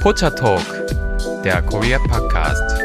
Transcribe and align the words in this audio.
Pocha 0.00 0.30
Talk, 0.30 0.64
der 1.44 1.60
Korea 1.60 1.98
Podcast. 1.98 2.80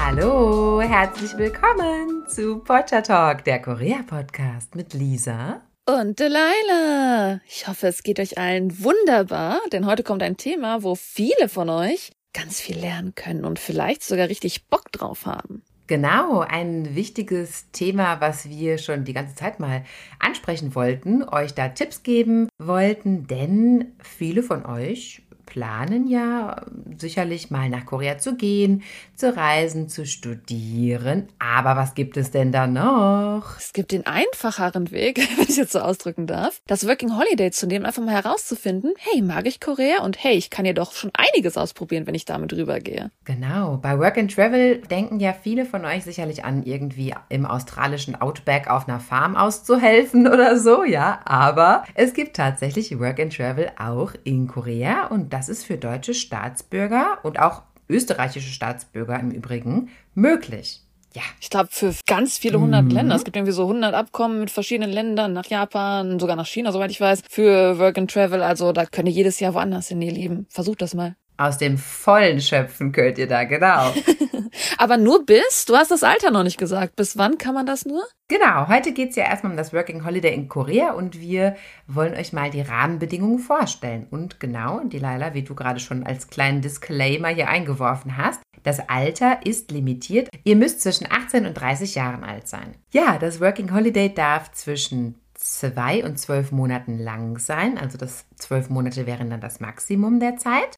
Hallo, 0.00 0.80
herzlich 0.80 1.36
willkommen 1.36 2.24
zu 2.28 2.60
Pocha 2.60 3.00
Talk, 3.00 3.42
der 3.42 3.60
Korea 3.60 4.04
Podcast 4.06 4.76
mit 4.76 4.94
Lisa 4.94 5.60
und 5.84 6.20
Delilah. 6.20 7.40
Ich 7.48 7.66
hoffe, 7.66 7.88
es 7.88 8.04
geht 8.04 8.20
euch 8.20 8.38
allen 8.38 8.84
wunderbar, 8.84 9.58
denn 9.72 9.84
heute 9.84 10.04
kommt 10.04 10.22
ein 10.22 10.36
Thema, 10.36 10.84
wo 10.84 10.94
viele 10.94 11.48
von 11.48 11.68
euch 11.70 12.12
ganz 12.32 12.60
viel 12.60 12.78
lernen 12.78 13.16
können 13.16 13.44
und 13.44 13.58
vielleicht 13.58 14.04
sogar 14.04 14.28
richtig 14.28 14.68
Bock 14.68 14.92
drauf 14.92 15.26
haben. 15.26 15.64
Genau, 15.88 16.40
ein 16.40 16.94
wichtiges 16.94 17.70
Thema, 17.72 18.20
was 18.20 18.48
wir 18.48 18.78
schon 18.78 19.04
die 19.04 19.14
ganze 19.14 19.34
Zeit 19.34 19.58
mal 19.58 19.84
ansprechen 20.20 20.76
wollten, 20.76 21.24
euch 21.24 21.54
da 21.54 21.70
Tipps 21.70 22.04
geben 22.04 22.48
wollten, 22.58 23.26
denn 23.26 23.96
viele 24.00 24.42
von 24.42 24.64
euch 24.64 25.22
planen 25.48 26.06
ja 26.06 26.62
sicherlich 26.98 27.50
mal 27.50 27.70
nach 27.70 27.86
Korea 27.86 28.18
zu 28.18 28.36
gehen, 28.36 28.82
zu 29.14 29.34
reisen, 29.34 29.88
zu 29.88 30.04
studieren. 30.04 31.28
Aber 31.38 31.74
was 31.74 31.94
gibt 31.94 32.18
es 32.18 32.30
denn 32.30 32.52
da 32.52 32.66
noch? 32.66 33.56
Es 33.56 33.72
gibt 33.72 33.92
den 33.92 34.06
einfacheren 34.06 34.90
Weg, 34.90 35.16
wenn 35.36 35.46
ich 35.48 35.56
jetzt 35.56 35.72
so 35.72 35.80
ausdrücken 35.80 36.26
darf, 36.26 36.60
das 36.66 36.86
Working 36.86 37.16
Holiday 37.16 37.50
zu 37.50 37.66
nehmen, 37.66 37.86
einfach 37.86 38.04
mal 38.04 38.12
herauszufinden, 38.12 38.92
hey, 38.98 39.22
mag 39.22 39.46
ich 39.46 39.58
Korea? 39.58 40.02
Und 40.02 40.22
hey, 40.22 40.34
ich 40.34 40.50
kann 40.50 40.66
ja 40.66 40.74
doch 40.74 40.92
schon 40.92 41.10
einiges 41.14 41.56
ausprobieren, 41.56 42.06
wenn 42.06 42.14
ich 42.14 42.26
damit 42.26 42.52
rübergehe. 42.52 43.10
Genau. 43.24 43.78
Bei 43.78 43.98
Work 43.98 44.18
and 44.18 44.34
Travel 44.34 44.82
denken 44.82 45.18
ja 45.18 45.32
viele 45.32 45.64
von 45.64 45.86
euch 45.86 46.04
sicherlich 46.04 46.44
an, 46.44 46.62
irgendwie 46.62 47.14
im 47.30 47.46
australischen 47.46 48.20
Outback 48.20 48.68
auf 48.68 48.86
einer 48.86 49.00
Farm 49.00 49.34
auszuhelfen 49.34 50.26
oder 50.32 50.58
so, 50.58 50.84
ja. 50.84 51.20
Aber 51.24 51.84
es 51.94 52.12
gibt 52.12 52.36
tatsächlich 52.36 52.98
Work 52.98 53.18
and 53.18 53.34
Travel 53.34 53.70
auch 53.78 54.12
in 54.24 54.46
Korea 54.46 55.06
und 55.06 55.32
das 55.38 55.48
ist 55.48 55.64
für 55.64 55.78
deutsche 55.78 56.14
Staatsbürger 56.14 57.18
und 57.22 57.38
auch 57.38 57.62
österreichische 57.88 58.50
Staatsbürger 58.50 59.18
im 59.20 59.30
Übrigen 59.30 59.88
möglich. 60.14 60.80
Ja. 61.14 61.22
Ich 61.40 61.48
glaube, 61.48 61.68
für 61.70 61.94
ganz 62.06 62.38
viele 62.38 62.60
hundert 62.60 62.84
mhm. 62.84 62.90
Länder. 62.90 63.14
Es 63.14 63.24
gibt 63.24 63.36
irgendwie 63.36 63.52
so 63.52 63.66
hundert 63.66 63.94
Abkommen 63.94 64.40
mit 64.40 64.50
verschiedenen 64.50 64.90
Ländern, 64.90 65.32
nach 65.32 65.46
Japan, 65.46 66.18
sogar 66.18 66.36
nach 66.36 66.46
China, 66.46 66.72
soweit 66.72 66.90
ich 66.90 67.00
weiß, 67.00 67.22
für 67.30 67.78
Work 67.78 67.98
and 67.98 68.10
Travel. 68.10 68.42
Also 68.42 68.72
da 68.72 68.84
könnt 68.84 69.08
ihr 69.08 69.14
jedes 69.14 69.40
Jahr 69.40 69.54
woanders 69.54 69.88
hin, 69.88 70.02
ihr 70.02 70.12
Lieben. 70.12 70.46
Versucht 70.50 70.82
das 70.82 70.94
mal. 70.94 71.14
Aus 71.38 71.56
dem 71.56 71.78
Vollen 71.78 72.40
schöpfen 72.40 72.90
könnt 72.90 73.16
ihr 73.16 73.28
da, 73.28 73.44
genau. 73.44 73.94
Aber 74.78 74.96
nur 74.96 75.24
bis? 75.24 75.66
Du 75.66 75.76
hast 75.76 75.92
das 75.92 76.02
Alter 76.02 76.32
noch 76.32 76.42
nicht 76.42 76.58
gesagt. 76.58 76.96
Bis 76.96 77.16
wann 77.16 77.38
kann 77.38 77.54
man 77.54 77.64
das 77.64 77.86
nur? 77.86 78.02
Genau, 78.26 78.66
heute 78.66 78.92
geht 78.92 79.10
es 79.10 79.16
ja 79.16 79.24
erstmal 79.24 79.52
um 79.52 79.56
das 79.56 79.72
Working 79.72 80.04
Holiday 80.04 80.34
in 80.34 80.48
Korea 80.48 80.94
und 80.94 81.20
wir 81.20 81.54
wollen 81.86 82.14
euch 82.14 82.32
mal 82.32 82.50
die 82.50 82.60
Rahmenbedingungen 82.60 83.38
vorstellen. 83.38 84.08
Und 84.10 84.40
genau, 84.40 84.80
Delilah, 84.80 85.32
wie 85.32 85.44
du 85.44 85.54
gerade 85.54 85.78
schon 85.78 86.04
als 86.04 86.28
kleinen 86.28 86.60
Disclaimer 86.60 87.28
hier 87.28 87.48
eingeworfen 87.48 88.16
hast, 88.16 88.40
das 88.64 88.88
Alter 88.88 89.46
ist 89.46 89.70
limitiert. 89.70 90.28
Ihr 90.42 90.56
müsst 90.56 90.82
zwischen 90.82 91.06
18 91.08 91.46
und 91.46 91.54
30 91.54 91.94
Jahren 91.94 92.24
alt 92.24 92.48
sein. 92.48 92.74
Ja, 92.92 93.16
das 93.16 93.40
Working 93.40 93.72
Holiday 93.72 94.12
darf 94.12 94.50
zwischen 94.50 95.14
zwei 95.34 96.04
und 96.04 96.18
zwölf 96.18 96.50
Monaten 96.50 96.98
lang 96.98 97.38
sein. 97.38 97.78
Also 97.78 97.96
das 97.96 98.26
zwölf 98.34 98.70
Monate 98.70 99.06
wären 99.06 99.30
dann 99.30 99.40
das 99.40 99.60
Maximum 99.60 100.18
der 100.18 100.36
Zeit. 100.36 100.74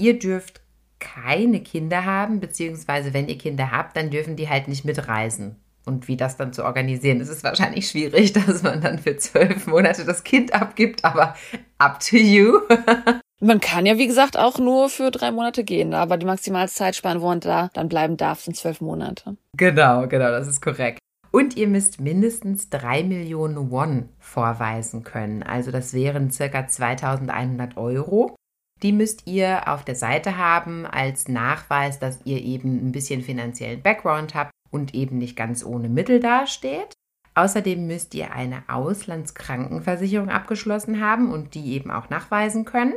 Ihr 0.00 0.18
dürft 0.18 0.62
keine 0.98 1.60
Kinder 1.60 2.06
haben, 2.06 2.40
beziehungsweise 2.40 3.12
wenn 3.12 3.28
ihr 3.28 3.36
Kinder 3.36 3.70
habt, 3.70 3.96
dann 3.98 4.08
dürfen 4.08 4.34
die 4.34 4.48
halt 4.48 4.66
nicht 4.66 4.86
mitreisen. 4.86 5.56
Und 5.84 6.08
wie 6.08 6.16
das 6.16 6.38
dann 6.38 6.54
zu 6.54 6.64
organisieren, 6.64 7.20
ist 7.20 7.28
es 7.28 7.44
wahrscheinlich 7.44 7.88
schwierig, 7.88 8.32
dass 8.46 8.62
man 8.62 8.80
dann 8.80 8.98
für 8.98 9.18
zwölf 9.18 9.66
Monate 9.66 10.06
das 10.06 10.24
Kind 10.24 10.54
abgibt, 10.54 11.04
aber 11.04 11.34
up 11.76 12.00
to 12.00 12.16
you. 12.16 12.60
man 13.40 13.60
kann 13.60 13.84
ja, 13.84 13.98
wie 13.98 14.06
gesagt, 14.06 14.38
auch 14.38 14.58
nur 14.58 14.88
für 14.88 15.10
drei 15.10 15.32
Monate 15.32 15.64
gehen, 15.64 15.92
aber 15.92 16.16
die 16.16 16.26
Maximalzeitspanne, 16.26 17.20
wo 17.20 17.26
man 17.26 17.40
da 17.40 17.68
dann 17.74 17.90
bleiben 17.90 18.16
darf, 18.16 18.40
sind 18.40 18.56
zwölf 18.56 18.80
Monate. 18.80 19.36
Genau, 19.54 20.08
genau, 20.08 20.30
das 20.30 20.48
ist 20.48 20.62
korrekt. 20.62 20.98
Und 21.30 21.56
ihr 21.58 21.68
müsst 21.68 22.00
mindestens 22.00 22.70
drei 22.70 23.04
Millionen 23.04 23.70
Won 23.70 24.08
vorweisen 24.18 25.04
können. 25.04 25.42
Also 25.42 25.70
das 25.70 25.92
wären 25.92 26.30
circa 26.30 26.66
2100 26.66 27.76
Euro. 27.76 28.34
Die 28.82 28.92
müsst 28.92 29.26
ihr 29.26 29.68
auf 29.68 29.84
der 29.84 29.94
Seite 29.94 30.38
haben 30.38 30.86
als 30.86 31.28
Nachweis, 31.28 31.98
dass 31.98 32.20
ihr 32.24 32.40
eben 32.40 32.88
ein 32.88 32.92
bisschen 32.92 33.22
finanziellen 33.22 33.82
Background 33.82 34.34
habt 34.34 34.52
und 34.70 34.94
eben 34.94 35.18
nicht 35.18 35.36
ganz 35.36 35.64
ohne 35.64 35.88
Mittel 35.88 36.20
dasteht. 36.20 36.94
Außerdem 37.34 37.86
müsst 37.86 38.14
ihr 38.14 38.32
eine 38.32 38.62
Auslandskrankenversicherung 38.68 40.30
abgeschlossen 40.30 41.00
haben 41.00 41.32
und 41.32 41.54
die 41.54 41.72
eben 41.72 41.90
auch 41.90 42.10
nachweisen 42.10 42.64
können. 42.64 42.94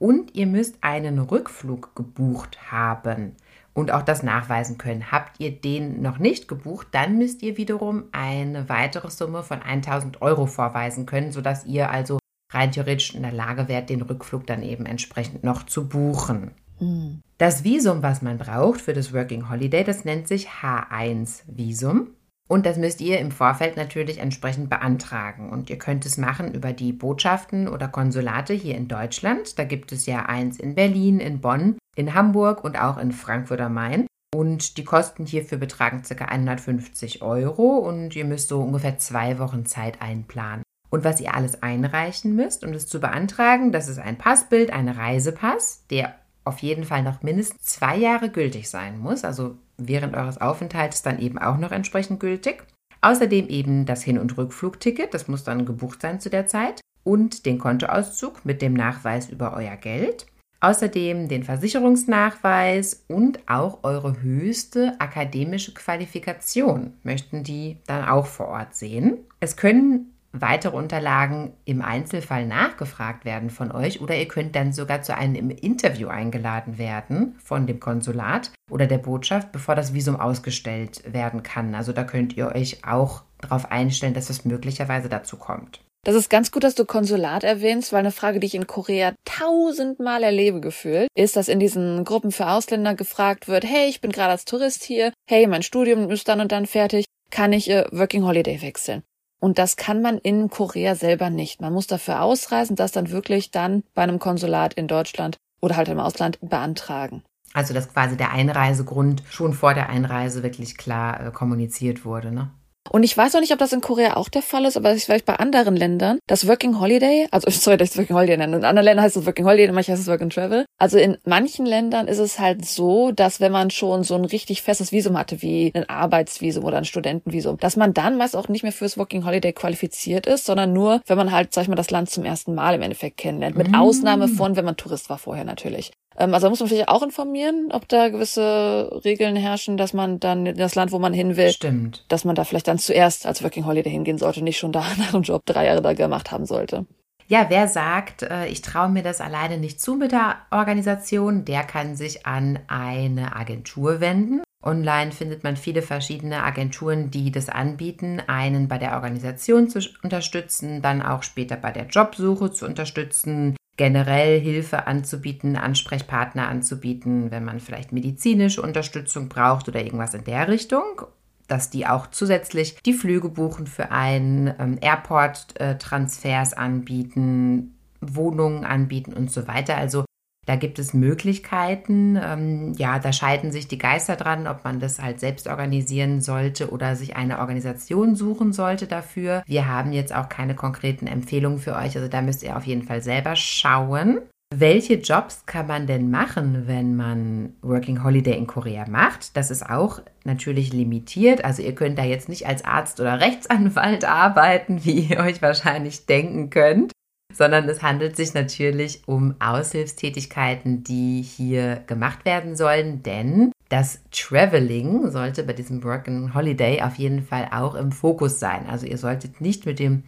Und 0.00 0.34
ihr 0.34 0.46
müsst 0.46 0.82
einen 0.82 1.18
Rückflug 1.18 1.94
gebucht 1.94 2.70
haben 2.70 3.36
und 3.74 3.90
auch 3.90 4.02
das 4.02 4.22
nachweisen 4.22 4.78
können. 4.78 5.10
Habt 5.10 5.40
ihr 5.40 5.50
den 5.50 6.02
noch 6.02 6.18
nicht 6.18 6.48
gebucht, 6.48 6.88
dann 6.92 7.18
müsst 7.18 7.42
ihr 7.42 7.56
wiederum 7.56 8.04
eine 8.12 8.68
weitere 8.68 9.10
Summe 9.10 9.42
von 9.42 9.60
1000 9.60 10.22
Euro 10.22 10.46
vorweisen 10.46 11.04
können, 11.04 11.32
sodass 11.32 11.64
ihr 11.64 11.90
also 11.90 12.18
rein 12.52 12.72
theoretisch 12.72 13.14
in 13.14 13.22
der 13.22 13.32
Lage 13.32 13.68
wärt, 13.68 13.90
den 13.90 14.02
Rückflug 14.02 14.46
dann 14.46 14.62
eben 14.62 14.86
entsprechend 14.86 15.44
noch 15.44 15.64
zu 15.64 15.88
buchen. 15.88 16.52
Mhm. 16.80 17.20
Das 17.38 17.64
Visum, 17.64 18.02
was 18.02 18.22
man 18.22 18.38
braucht 18.38 18.80
für 18.80 18.94
das 18.94 19.12
Working 19.12 19.48
Holiday, 19.48 19.84
das 19.84 20.04
nennt 20.04 20.28
sich 20.28 20.48
H1-Visum. 20.62 22.08
Und 22.48 22.64
das 22.64 22.78
müsst 22.78 23.02
ihr 23.02 23.18
im 23.18 23.30
Vorfeld 23.30 23.76
natürlich 23.76 24.18
entsprechend 24.18 24.70
beantragen. 24.70 25.50
Und 25.50 25.68
ihr 25.68 25.76
könnt 25.76 26.06
es 26.06 26.16
machen 26.16 26.54
über 26.54 26.72
die 26.72 26.94
Botschaften 26.94 27.68
oder 27.68 27.88
Konsulate 27.88 28.54
hier 28.54 28.74
in 28.74 28.88
Deutschland. 28.88 29.58
Da 29.58 29.64
gibt 29.64 29.92
es 29.92 30.06
ja 30.06 30.24
eins 30.24 30.58
in 30.58 30.74
Berlin, 30.74 31.20
in 31.20 31.40
Bonn, 31.42 31.76
in 31.94 32.14
Hamburg 32.14 32.64
und 32.64 32.80
auch 32.80 32.96
in 32.96 33.12
Frankfurt 33.12 33.60
am 33.60 33.74
Main. 33.74 34.06
Und 34.34 34.78
die 34.78 34.84
Kosten 34.84 35.26
hierfür 35.26 35.58
betragen 35.58 36.02
ca. 36.02 36.24
150 36.24 37.22
Euro 37.22 37.76
und 37.78 38.16
ihr 38.16 38.24
müsst 38.24 38.48
so 38.48 38.60
ungefähr 38.60 38.98
zwei 38.98 39.38
Wochen 39.38 39.66
Zeit 39.66 40.00
einplanen. 40.00 40.62
Und 40.90 41.04
was 41.04 41.20
ihr 41.20 41.34
alles 41.34 41.62
einreichen 41.62 42.34
müsst, 42.34 42.64
um 42.64 42.72
das 42.72 42.86
zu 42.86 43.00
beantragen, 43.00 43.72
das 43.72 43.88
ist 43.88 43.98
ein 43.98 44.16
Passbild, 44.16 44.72
ein 44.72 44.88
Reisepass, 44.88 45.84
der 45.90 46.14
auf 46.44 46.60
jeden 46.60 46.84
Fall 46.84 47.02
noch 47.02 47.22
mindestens 47.22 47.62
zwei 47.62 47.96
Jahre 47.96 48.30
gültig 48.30 48.70
sein 48.70 48.98
muss, 48.98 49.24
also 49.24 49.58
während 49.76 50.16
eures 50.16 50.40
Aufenthalts 50.40 51.02
dann 51.02 51.18
eben 51.18 51.38
auch 51.38 51.58
noch 51.58 51.72
entsprechend 51.72 52.20
gültig. 52.20 52.64
Außerdem 53.00 53.48
eben 53.48 53.86
das 53.86 54.02
Hin- 54.02 54.18
und 54.18 54.36
Rückflugticket, 54.36 55.14
das 55.14 55.28
muss 55.28 55.44
dann 55.44 55.66
gebucht 55.66 56.02
sein 56.02 56.20
zu 56.20 56.30
der 56.30 56.46
Zeit. 56.46 56.80
Und 57.04 57.46
den 57.46 57.58
Kontoauszug 57.58 58.44
mit 58.44 58.60
dem 58.60 58.74
Nachweis 58.74 59.30
über 59.30 59.54
euer 59.54 59.76
Geld. 59.76 60.26
Außerdem 60.60 61.28
den 61.28 61.44
Versicherungsnachweis 61.44 63.04
und 63.06 63.38
auch 63.48 63.84
eure 63.84 64.20
höchste 64.20 64.96
akademische 64.98 65.72
Qualifikation 65.72 66.94
möchten 67.04 67.44
die 67.44 67.78
dann 67.86 68.08
auch 68.08 68.26
vor 68.26 68.48
Ort 68.48 68.74
sehen. 68.74 69.18
Es 69.38 69.56
können 69.56 70.17
weitere 70.32 70.76
Unterlagen 70.76 71.52
im 71.64 71.82
Einzelfall 71.82 72.46
nachgefragt 72.46 73.24
werden 73.24 73.50
von 73.50 73.72
euch 73.72 74.00
oder 74.00 74.14
ihr 74.14 74.28
könnt 74.28 74.54
dann 74.54 74.72
sogar 74.72 75.02
zu 75.02 75.16
einem 75.16 75.50
Interview 75.50 76.08
eingeladen 76.08 76.78
werden 76.78 77.36
von 77.42 77.66
dem 77.66 77.80
Konsulat 77.80 78.52
oder 78.70 78.86
der 78.86 78.98
Botschaft, 78.98 79.52
bevor 79.52 79.74
das 79.74 79.94
Visum 79.94 80.20
ausgestellt 80.20 81.02
werden 81.10 81.42
kann. 81.42 81.74
Also 81.74 81.92
da 81.92 82.04
könnt 82.04 82.36
ihr 82.36 82.54
euch 82.54 82.84
auch 82.84 83.22
darauf 83.40 83.70
einstellen, 83.70 84.14
dass 84.14 84.30
es 84.30 84.44
möglicherweise 84.44 85.08
dazu 85.08 85.36
kommt. 85.36 85.80
Das 86.04 86.14
ist 86.14 86.30
ganz 86.30 86.52
gut, 86.52 86.64
dass 86.64 86.74
du 86.74 86.84
Konsulat 86.84 87.44
erwähnst, 87.44 87.92
weil 87.92 88.00
eine 88.00 88.12
Frage, 88.12 88.40
die 88.40 88.46
ich 88.46 88.54
in 88.54 88.66
Korea 88.66 89.14
tausendmal 89.24 90.22
erlebe 90.22 90.60
gefühlt, 90.60 91.08
ist, 91.14 91.36
dass 91.36 91.48
in 91.48 91.60
diesen 91.60 92.04
Gruppen 92.04 92.32
für 92.32 92.48
Ausländer 92.48 92.94
gefragt 92.94 93.48
wird, 93.48 93.64
hey, 93.64 93.88
ich 93.88 94.00
bin 94.00 94.12
gerade 94.12 94.30
als 94.30 94.44
Tourist 94.44 94.84
hier, 94.84 95.12
hey, 95.28 95.46
mein 95.46 95.62
Studium 95.62 96.08
ist 96.10 96.28
dann 96.28 96.40
und 96.40 96.52
dann 96.52 96.66
fertig, 96.66 97.04
kann 97.30 97.52
ich 97.52 97.68
äh, 97.68 97.84
Working 97.90 98.24
Holiday 98.24 98.62
wechseln? 98.62 99.02
Und 99.40 99.58
das 99.58 99.76
kann 99.76 100.02
man 100.02 100.18
in 100.18 100.50
Korea 100.50 100.94
selber 100.94 101.30
nicht. 101.30 101.60
Man 101.60 101.72
muss 101.72 101.86
dafür 101.86 102.22
ausreisen, 102.22 102.76
das 102.76 102.92
dann 102.92 103.10
wirklich 103.10 103.50
dann 103.50 103.84
bei 103.94 104.02
einem 104.02 104.18
Konsulat 104.18 104.74
in 104.74 104.88
Deutschland 104.88 105.38
oder 105.60 105.76
halt 105.76 105.88
im 105.88 106.00
Ausland 106.00 106.38
beantragen. 106.40 107.22
Also 107.54 107.72
dass 107.72 107.92
quasi 107.92 108.16
der 108.16 108.32
Einreisegrund 108.32 109.22
schon 109.30 109.54
vor 109.54 109.74
der 109.74 109.88
Einreise 109.88 110.42
wirklich 110.42 110.76
klar 110.76 111.26
äh, 111.26 111.30
kommuniziert 111.30 112.04
wurde, 112.04 112.32
ne? 112.32 112.50
Und 112.90 113.02
ich 113.02 113.16
weiß 113.16 113.34
auch 113.34 113.40
nicht, 113.40 113.52
ob 113.52 113.58
das 113.58 113.72
in 113.72 113.80
Korea 113.80 114.16
auch 114.16 114.28
der 114.28 114.42
Fall 114.42 114.64
ist, 114.64 114.76
aber 114.76 114.94
ich 114.94 115.08
weiß 115.08 115.22
bei 115.22 115.36
anderen 115.36 115.76
Ländern, 115.76 116.18
das 116.26 116.46
Working 116.46 116.80
Holiday, 116.80 117.26
also 117.30 117.50
sorry, 117.50 117.76
dass 117.76 117.88
ich 117.88 117.94
es 117.94 117.98
Working 117.98 118.16
Holiday 118.16 118.36
nenne, 118.36 118.56
in 118.56 118.64
anderen 118.64 118.84
Ländern 118.84 119.04
heißt 119.04 119.16
es 119.16 119.26
Working 119.26 119.44
Holiday, 119.44 119.66
in 119.66 119.74
manchen 119.74 119.92
heißt 119.92 120.02
es 120.02 120.08
Work 120.08 120.22
and 120.22 120.32
Travel. 120.32 120.64
Also 120.78 120.98
in 120.98 121.16
manchen 121.24 121.66
Ländern 121.66 122.08
ist 122.08 122.18
es 122.18 122.38
halt 122.38 122.64
so, 122.64 123.12
dass 123.12 123.40
wenn 123.40 123.52
man 123.52 123.70
schon 123.70 124.04
so 124.04 124.14
ein 124.14 124.24
richtig 124.24 124.62
festes 124.62 124.92
Visum 124.92 125.18
hatte, 125.18 125.42
wie 125.42 125.72
ein 125.74 125.88
Arbeitsvisum 125.88 126.64
oder 126.64 126.78
ein 126.78 126.84
Studentenvisum, 126.84 127.58
dass 127.58 127.76
man 127.76 127.94
dann 127.94 128.16
meist 128.16 128.36
auch 128.36 128.48
nicht 128.48 128.62
mehr 128.62 128.72
fürs 128.72 128.98
Working 128.98 129.24
Holiday 129.24 129.52
qualifiziert 129.52 130.26
ist, 130.26 130.44
sondern 130.44 130.72
nur, 130.72 131.00
wenn 131.06 131.16
man 131.16 131.32
halt, 131.32 131.52
sag 131.52 131.62
ich 131.62 131.68
mal, 131.68 131.74
das 131.74 131.90
Land 131.90 132.10
zum 132.10 132.24
ersten 132.24 132.54
Mal 132.54 132.74
im 132.74 132.82
Endeffekt 132.82 133.16
kennenlernt. 133.16 133.56
Mit 133.56 133.72
mm. 133.72 133.74
Ausnahme 133.74 134.28
von, 134.28 134.56
wenn 134.56 134.64
man 134.64 134.76
Tourist 134.76 135.10
war 135.10 135.18
vorher 135.18 135.44
natürlich. 135.44 135.92
Ähm, 136.18 136.34
also 136.34 136.46
da 136.46 136.50
muss 136.50 136.60
man 136.60 136.68
vielleicht 136.68 136.88
auch 136.88 137.02
informieren, 137.02 137.68
ob 137.72 137.88
da 137.88 138.08
gewisse 138.08 139.00
Regeln 139.04 139.36
herrschen, 139.36 139.76
dass 139.76 139.92
man 139.92 140.20
dann 140.20 140.46
in 140.46 140.56
das 140.56 140.74
Land, 140.74 140.92
wo 140.92 140.98
man 140.98 141.14
hin 141.14 141.36
will, 141.36 141.50
Stimmt. 141.50 142.04
dass 142.08 142.24
man 142.24 142.34
da 142.34 142.44
vielleicht 142.44 142.68
dann 142.68 142.78
zuerst 142.78 143.26
als 143.26 143.42
Working 143.42 143.66
Holiday 143.66 143.90
hingehen 143.90 144.18
sollte, 144.18 144.42
nicht 144.42 144.58
schon 144.58 144.72
da 144.72 144.80
nach 144.98 145.12
dem 145.12 145.22
Job 145.22 145.46
drei 145.46 145.66
Jahre 145.66 145.82
da 145.82 145.92
gemacht 145.94 146.32
haben 146.32 146.46
sollte. 146.46 146.86
Ja, 147.30 147.46
wer 147.50 147.68
sagt, 147.68 148.22
äh, 148.22 148.46
ich 148.46 148.62
traue 148.62 148.88
mir 148.88 149.02
das 149.02 149.20
alleine 149.20 149.58
nicht 149.58 149.80
zu 149.80 149.94
mit 149.94 150.12
der 150.12 150.36
Organisation, 150.50 151.44
der 151.44 151.62
kann 151.62 151.94
sich 151.94 152.26
an 152.26 152.58
eine 152.68 153.36
Agentur 153.36 154.00
wenden. 154.00 154.42
Online 154.64 155.12
findet 155.12 155.44
man 155.44 155.56
viele 155.56 155.82
verschiedene 155.82 156.42
Agenturen, 156.42 157.10
die 157.10 157.30
das 157.30 157.48
anbieten, 157.48 158.20
einen 158.26 158.66
bei 158.66 158.78
der 158.78 158.94
Organisation 158.94 159.68
zu 159.68 159.78
unterstützen, 160.02 160.82
dann 160.82 161.02
auch 161.02 161.22
später 161.22 161.56
bei 161.56 161.70
der 161.70 161.86
Jobsuche 161.86 162.50
zu 162.50 162.64
unterstützen, 162.64 163.56
generell 163.78 164.38
Hilfe 164.38 164.86
anzubieten, 164.86 165.56
Ansprechpartner 165.56 166.48
anzubieten, 166.48 167.30
wenn 167.30 167.44
man 167.44 167.60
vielleicht 167.60 167.92
medizinische 167.92 168.60
Unterstützung 168.60 169.30
braucht 169.30 169.68
oder 169.68 169.82
irgendwas 169.82 170.12
in 170.12 170.24
der 170.24 170.48
Richtung 170.48 171.06
dass 171.48 171.70
die 171.70 171.86
auch 171.86 172.08
zusätzlich 172.08 172.76
die 172.82 172.92
Flüge 172.92 173.30
buchen 173.30 173.66
für 173.66 173.90
einen, 173.90 174.54
ähm, 174.58 174.78
Airport-Transfers 174.80 176.52
anbieten, 176.52 177.74
Wohnungen 178.00 178.64
anbieten 178.64 179.14
und 179.14 179.32
so 179.32 179.48
weiter. 179.48 179.76
Also 179.76 180.04
da 180.48 180.56
gibt 180.56 180.78
es 180.78 180.94
Möglichkeiten. 180.94 182.18
Ähm, 182.22 182.72
ja, 182.78 182.98
da 182.98 183.12
scheiden 183.12 183.52
sich 183.52 183.68
die 183.68 183.76
Geister 183.76 184.16
dran, 184.16 184.46
ob 184.46 184.64
man 184.64 184.80
das 184.80 184.98
halt 184.98 185.20
selbst 185.20 185.46
organisieren 185.46 186.22
sollte 186.22 186.70
oder 186.70 186.96
sich 186.96 187.16
eine 187.16 187.40
Organisation 187.40 188.16
suchen 188.16 188.54
sollte 188.54 188.86
dafür. 188.86 189.42
Wir 189.46 189.68
haben 189.68 189.92
jetzt 189.92 190.14
auch 190.14 190.30
keine 190.30 190.54
konkreten 190.54 191.06
Empfehlungen 191.06 191.58
für 191.58 191.76
euch, 191.76 191.96
also 191.96 192.08
da 192.08 192.22
müsst 192.22 192.42
ihr 192.42 192.56
auf 192.56 192.64
jeden 192.64 192.82
Fall 192.82 193.02
selber 193.02 193.36
schauen. 193.36 194.20
Welche 194.54 194.94
Jobs 194.94 195.44
kann 195.44 195.66
man 195.66 195.86
denn 195.86 196.10
machen, 196.10 196.62
wenn 196.66 196.96
man 196.96 197.52
Working 197.60 198.02
Holiday 198.02 198.34
in 198.34 198.46
Korea 198.46 198.88
macht? 198.88 199.36
Das 199.36 199.50
ist 199.50 199.68
auch 199.68 200.00
natürlich 200.24 200.72
limitiert. 200.72 201.44
Also 201.44 201.60
ihr 201.60 201.74
könnt 201.74 201.98
da 201.98 202.04
jetzt 202.04 202.30
nicht 202.30 202.46
als 202.46 202.64
Arzt 202.64 202.98
oder 203.00 203.20
Rechtsanwalt 203.20 204.04
arbeiten, 204.08 204.86
wie 204.86 205.00
ihr 205.00 205.18
euch 205.18 205.42
wahrscheinlich 205.42 206.06
denken 206.06 206.48
könnt, 206.48 206.92
sondern 207.32 207.68
es 207.68 207.82
handelt 207.82 208.16
sich 208.16 208.34
natürlich 208.34 209.02
um 209.06 209.34
Aushilfstätigkeiten, 209.38 210.82
die 210.82 211.22
hier 211.22 211.76
gemacht 211.86 212.24
werden 212.24 212.56
sollen, 212.56 213.02
denn 213.02 213.52
das 213.68 214.00
Traveling 214.10 215.10
sollte 215.10 215.42
bei 215.42 215.52
diesem 215.52 215.84
Working 215.84 216.34
Holiday 216.34 216.82
auf 216.82 216.94
jeden 216.96 217.22
Fall 217.22 217.48
auch 217.52 217.74
im 217.74 217.92
Fokus 217.92 218.40
sein. 218.40 218.66
Also 218.66 218.86
ihr 218.86 218.96
solltet 218.96 219.42
nicht 219.42 219.66
mit 219.66 219.78
dem 219.78 220.04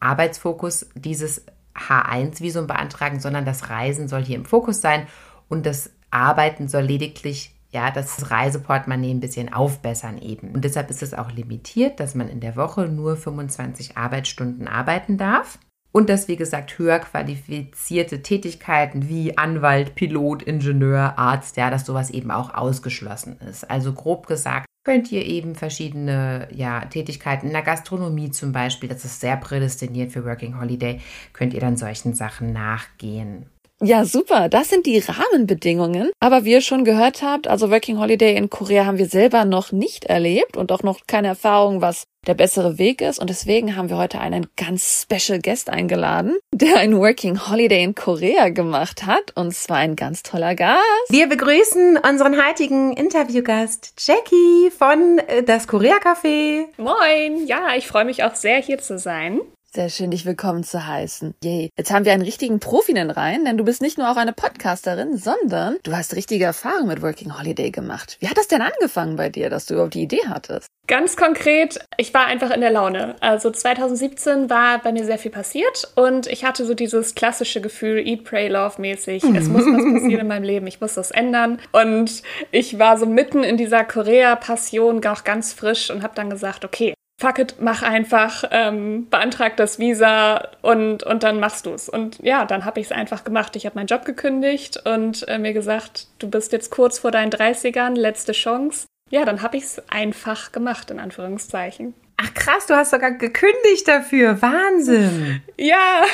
Arbeitsfokus 0.00 0.88
dieses 0.94 1.44
H1-Visum 1.74 2.66
beantragen, 2.66 3.20
sondern 3.20 3.44
das 3.44 3.68
Reisen 3.68 4.08
soll 4.08 4.24
hier 4.24 4.36
im 4.36 4.46
Fokus 4.46 4.80
sein 4.80 5.06
und 5.48 5.66
das 5.66 5.90
Arbeiten 6.10 6.68
soll 6.68 6.82
lediglich 6.82 7.54
ja, 7.72 7.90
das 7.90 8.30
Reiseportemonnaie 8.30 9.10
ein 9.10 9.20
bisschen 9.20 9.52
aufbessern 9.52 10.18
eben. 10.18 10.52
Und 10.52 10.64
deshalb 10.64 10.90
ist 10.90 11.02
es 11.02 11.12
auch 11.12 11.32
limitiert, 11.32 11.98
dass 11.98 12.14
man 12.14 12.28
in 12.28 12.38
der 12.38 12.54
Woche 12.54 12.86
nur 12.86 13.16
25 13.16 13.96
Arbeitsstunden 13.96 14.68
arbeiten 14.68 15.18
darf. 15.18 15.58
Und 15.96 16.08
dass, 16.08 16.26
wie 16.26 16.34
gesagt, 16.34 16.76
höher 16.76 16.98
qualifizierte 16.98 18.20
Tätigkeiten 18.20 19.08
wie 19.08 19.38
Anwalt, 19.38 19.94
Pilot, 19.94 20.42
Ingenieur, 20.42 21.16
Arzt, 21.16 21.56
ja, 21.56 21.70
dass 21.70 21.86
sowas 21.86 22.10
eben 22.10 22.32
auch 22.32 22.52
ausgeschlossen 22.52 23.38
ist. 23.48 23.70
Also 23.70 23.92
grob 23.92 24.26
gesagt, 24.26 24.66
könnt 24.82 25.12
ihr 25.12 25.24
eben 25.24 25.54
verschiedene 25.54 26.48
ja, 26.50 26.80
Tätigkeiten 26.86 27.46
in 27.46 27.52
der 27.52 27.62
Gastronomie 27.62 28.32
zum 28.32 28.50
Beispiel, 28.50 28.88
das 28.88 29.04
ist 29.04 29.20
sehr 29.20 29.36
prädestiniert 29.36 30.10
für 30.10 30.24
Working 30.24 30.60
Holiday, 30.60 31.00
könnt 31.32 31.54
ihr 31.54 31.60
dann 31.60 31.76
solchen 31.76 32.12
Sachen 32.12 32.52
nachgehen. 32.52 33.46
Ja, 33.84 34.06
super. 34.06 34.48
Das 34.48 34.70
sind 34.70 34.86
die 34.86 34.98
Rahmenbedingungen. 34.98 36.10
Aber 36.18 36.44
wie 36.44 36.52
ihr 36.52 36.62
schon 36.62 36.84
gehört 36.84 37.22
habt, 37.22 37.48
also 37.48 37.70
Working 37.70 37.98
Holiday 37.98 38.34
in 38.34 38.48
Korea 38.48 38.86
haben 38.86 38.96
wir 38.96 39.08
selber 39.08 39.44
noch 39.44 39.72
nicht 39.72 40.06
erlebt 40.06 40.56
und 40.56 40.72
auch 40.72 40.82
noch 40.82 41.00
keine 41.06 41.28
Erfahrung, 41.28 41.82
was 41.82 42.04
der 42.26 42.32
bessere 42.32 42.78
Weg 42.78 43.02
ist. 43.02 43.18
Und 43.18 43.28
deswegen 43.28 43.76
haben 43.76 43.90
wir 43.90 43.98
heute 43.98 44.20
einen 44.20 44.46
ganz 44.56 45.02
special 45.02 45.38
Guest 45.38 45.68
eingeladen, 45.68 46.34
der 46.50 46.78
ein 46.78 46.96
Working 46.96 47.50
Holiday 47.50 47.84
in 47.84 47.94
Korea 47.94 48.48
gemacht 48.48 49.04
hat. 49.04 49.32
Und 49.34 49.54
zwar 49.54 49.76
ein 49.76 49.96
ganz 49.96 50.22
toller 50.22 50.54
Gast. 50.54 50.80
Wir 51.10 51.28
begrüßen 51.28 51.98
unseren 51.98 52.42
heutigen 52.42 52.94
Interviewgast 52.94 53.92
Jackie 53.98 54.70
von 54.70 55.18
äh, 55.26 55.42
das 55.42 55.68
Korea 55.68 55.96
Café. 55.98 56.64
Moin. 56.78 57.46
Ja, 57.46 57.74
ich 57.76 57.86
freue 57.86 58.06
mich 58.06 58.24
auch 58.24 58.34
sehr 58.34 58.62
hier 58.62 58.78
zu 58.78 58.98
sein. 58.98 59.40
Sehr 59.76 59.88
schön, 59.88 60.12
dich 60.12 60.24
willkommen 60.24 60.62
zu 60.62 60.86
heißen. 60.86 61.34
Yay. 61.42 61.70
Jetzt 61.76 61.90
haben 61.90 62.04
wir 62.04 62.12
einen 62.12 62.22
richtigen 62.22 62.60
Profi 62.60 62.92
in 62.92 62.96
den 62.96 63.10
Reihen, 63.10 63.44
denn 63.44 63.58
du 63.58 63.64
bist 63.64 63.82
nicht 63.82 63.98
nur 63.98 64.08
auch 64.08 64.16
eine 64.16 64.32
Podcasterin, 64.32 65.16
sondern 65.16 65.78
du 65.82 65.96
hast 65.96 66.14
richtige 66.14 66.44
Erfahrung 66.44 66.86
mit 66.86 67.02
Working 67.02 67.36
Holiday 67.36 67.72
gemacht. 67.72 68.16
Wie 68.20 68.28
hat 68.28 68.38
das 68.38 68.46
denn 68.46 68.62
angefangen 68.62 69.16
bei 69.16 69.30
dir, 69.30 69.50
dass 69.50 69.66
du 69.66 69.74
überhaupt 69.74 69.94
die 69.94 70.02
Idee 70.02 70.28
hattest? 70.28 70.68
Ganz 70.86 71.16
konkret, 71.16 71.80
ich 71.96 72.14
war 72.14 72.26
einfach 72.26 72.52
in 72.52 72.60
der 72.60 72.70
Laune. 72.70 73.16
Also 73.18 73.50
2017 73.50 74.48
war 74.48 74.78
bei 74.78 74.92
mir 74.92 75.04
sehr 75.04 75.18
viel 75.18 75.32
passiert 75.32 75.90
und 75.96 76.28
ich 76.28 76.44
hatte 76.44 76.64
so 76.66 76.74
dieses 76.74 77.16
klassische 77.16 77.60
Gefühl, 77.60 77.98
Eat, 78.06 78.22
Pray, 78.22 78.46
Love 78.46 78.80
mäßig. 78.80 79.24
Es 79.24 79.48
muss 79.48 79.64
was 79.64 80.02
passieren 80.02 80.20
in 80.20 80.28
meinem 80.28 80.44
Leben, 80.44 80.68
ich 80.68 80.80
muss 80.80 80.94
das 80.94 81.10
ändern. 81.10 81.58
Und 81.72 82.22
ich 82.52 82.78
war 82.78 82.96
so 82.96 83.06
mitten 83.06 83.42
in 83.42 83.56
dieser 83.56 83.82
Korea-Passion, 83.82 85.04
auch 85.04 85.24
ganz 85.24 85.52
frisch 85.52 85.90
und 85.90 86.04
habe 86.04 86.14
dann 86.14 86.30
gesagt, 86.30 86.64
okay, 86.64 86.94
fuck 87.20 87.38
it, 87.38 87.56
mach 87.60 87.82
einfach, 87.82 88.44
ähm, 88.50 89.08
beantrag 89.08 89.56
das 89.56 89.78
Visa 89.78 90.48
und, 90.62 91.02
und 91.02 91.22
dann 91.22 91.40
machst 91.40 91.66
du 91.66 91.70
es. 91.70 91.88
Und 91.88 92.18
ja, 92.22 92.44
dann 92.44 92.64
habe 92.64 92.80
ich 92.80 92.86
es 92.86 92.92
einfach 92.92 93.24
gemacht. 93.24 93.56
Ich 93.56 93.66
habe 93.66 93.76
meinen 93.76 93.86
Job 93.86 94.04
gekündigt 94.04 94.82
und 94.84 95.26
äh, 95.28 95.38
mir 95.38 95.52
gesagt, 95.52 96.08
du 96.18 96.28
bist 96.28 96.52
jetzt 96.52 96.70
kurz 96.70 96.98
vor 96.98 97.10
deinen 97.10 97.30
30ern, 97.30 97.94
letzte 97.94 98.32
Chance. 98.32 98.86
Ja, 99.10 99.24
dann 99.24 99.42
habe 99.42 99.56
ich 99.56 99.64
es 99.64 99.82
einfach 99.88 100.52
gemacht, 100.52 100.90
in 100.90 100.98
Anführungszeichen. 100.98 101.94
Ach 102.16 102.32
krass, 102.34 102.66
du 102.66 102.74
hast 102.74 102.90
sogar 102.90 103.12
gekündigt 103.12 103.86
dafür. 103.86 104.40
Wahnsinn. 104.40 105.42
ja. 105.58 106.04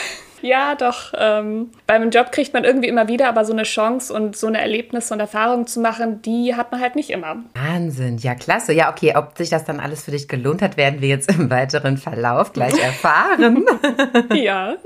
Ja, 0.43 0.75
doch. 0.75 1.13
Ähm, 1.17 1.71
beim 1.87 2.11
Job 2.11 2.33
kriegt 2.33 2.53
man 2.55 2.65
irgendwie 2.65 2.89
immer 2.89 3.09
wieder, 3.09 3.29
aber 3.29 3.45
so 3.45 3.53
eine 3.53 3.65
Chance 3.65 4.13
und 4.13 4.37
so 4.37 4.47
eine 4.47 4.61
Erlebnis 4.61 5.11
und 5.13 5.21
Erfahrung 5.21 5.67
zu 5.67 5.81
machen, 5.81 6.23
die 6.23 6.55
hat 6.55 6.73
man 6.73 6.81
halt 6.81 6.97
nicht 6.97 7.11
immer. 7.11 7.37
Wahnsinn, 7.55 8.19
ja 8.19 8.35
klasse. 8.35 8.73
Ja, 8.73 8.91
okay, 8.91 9.15
ob 9.17 9.37
sich 9.37 9.51
das 9.51 9.65
dann 9.65 9.81
alles 9.81 10.05
für 10.05 10.11
dich 10.11 10.29
gelohnt 10.29 10.63
hat, 10.63 10.77
werden 10.77 11.01
wir 11.01 11.09
jetzt 11.09 11.31
im 11.31 11.51
weiteren 11.51 11.97
Verlauf 11.97 12.53
gleich 12.53 12.79
erfahren. 12.83 13.67
ja. 14.35 14.77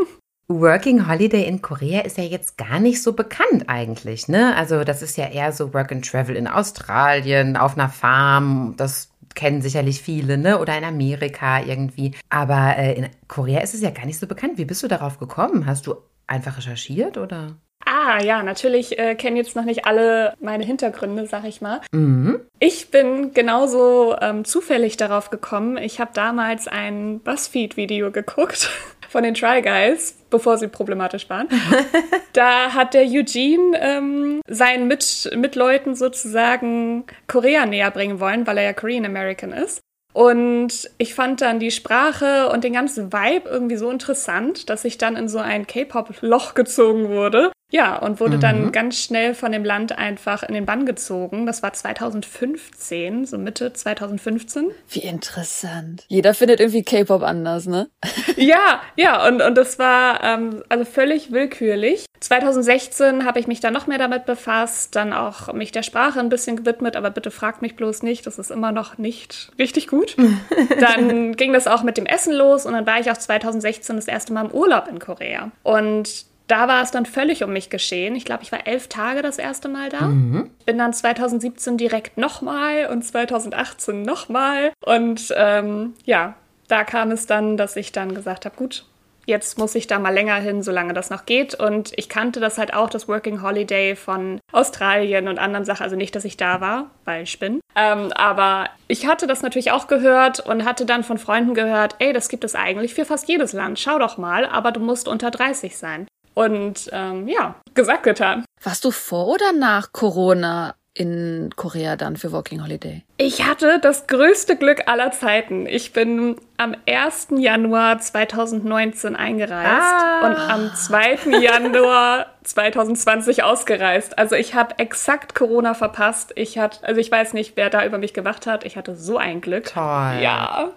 Working 0.49 1.09
Holiday 1.09 1.45
in 1.49 1.63
Korea 1.63 2.03
ist 2.03 2.19
ja 2.19 2.25
jetzt 2.25 2.59
gar 2.59 2.79
nicht 2.79 3.03
so 3.03 3.15
bekannt 3.15 3.65
eigentlich, 3.67 4.29
ne? 4.29 4.55
Also 4.57 4.85
das 4.85 5.01
ist 5.01 5.17
ja 5.17 5.27
eher 5.27 5.53
so 5.53 5.73
Work 5.73 5.91
and 5.91 6.07
Travel 6.07 6.37
in 6.37 6.47
Australien, 6.47 7.57
auf 7.57 7.79
einer 7.79 7.89
Farm. 7.89 8.75
Das 8.77 9.09
kennen 9.35 9.63
sicherlich 9.63 10.01
viele, 10.01 10.39
ne? 10.39 10.59
Oder 10.59 10.77
in 10.79 10.85
Amerika 10.85 11.61
irgendwie. 11.63 12.13
Aber 12.29 12.77
äh, 12.77 12.95
in 12.95 13.09
Korea 13.29 13.61
ist 13.61 13.75
es 13.75 13.81
ja 13.81 13.91
gar 13.91 14.07
nicht 14.07 14.19
so 14.19 14.27
bekannt. 14.27 14.59
Wie 14.59 14.65
bist 14.65 14.83
du 14.83 14.89
darauf 14.89 15.19
gekommen? 15.19 15.67
Hast 15.67 15.87
du 15.87 15.97
einfach 16.27 16.57
recherchiert 16.57 17.19
oder? 17.19 17.57
Ah, 17.87 18.23
ja, 18.23 18.43
natürlich 18.43 18.99
äh, 18.99 19.15
kennen 19.15 19.37
jetzt 19.37 19.57
noch 19.57 19.65
nicht 19.65 19.85
alle 19.85 20.35
meine 20.41 20.65
Hintergründe, 20.65 21.27
sag 21.27 21.45
ich 21.45 21.61
mal. 21.61 21.81
Mhm. 21.93 22.41
Ich 22.59 22.91
bin 22.91 23.35
genauso 23.35 24.17
ähm, 24.21 24.45
zufällig 24.45 24.97
darauf 24.97 25.29
gekommen. 25.31 25.77
Ich 25.77 26.01
habe 26.01 26.11
damals 26.15 26.67
ein 26.67 27.21
BuzzFeed-Video 27.21 28.11
geguckt 28.11 28.71
von 29.15 29.23
den 29.23 29.35
Try 29.35 29.63
Guys, 29.63 30.17
bevor 30.29 30.59
sie 30.59 30.67
problematisch 30.67 31.31
waren. 31.31 31.47
da 32.33 32.75
hat 32.75 32.95
der 32.95 33.05
Eugene 33.05 33.79
ähm, 33.81 34.41
seinen 34.49 34.89
Mit 34.89 35.31
Mitleuten 35.37 35.95
sozusagen 35.95 37.05
Korea 37.29 37.65
näher 37.65 37.93
bringen 37.93 38.19
wollen, 38.19 38.45
weil 38.45 38.59
er 38.59 38.65
ja 38.65 38.73
Korean 38.73 39.07
American 39.07 39.53
ist. 39.53 39.83
Und 40.13 40.91
ich 40.99 41.15
fand 41.15 41.43
dann 41.43 41.61
die 41.61 41.71
Sprache 41.71 42.49
und 42.49 42.65
den 42.65 42.73
ganzen 42.73 43.13
Vibe 43.13 43.49
irgendwie 43.49 43.77
so 43.77 43.89
interessant, 43.89 44.69
dass 44.69 44.85
ich 44.85 44.99
dann 44.99 45.15
in 45.15 45.29
so 45.29 45.39
ein 45.39 45.69
K-Pop-Loch 45.69 46.55
gezogen 46.55 47.09
wurde. 47.09 47.53
Ja, 47.71 47.97
und 47.97 48.21
wurde 48.21 48.37
mhm. 48.37 48.41
dann 48.41 48.73
ganz 48.73 49.03
schnell 49.03 49.35
von 49.35 49.51
dem 49.51 49.65
Land 49.65 49.99
einfach 49.99 50.43
in 50.43 50.55
den 50.55 50.67
Bann 50.67 50.87
gezogen. 50.87 51.45
Das 51.47 51.63
war 51.63 51.73
2015, 51.73 53.25
so 53.25 53.37
Mitte 53.37 53.73
2015. 53.73 54.71
Wie 54.89 55.01
interessant. 55.01 56.05
Jeder 56.09 56.35
findet 56.35 56.61
irgendwie 56.61 56.85
K-Pop 56.85 57.23
anders, 57.23 57.67
ne? 57.67 57.89
ja, 58.37 58.81
ja, 58.97 59.27
und, 59.27 59.43
und 59.43 59.57
das 59.57 59.79
war 59.79 60.23
ähm, 60.23 60.63
also 60.69 60.85
völlig 60.85 61.33
willkürlich. 61.33 62.07
2016 62.21 63.25
habe 63.25 63.41
ich 63.41 63.47
mich 63.47 63.61
dann 63.61 63.75
noch 63.75 63.87
mehr 63.87 63.99
damit 63.99 64.25
befasst, 64.25 64.95
dann 64.97 65.13
auch 65.13 65.53
mich 65.53 65.73
der 65.73 65.83
Sprache 65.83 66.21
ein 66.21 66.29
bisschen 66.29 66.57
gewidmet, 66.57 66.97
aber 66.97 67.11
bitte 67.11 67.31
fragt 67.31 67.61
mich 67.61 67.77
bloß 67.77 68.03
nicht, 68.03 68.27
das 68.27 68.39
ist 68.39 68.51
immer 68.51 68.73
noch 68.73 68.99
nicht 68.99 69.51
richtig 69.59 69.89
gut. 69.89 70.17
dann 70.81 71.35
ging 71.35 71.53
das 71.53 71.67
auch 71.67 71.83
mit 71.83 71.97
dem 71.97 72.07
Essen 72.07 72.33
los 72.33 72.67
und 72.67 72.73
dann 72.73 72.87
war 72.87 73.01
ich 73.01 73.11
auch 73.11 73.17
2016 73.17 73.97
das 73.97 74.07
erste 74.07 74.33
Mal 74.33 74.47
im 74.47 74.53
Urlaub 74.53 74.89
in 74.89 75.01
Korea. 75.01 75.51
Und 75.63 76.27
da 76.47 76.69
war 76.69 76.83
es 76.83 76.91
dann 76.91 77.07
völlig 77.07 77.43
um 77.43 77.53
mich 77.53 77.71
geschehen. 77.71 78.15
Ich 78.17 78.25
glaube, 78.25 78.43
ich 78.43 78.53
war 78.53 78.67
elf 78.67 78.89
Tage 78.89 79.23
das 79.23 79.39
erste 79.39 79.69
Mal 79.69 79.89
da. 79.89 80.03
Mhm. 80.03 80.51
Bin 80.67 80.79
dann 80.79 80.93
2017 80.93 81.79
direkt 81.79 82.19
nochmal 82.19 82.87
und 82.91 83.03
2018 83.03 84.03
nochmal. 84.03 84.73
Und 84.85 85.33
ähm, 85.37 85.95
ja, 86.05 86.35
da 86.69 86.85
kam 86.85 87.11
es 87.11 87.27
dann, 87.27 87.57
dass 87.57 87.77
ich 87.77 87.93
dann 87.93 88.15
gesagt 88.15 88.45
habe, 88.45 88.57
gut, 88.57 88.85
jetzt 89.27 89.59
muss 89.59 89.75
ich 89.75 89.87
da 89.87 89.99
mal 89.99 90.13
länger 90.13 90.37
hin, 90.37 90.63
solange 90.63 90.93
das 90.93 91.09
noch 91.09 91.25
geht. 91.25 91.55
Und 91.55 91.93
ich 91.97 92.09
kannte 92.09 92.41
das 92.41 92.59
halt 92.59 92.75
auch, 92.75 92.91
das 92.91 93.09
Working 93.09 93.43
Holiday 93.43 93.97
von 93.97 94.39
Australien 94.53 95.29
und 95.29 95.39
anderen 95.39 95.65
Sachen. 95.65 95.83
Also 95.83 95.97
nicht, 95.97 96.15
dass 96.15 96.25
ich 96.25 96.37
da 96.37 96.61
war, 96.61 96.91
weil 97.05 97.23
ich 97.23 97.39
bin. 97.39 97.61
Ähm, 97.75 98.13
aber 98.13 98.69
ich 98.87 99.07
hatte 99.07 99.27
das 99.27 99.43
natürlich 99.43 99.73
auch 99.73 99.87
gehört 99.87 100.41
und 100.41 100.65
hatte 100.65 100.85
dann 100.85 101.05
von 101.05 101.19
Freunden 101.19 101.55
gehört, 101.55 101.97
ey, 101.99 102.13
das 102.13 102.29
gibt 102.29 102.45
es 102.45 102.55
eigentlich 102.55 102.95
für 102.95 103.05
fast 103.05 103.29
jedes 103.29 103.53
Land. 103.53 103.79
Schau 103.79 103.99
doch 103.99 104.19
mal, 104.19 104.45
aber 104.47 104.73
du 104.73 104.81
musst 104.81 105.09
unter 105.09 105.31
30 105.31 105.77
sein. 105.77 106.07
Und 106.35 106.91
ähm, 106.93 107.29
ja, 107.29 107.55
gesagt, 107.75 108.03
getan. 108.03 108.45
Warst 108.63 108.85
du 108.85 108.91
vor 108.91 109.29
oder 109.29 109.53
nach 109.53 109.93
Corona 109.93 110.75
in 110.97 111.51
Korea 111.57 111.97
dann 111.97 112.17
für 112.17 112.31
Walking 112.33 112.63
Holiday? 112.63 113.03
Ich 113.17 113.45
hatte 113.45 113.81
das 113.81 114.07
größte 114.07 114.57
Glück 114.57 114.83
aller 114.87 115.11
Zeiten. 115.11 115.67
Ich 115.67 115.93
bin 115.93 116.37
am 116.57 116.77
1. 116.89 117.29
Januar 117.39 117.99
2019 117.99 119.17
eingereist 119.17 119.83
Ah. 119.83 120.27
und 120.29 120.37
am 120.37 120.75
2. 120.75 121.31
Januar 121.41 122.27
2020 122.45 123.43
ausgereist. 123.43 124.19
Also 124.19 124.37
ich 124.37 124.55
habe 124.55 124.79
exakt 124.79 125.35
Corona 125.35 125.75
verpasst. 125.75 126.33
Ich 126.37 126.59
hatte, 126.59 126.87
also 126.87 127.01
ich 127.01 127.11
weiß 127.11 127.33
nicht, 127.33 127.57
wer 127.57 127.71
da 127.71 127.85
über 127.85 127.99
mich 127.99 128.15
gewacht 128.15 128.47
hat. 128.47 128.65
Ich 128.65 128.77
hatte 128.77 128.95
so 128.95 129.19
ein 129.19 129.41
Glück. 129.41 129.65
Toll. 129.73 130.19
Ja. 130.21 130.71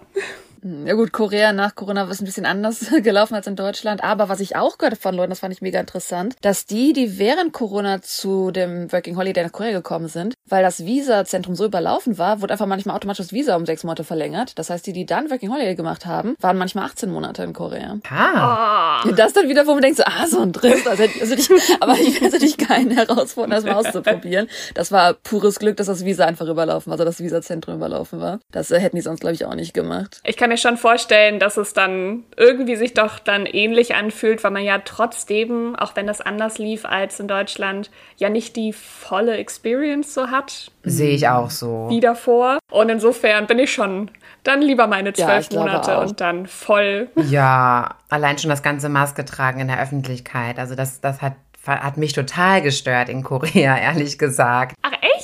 Ja 0.62 0.94
gut, 0.94 1.12
Korea 1.12 1.52
nach 1.52 1.74
Corona 1.74 2.04
ist 2.10 2.20
ein 2.20 2.24
bisschen 2.24 2.46
anders 2.46 2.86
gelaufen 3.02 3.34
als 3.34 3.46
in 3.46 3.56
Deutschland. 3.56 4.02
Aber 4.02 4.28
was 4.28 4.40
ich 4.40 4.56
auch 4.56 4.78
gehört 4.78 4.94
habe 4.94 5.02
von 5.02 5.14
Leuten, 5.14 5.30
das 5.30 5.40
fand 5.40 5.52
ich 5.52 5.62
mega 5.62 5.78
interessant, 5.78 6.36
dass 6.40 6.66
die, 6.66 6.92
die 6.92 7.18
während 7.18 7.52
Corona 7.52 8.02
zu 8.02 8.50
dem 8.50 8.90
Working 8.92 9.16
Holiday 9.16 9.44
nach 9.44 9.52
Korea 9.52 9.72
gekommen 9.72 10.08
sind, 10.08 10.34
weil 10.48 10.62
das 10.62 10.84
Visa-Zentrum 10.84 11.54
so 11.54 11.64
überlaufen 11.64 12.18
war, 12.18 12.40
wurde 12.40 12.54
einfach 12.54 12.66
manchmal 12.66 12.96
automatisch 12.96 13.26
das 13.26 13.32
Visa 13.32 13.56
um 13.56 13.66
sechs 13.66 13.84
Monate 13.84 14.04
verlängert. 14.04 14.58
Das 14.58 14.70
heißt, 14.70 14.86
die, 14.86 14.92
die 14.92 15.06
dann 15.06 15.30
Working 15.30 15.52
Holiday 15.52 15.74
gemacht 15.74 16.06
haben, 16.06 16.34
waren 16.40 16.58
manchmal 16.58 16.86
18 16.86 17.10
Monate 17.10 17.42
in 17.42 17.52
Korea. 17.52 17.98
Ah. 18.10 19.02
Oh. 19.04 19.12
Das 19.12 19.32
dann 19.32 19.48
wieder, 19.48 19.66
wo 19.66 19.72
man 19.72 19.82
denkt, 19.82 19.98
so, 19.98 20.04
ah, 20.06 20.26
so 20.26 20.40
ein 20.40 20.52
Driss. 20.52 20.86
Also, 20.86 21.04
also 21.20 21.34
ich, 21.34 21.48
aber 21.80 21.94
ich 21.94 22.20
will 22.20 22.30
natürlich 22.30 22.56
keinen 22.56 22.90
herausfordern, 22.90 23.50
das 23.50 23.64
mal 23.64 23.74
auszuprobieren. 23.74 24.48
Das 24.74 24.90
war 24.92 25.14
pures 25.14 25.58
Glück, 25.58 25.76
dass 25.76 25.86
das 25.86 26.04
Visa 26.04 26.24
einfach 26.24 26.46
überlaufen 26.46 26.90
war, 26.90 26.94
also 26.94 27.04
das 27.04 27.20
Visa-Zentrum 27.20 27.76
überlaufen 27.76 28.20
war. 28.20 28.40
Das 28.50 28.70
äh, 28.70 28.80
hätten 28.80 28.96
die 28.96 29.02
sonst, 29.02 29.20
glaube 29.20 29.34
ich, 29.34 29.44
auch 29.44 29.54
nicht 29.54 29.74
gemacht. 29.74 30.20
Ich 30.24 30.36
kann 30.36 30.47
mir 30.48 30.56
schon 30.56 30.76
vorstellen, 30.76 31.38
dass 31.38 31.56
es 31.56 31.72
dann 31.72 32.24
irgendwie 32.36 32.76
sich 32.76 32.94
doch 32.94 33.18
dann 33.18 33.46
ähnlich 33.46 33.94
anfühlt, 33.94 34.42
weil 34.42 34.50
man 34.50 34.64
ja 34.64 34.78
trotzdem, 34.84 35.76
auch 35.76 35.94
wenn 35.96 36.06
das 36.06 36.20
anders 36.20 36.58
lief 36.58 36.84
als 36.84 37.20
in 37.20 37.28
Deutschland, 37.28 37.90
ja 38.16 38.28
nicht 38.28 38.56
die 38.56 38.72
volle 38.72 39.36
Experience 39.36 40.12
so 40.14 40.28
hat 40.28 40.70
Sehe 40.82 41.10
ich 41.14 41.28
auch 41.28 41.50
so. 41.50 41.86
wie 41.90 42.00
davor. 42.00 42.58
Und 42.70 42.88
insofern 42.88 43.46
bin 43.46 43.58
ich 43.58 43.72
schon 43.72 44.10
dann 44.44 44.62
lieber 44.62 44.86
meine 44.86 45.12
Ja, 45.16 45.26
zwölf 45.26 45.48
glaube 45.48 45.66
Monate 45.70 45.98
auch. 45.98 46.02
und 46.06 46.20
dann 46.20 46.46
voll. 46.46 47.08
Ja, 47.28 47.96
allein 48.08 48.38
schon 48.38 48.50
das 48.50 48.62
ganze 48.62 48.88
Maske 48.88 49.24
tragen 49.24 49.60
in 49.60 49.68
der 49.68 49.80
Öffentlichkeit. 49.82 50.58
Also 50.58 50.74
das, 50.74 51.00
das 51.00 51.20
hat, 51.20 51.34
hat 51.66 51.96
mich 51.98 52.12
total 52.14 52.62
gestört 52.62 53.08
in 53.08 53.22
Korea, 53.22 53.76
ehrlich 53.80 54.18
gesagt. 54.18 54.74
Ach 54.82 54.92
echt? 55.02 55.17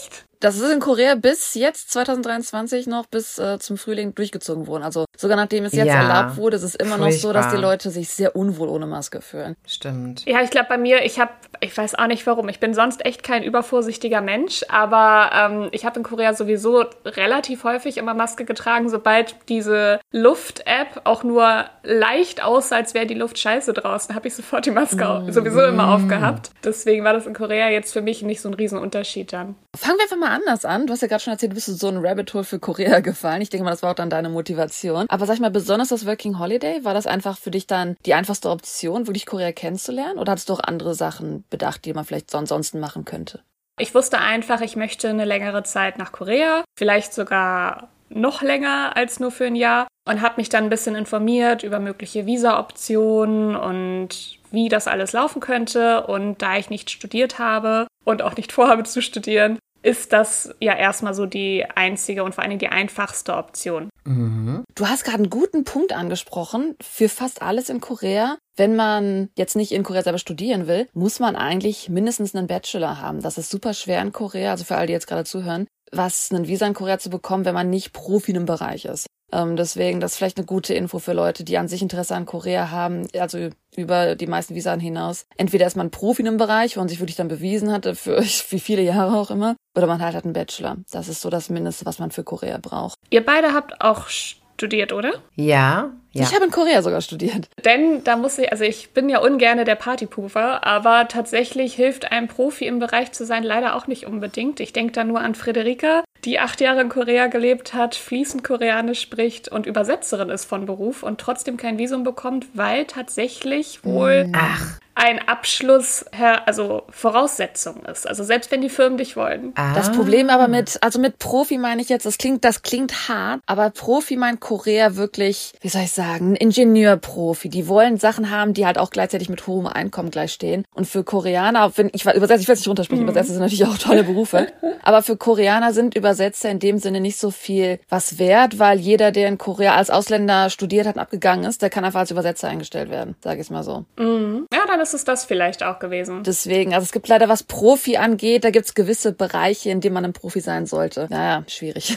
Das 0.45 0.57
ist 0.57 0.71
in 0.71 0.79
Korea 0.79 1.15
bis 1.15 1.55
jetzt 1.55 1.91
2023 1.93 2.87
noch 2.87 3.07
bis 3.07 3.39
äh, 3.39 3.59
zum 3.59 3.79
Frühling 3.79 4.15
durchgezogen 4.15 4.67
worden. 4.67 4.83
Also 4.83 5.07
sogar 5.17 5.39
nachdem 5.39 5.65
es 5.65 5.73
jetzt 5.73 5.87
Ja, 5.87 6.03
erlaubt 6.03 6.37
wurde, 6.37 6.57
ist 6.57 6.65
es 6.65 6.75
immer 6.75 6.99
noch 6.99 7.11
so, 7.13 7.33
dass 7.33 7.47
die 7.47 7.53
furchtbar. 7.53 7.71
Leute 7.71 7.89
sich 7.89 8.11
sehr 8.11 8.37
unwohl 8.37 8.69
ohne 8.69 8.85
Maske 8.85 9.23
fühlen. 9.23 9.57
Stimmt. 9.67 10.27
Ja, 10.27 10.43
ich 10.43 10.51
glaube 10.51 10.67
bei 10.69 10.77
mir, 10.77 11.03
ich 11.03 11.19
habe, 11.19 11.31
ich 11.61 11.75
weiß 11.75 11.95
auch 11.95 12.09
nicht 12.09 12.27
warum, 12.27 12.51
ich 12.51 12.61
bin 12.61 12.75
sonst 12.75 13.07
echt 13.07 13.23
kein 13.23 13.43
übervorsichtiger 13.43 14.21
Mensch, 14.21 14.67
aber 14.69 15.31
ähm, 15.33 15.69
ich 15.73 15.87
habe 15.87 16.01
in 16.01 16.03
Korea 16.03 16.35
sowieso 16.35 16.85
relativ 17.07 17.65
häufig 17.65 17.97
immer 17.97 18.13
Maske 18.13 18.45
getragen, 18.45 18.91
sobald 18.91 19.37
diese 19.49 19.99
Luft-App 20.17 21.01
auch 21.05 21.25
nur 21.25 21.65
leicht 21.83 22.41
aussah, 22.43 22.77
als 22.77 22.95
wäre 22.95 23.05
die 23.05 23.15
Luft 23.15 23.37
scheiße 23.39 23.73
draußen, 23.73 24.15
habe 24.15 24.29
ich 24.29 24.35
sofort 24.37 24.65
die 24.65 24.71
Maske 24.71 25.09
au- 25.09 25.31
sowieso 25.31 25.61
immer 25.65 25.93
aufgehabt. 25.93 26.51
Deswegen 26.63 27.03
war 27.05 27.13
das 27.13 27.27
in 27.27 27.35
Korea 27.35 27.69
jetzt 27.69 27.93
für 27.93 28.01
mich 28.01 28.23
nicht 28.23 28.41
so 28.41 28.49
ein 28.49 28.55
Riesenunterschied 28.55 29.33
dann. 29.33 29.57
Fangen 29.77 29.99
wir 29.99 30.05
einfach 30.05 30.17
mal 30.17 30.31
anders 30.31 30.65
an. 30.65 30.87
Du 30.87 30.93
hast 30.93 31.03
ja 31.03 31.09
gerade 31.09 31.21
schon 31.23 31.33
erzählt, 31.33 31.51
du 31.51 31.57
bist 31.57 31.69
in 31.69 31.75
so 31.75 31.89
ein 31.89 31.97
Rabbit 31.99 32.33
Hole 32.33 32.45
für 32.45 32.61
Korea 32.61 33.01
gefallen. 33.01 33.43
Ich 33.43 33.51
denke 33.51 33.65
mal, 33.65 33.71
das 33.73 33.83
war 33.83 33.91
auch 33.91 33.95
dann 33.97 34.09
deine 34.09 34.29
Motivation. 34.29 35.07
Aber 35.09 35.27
sag 35.27 35.35
ich 35.35 35.41
mal, 35.41 35.51
besonders 35.51 35.89
das 35.89 36.07
Working 36.07 36.39
Holiday, 36.39 36.85
war 36.85 36.95
das 36.95 37.09
einfach 37.09 37.37
für 37.37 37.51
dich 37.51 37.67
dann 37.67 37.97
die 38.07 38.15
einfachste 38.15 38.51
Option, 38.51 39.09
wirklich 39.09 39.27
Korea 39.27 39.51
kennenzulernen? 39.51 40.19
Oder 40.21 40.33
hattest 40.33 40.49
du 40.49 40.53
auch 40.53 40.61
andere 40.61 40.95
Sachen 40.95 41.45
bedacht, 41.51 41.85
die 41.85 41.93
man 41.93 42.05
vielleicht 42.05 42.31
so 42.31 42.39
ansonsten 42.39 42.79
machen 42.79 43.05
könnte? 43.05 43.41
Ich 43.81 43.93
wusste 43.97 44.19
einfach, 44.19 44.61
ich 44.61 44.77
möchte 44.77 45.09
eine 45.09 45.25
längere 45.25 45.65
Zeit 45.65 45.99
nach 45.99 46.13
Korea, 46.13 46.63
vielleicht 46.79 47.13
sogar 47.13 47.89
noch 48.09 48.43
länger 48.43 48.97
als 48.97 49.21
nur 49.21 49.31
für 49.31 49.47
ein 49.47 49.57
Jahr 49.57 49.87
und 50.07 50.21
habe 50.21 50.35
mich 50.37 50.49
dann 50.49 50.65
ein 50.65 50.71
bisschen 50.71 50.95
informiert 50.95 51.63
über 51.63 51.81
mögliche 51.81 52.27
Visa-Optionen 52.27 53.57
und 53.57 54.39
wie 54.51 54.69
das 54.69 54.87
alles 54.87 55.13
laufen 55.13 55.41
könnte. 55.41 56.07
Und 56.07 56.43
da 56.43 56.57
ich 56.57 56.71
nicht 56.71 56.91
studiert 56.91 57.39
habe 57.39 57.87
und 58.05 58.23
auch 58.23 58.37
nicht 58.37 58.53
vorhabe 58.53 58.85
zu 58.85 59.03
studieren, 59.03 59.59
ist 59.83 60.15
das 60.15 60.55
ja 60.61 60.75
erstmal 60.75 61.13
so 61.13 61.27
die 61.27 61.65
einzige 61.75 62.25
und 62.25 62.35
vor 62.35 62.43
allen 62.43 62.51
Dingen 62.51 62.61
die 62.61 62.69
einfachste 62.69 63.37
Option. 63.37 63.91
Du 64.07 64.89
hast 64.89 65.05
gerade 65.05 65.19
einen 65.19 65.31
guten 65.31 65.65
Punkt 65.65 65.93
angesprochen. 65.93 66.75
Für 66.83 67.11
fast 67.11 67.43
alles 67.43 67.69
in 67.69 67.81
Korea, 67.81 68.39
wenn 68.57 68.77
man 68.77 69.29
jetzt 69.37 69.57
nicht 69.57 69.73
in 69.73 69.83
Korea 69.83 70.03
selber 70.03 70.19
studieren 70.19 70.67
will, 70.67 70.89
muss 70.95 71.21
man 71.21 71.37
eigentlich 71.37 71.91
mindestens 71.91 72.35
einen 72.35 72.47
Bachelor 72.47 73.01
haben. 73.01 73.21
Das 73.21 73.37
ist 73.37 73.51
super 73.51 73.75
schwer 73.75 74.01
in 74.01 74.13
Korea, 74.13 74.53
also 74.53 74.65
für 74.65 74.77
alle, 74.77 74.87
die 74.87 74.93
jetzt 74.95 75.07
gerade 75.07 75.25
zuhören, 75.25 75.67
was 75.97 76.31
einen 76.31 76.49
Visa 76.49 76.67
in 76.67 76.75
Korea 76.75 76.99
zu 76.99 77.11
bekommen, 77.11 77.45
wenn 77.45 77.55
man 77.55 77.71
nicht 77.71 77.93
Profi 77.93 78.33
in 78.33 78.39
einem 78.39 78.47
Bereich 78.47 78.85
ist. 78.85 79.07
Ähm, 79.33 79.57
deswegen, 79.57 80.01
das 80.01 80.13
ist 80.13 80.19
vielleicht 80.19 80.37
eine 80.37 80.47
gute 80.47 80.75
Info 80.75 80.99
für 80.99 81.13
Leute, 81.13 81.45
die 81.45 81.59
an 81.59 81.67
sich 81.67 81.83
Interesse 81.83 82.15
an 82.15 82.27
Korea 82.27 82.71
haben, 82.71 83.09
also 83.19 83.51
über 83.77 84.15
die 84.15 84.27
meisten 84.27 84.55
Visa 84.55 84.75
hinaus. 84.77 85.27
Entweder 85.37 85.67
ist 85.67 85.77
man 85.77 85.91
Profi 85.91 86.23
in 86.23 86.29
einem 86.29 86.37
Bereich, 86.37 86.77
wo 86.77 86.81
man 86.81 86.89
sich 86.89 87.01
wirklich 87.01 87.17
dann 87.17 87.29
bewiesen 87.29 87.73
hatte, 87.73 87.95
für 87.95 88.23
wie 88.51 88.61
viele 88.61 88.83
Jahre 88.83 89.17
auch 89.17 89.31
immer, 89.31 89.57
oder 89.77 89.87
man 89.87 90.01
halt 90.01 90.15
hat 90.15 90.25
einen 90.25 90.35
Bachelor. 90.35 90.77
Das 90.91 91.09
ist 91.09 91.21
so 91.21 91.31
das 91.31 91.51
Mindeste, 91.51 91.85
was 91.85 91.99
man 91.99 92.11
für 92.11 92.23
Korea 92.23 92.59
braucht. 92.59 92.97
Ihr 93.11 93.25
beide 93.25 93.53
habt 93.53 93.81
auch 93.81 94.09
studiert, 94.09 94.93
oder? 94.93 95.15
Ja, 95.35 95.91
ja. 96.15 96.23
Ich 96.23 96.35
habe 96.35 96.45
in 96.45 96.51
Korea 96.51 96.81
sogar 96.83 97.01
studiert. 97.01 97.49
Denn 97.65 98.03
da 98.05 98.17
muss 98.17 98.39
ich, 98.39 98.51
also 98.51 98.65
ich 98.65 98.91
bin 98.91 99.09
ja 99.09 99.19
ungerne 99.19 99.65
der 99.65 99.75
Partypooper, 99.75 100.65
aber 100.67 101.09
tatsächlich 101.09 101.75
hilft 101.75 102.11
einem 102.13 102.29
Profi 102.29 102.67
im 102.67 102.79
Bereich 102.79 103.13
zu 103.13 103.25
sein 103.27 103.43
leider 103.43 103.75
auch 103.77 103.87
nicht 103.87 104.07
unbedingt. 104.07 104.61
Ich 104.61 104.73
denke 104.73 104.93
da 104.93 105.05
nur 105.05 105.21
an 105.21 105.35
Friederika, 105.35 106.05
die 106.25 106.39
acht 106.41 106.61
Jahre 106.63 106.81
in 106.81 106.89
Korea 106.89 107.27
gelebt 107.27 107.75
hat, 107.75 107.95
fließend 107.95 108.43
Koreanisch 108.45 109.01
spricht 109.01 109.49
und 109.49 109.67
Übersetzerin 109.67 110.31
ist 110.31 110.47
von 110.47 110.65
Beruf 110.65 111.03
und 111.03 111.21
trotzdem 111.21 111.57
kein 111.59 111.77
Visum 111.79 112.03
bekommt, 112.05 112.47
weil 112.55 112.87
tatsächlich 112.87 113.85
wohl 113.85 114.31
Ach, 114.33 114.79
ein 114.95 115.19
Abschluss, 115.29 116.05
her- 116.13 116.47
also 116.47 116.85
Voraussetzung 116.89 117.85
ist. 117.85 118.07
Also 118.07 118.25
selbst 118.25 118.51
wenn 118.51 118.61
die 118.61 118.69
Firmen 118.69 118.97
dich 118.97 119.17
wollen. 119.17 119.53
ah. 119.57 119.75
Das 119.75 119.93
Problem 119.93 120.31
aber 120.31 120.49
mit, 120.49 120.79
also 120.83 120.99
mit 120.99 121.19
Profi 121.19 121.59
meine 121.59 121.83
ich 121.83 121.89
jetzt, 121.89 122.07
das 122.07 122.17
klingt, 122.17 122.45
das 122.45 122.63
klingt 122.63 123.09
hart, 123.09 123.41
aber 123.47 123.71
Profi 123.71 124.17
meint 124.17 124.41
Korea 124.41 124.97
wirklich, 124.97 125.53
wie 125.61 125.69
soll 125.69 125.83
ich 125.83 125.93
sagen, 125.93 126.04
ein 126.13 126.37
Ingenieurprofi. 126.37 127.49
Die 127.49 127.69
wollen 127.69 127.99
Sachen 127.99 128.31
haben, 128.31 128.55
die 128.55 128.67
halt 128.67 128.79
auch 128.79 128.91
gleichzeitig 128.91 129.29
mit 129.29 129.47
hohem 129.47 129.67
Einkommen 129.67 130.11
gleich 130.11 130.33
stehen. 130.33 130.65
Und 130.75 130.87
für 130.87 131.05
Koreaner, 131.05 131.73
wenn 131.77 131.91
ich 131.93 132.05
übersetze, 132.05 132.43
ich 132.43 132.49
will 132.49 132.55
es 132.55 132.61
nicht 132.61 132.69
runtersprechen, 132.69 133.03
Übersetzer 133.05 133.33
sind 133.33 133.43
natürlich 133.43 133.65
auch 133.65 133.79
tolle 133.79 134.05
Berufe. 134.05 134.49
Aber 134.83 135.03
für 135.03 135.17
Koreaner 135.17 135.73
sind 135.73 135.95
Übersetzer 135.95 136.51
in 136.51 136.59
dem 136.59 136.79
Sinne 136.79 137.01
nicht 137.01 137.19
so 137.19 137.31
viel 137.31 137.79
was 137.89 138.19
wert, 138.19 138.59
weil 138.59 138.79
jeder, 138.79 139.13
der 139.13 139.29
in 139.29 139.39
Korea 139.39 139.75
als 139.75 139.91
Ausländer 139.91 140.51
studiert 140.51 140.87
hat 140.87 140.97
und 140.97 141.01
abgegangen 141.03 141.45
ist, 141.45 141.63
der 141.63 141.71
kann 141.71 141.85
einfach 141.85 142.01
als 142.01 142.11
Übersetzer 142.11 142.49
eingestellt 142.49 142.91
werden, 142.91 143.17
sage 143.23 143.41
ich 143.41 143.51
mal 143.51 143.63
so. 143.63 143.85
Ja, 143.99 144.67
dann 144.67 144.81
ist 144.81 144.95
es 144.95 145.05
das 145.05 145.25
vielleicht 145.25 145.63
auch 145.63 145.79
gewesen. 145.79 146.23
Deswegen, 146.25 146.75
also 146.75 146.85
es 146.85 146.93
gibt 146.93 147.09
leider, 147.09 147.29
was 147.29 147.43
Profi 147.43 147.97
angeht, 147.97 148.45
da 148.45 148.51
gibt's 148.51 148.75
gewisse 148.75 149.13
Bereiche, 149.13 149.71
in 149.71 149.81
denen 149.81 149.95
man 149.95 150.05
ein 150.05 150.13
Profi 150.13 150.41
sein 150.41 150.67
sollte. 150.67 151.07
Naja, 151.11 151.45
schwierig. 151.47 151.97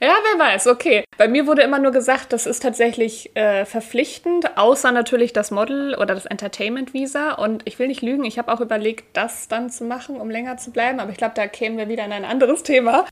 Ja, 0.00 0.14
wer 0.22 0.46
weiß, 0.46 0.66
okay. 0.66 1.04
Bei 1.16 1.28
mir 1.28 1.46
wurde 1.46 1.62
immer 1.62 1.78
nur 1.78 1.92
gesagt, 1.92 2.32
das 2.32 2.46
ist 2.46 2.62
tatsächlich 2.62 3.34
äh, 3.34 3.64
verpflichtend, 3.64 4.56
außer 4.58 4.92
natürlich 4.92 5.32
das 5.32 5.50
Model 5.50 5.94
oder 5.94 6.14
das 6.14 6.26
Entertainment-Visa. 6.26 7.32
Und 7.32 7.62
ich 7.64 7.78
will 7.78 7.88
nicht 7.88 8.02
lügen, 8.02 8.24
ich 8.24 8.38
habe 8.38 8.52
auch 8.52 8.60
überlegt, 8.60 9.16
das 9.16 9.48
dann 9.48 9.70
zu 9.70 9.84
machen, 9.84 10.20
um 10.20 10.28
länger 10.28 10.58
zu 10.58 10.70
bleiben. 10.70 11.00
Aber 11.00 11.10
ich 11.10 11.16
glaube, 11.16 11.34
da 11.34 11.46
kämen 11.46 11.78
wir 11.78 11.88
wieder 11.88 12.04
in 12.04 12.12
ein 12.12 12.24
anderes 12.24 12.62
Thema. 12.62 13.06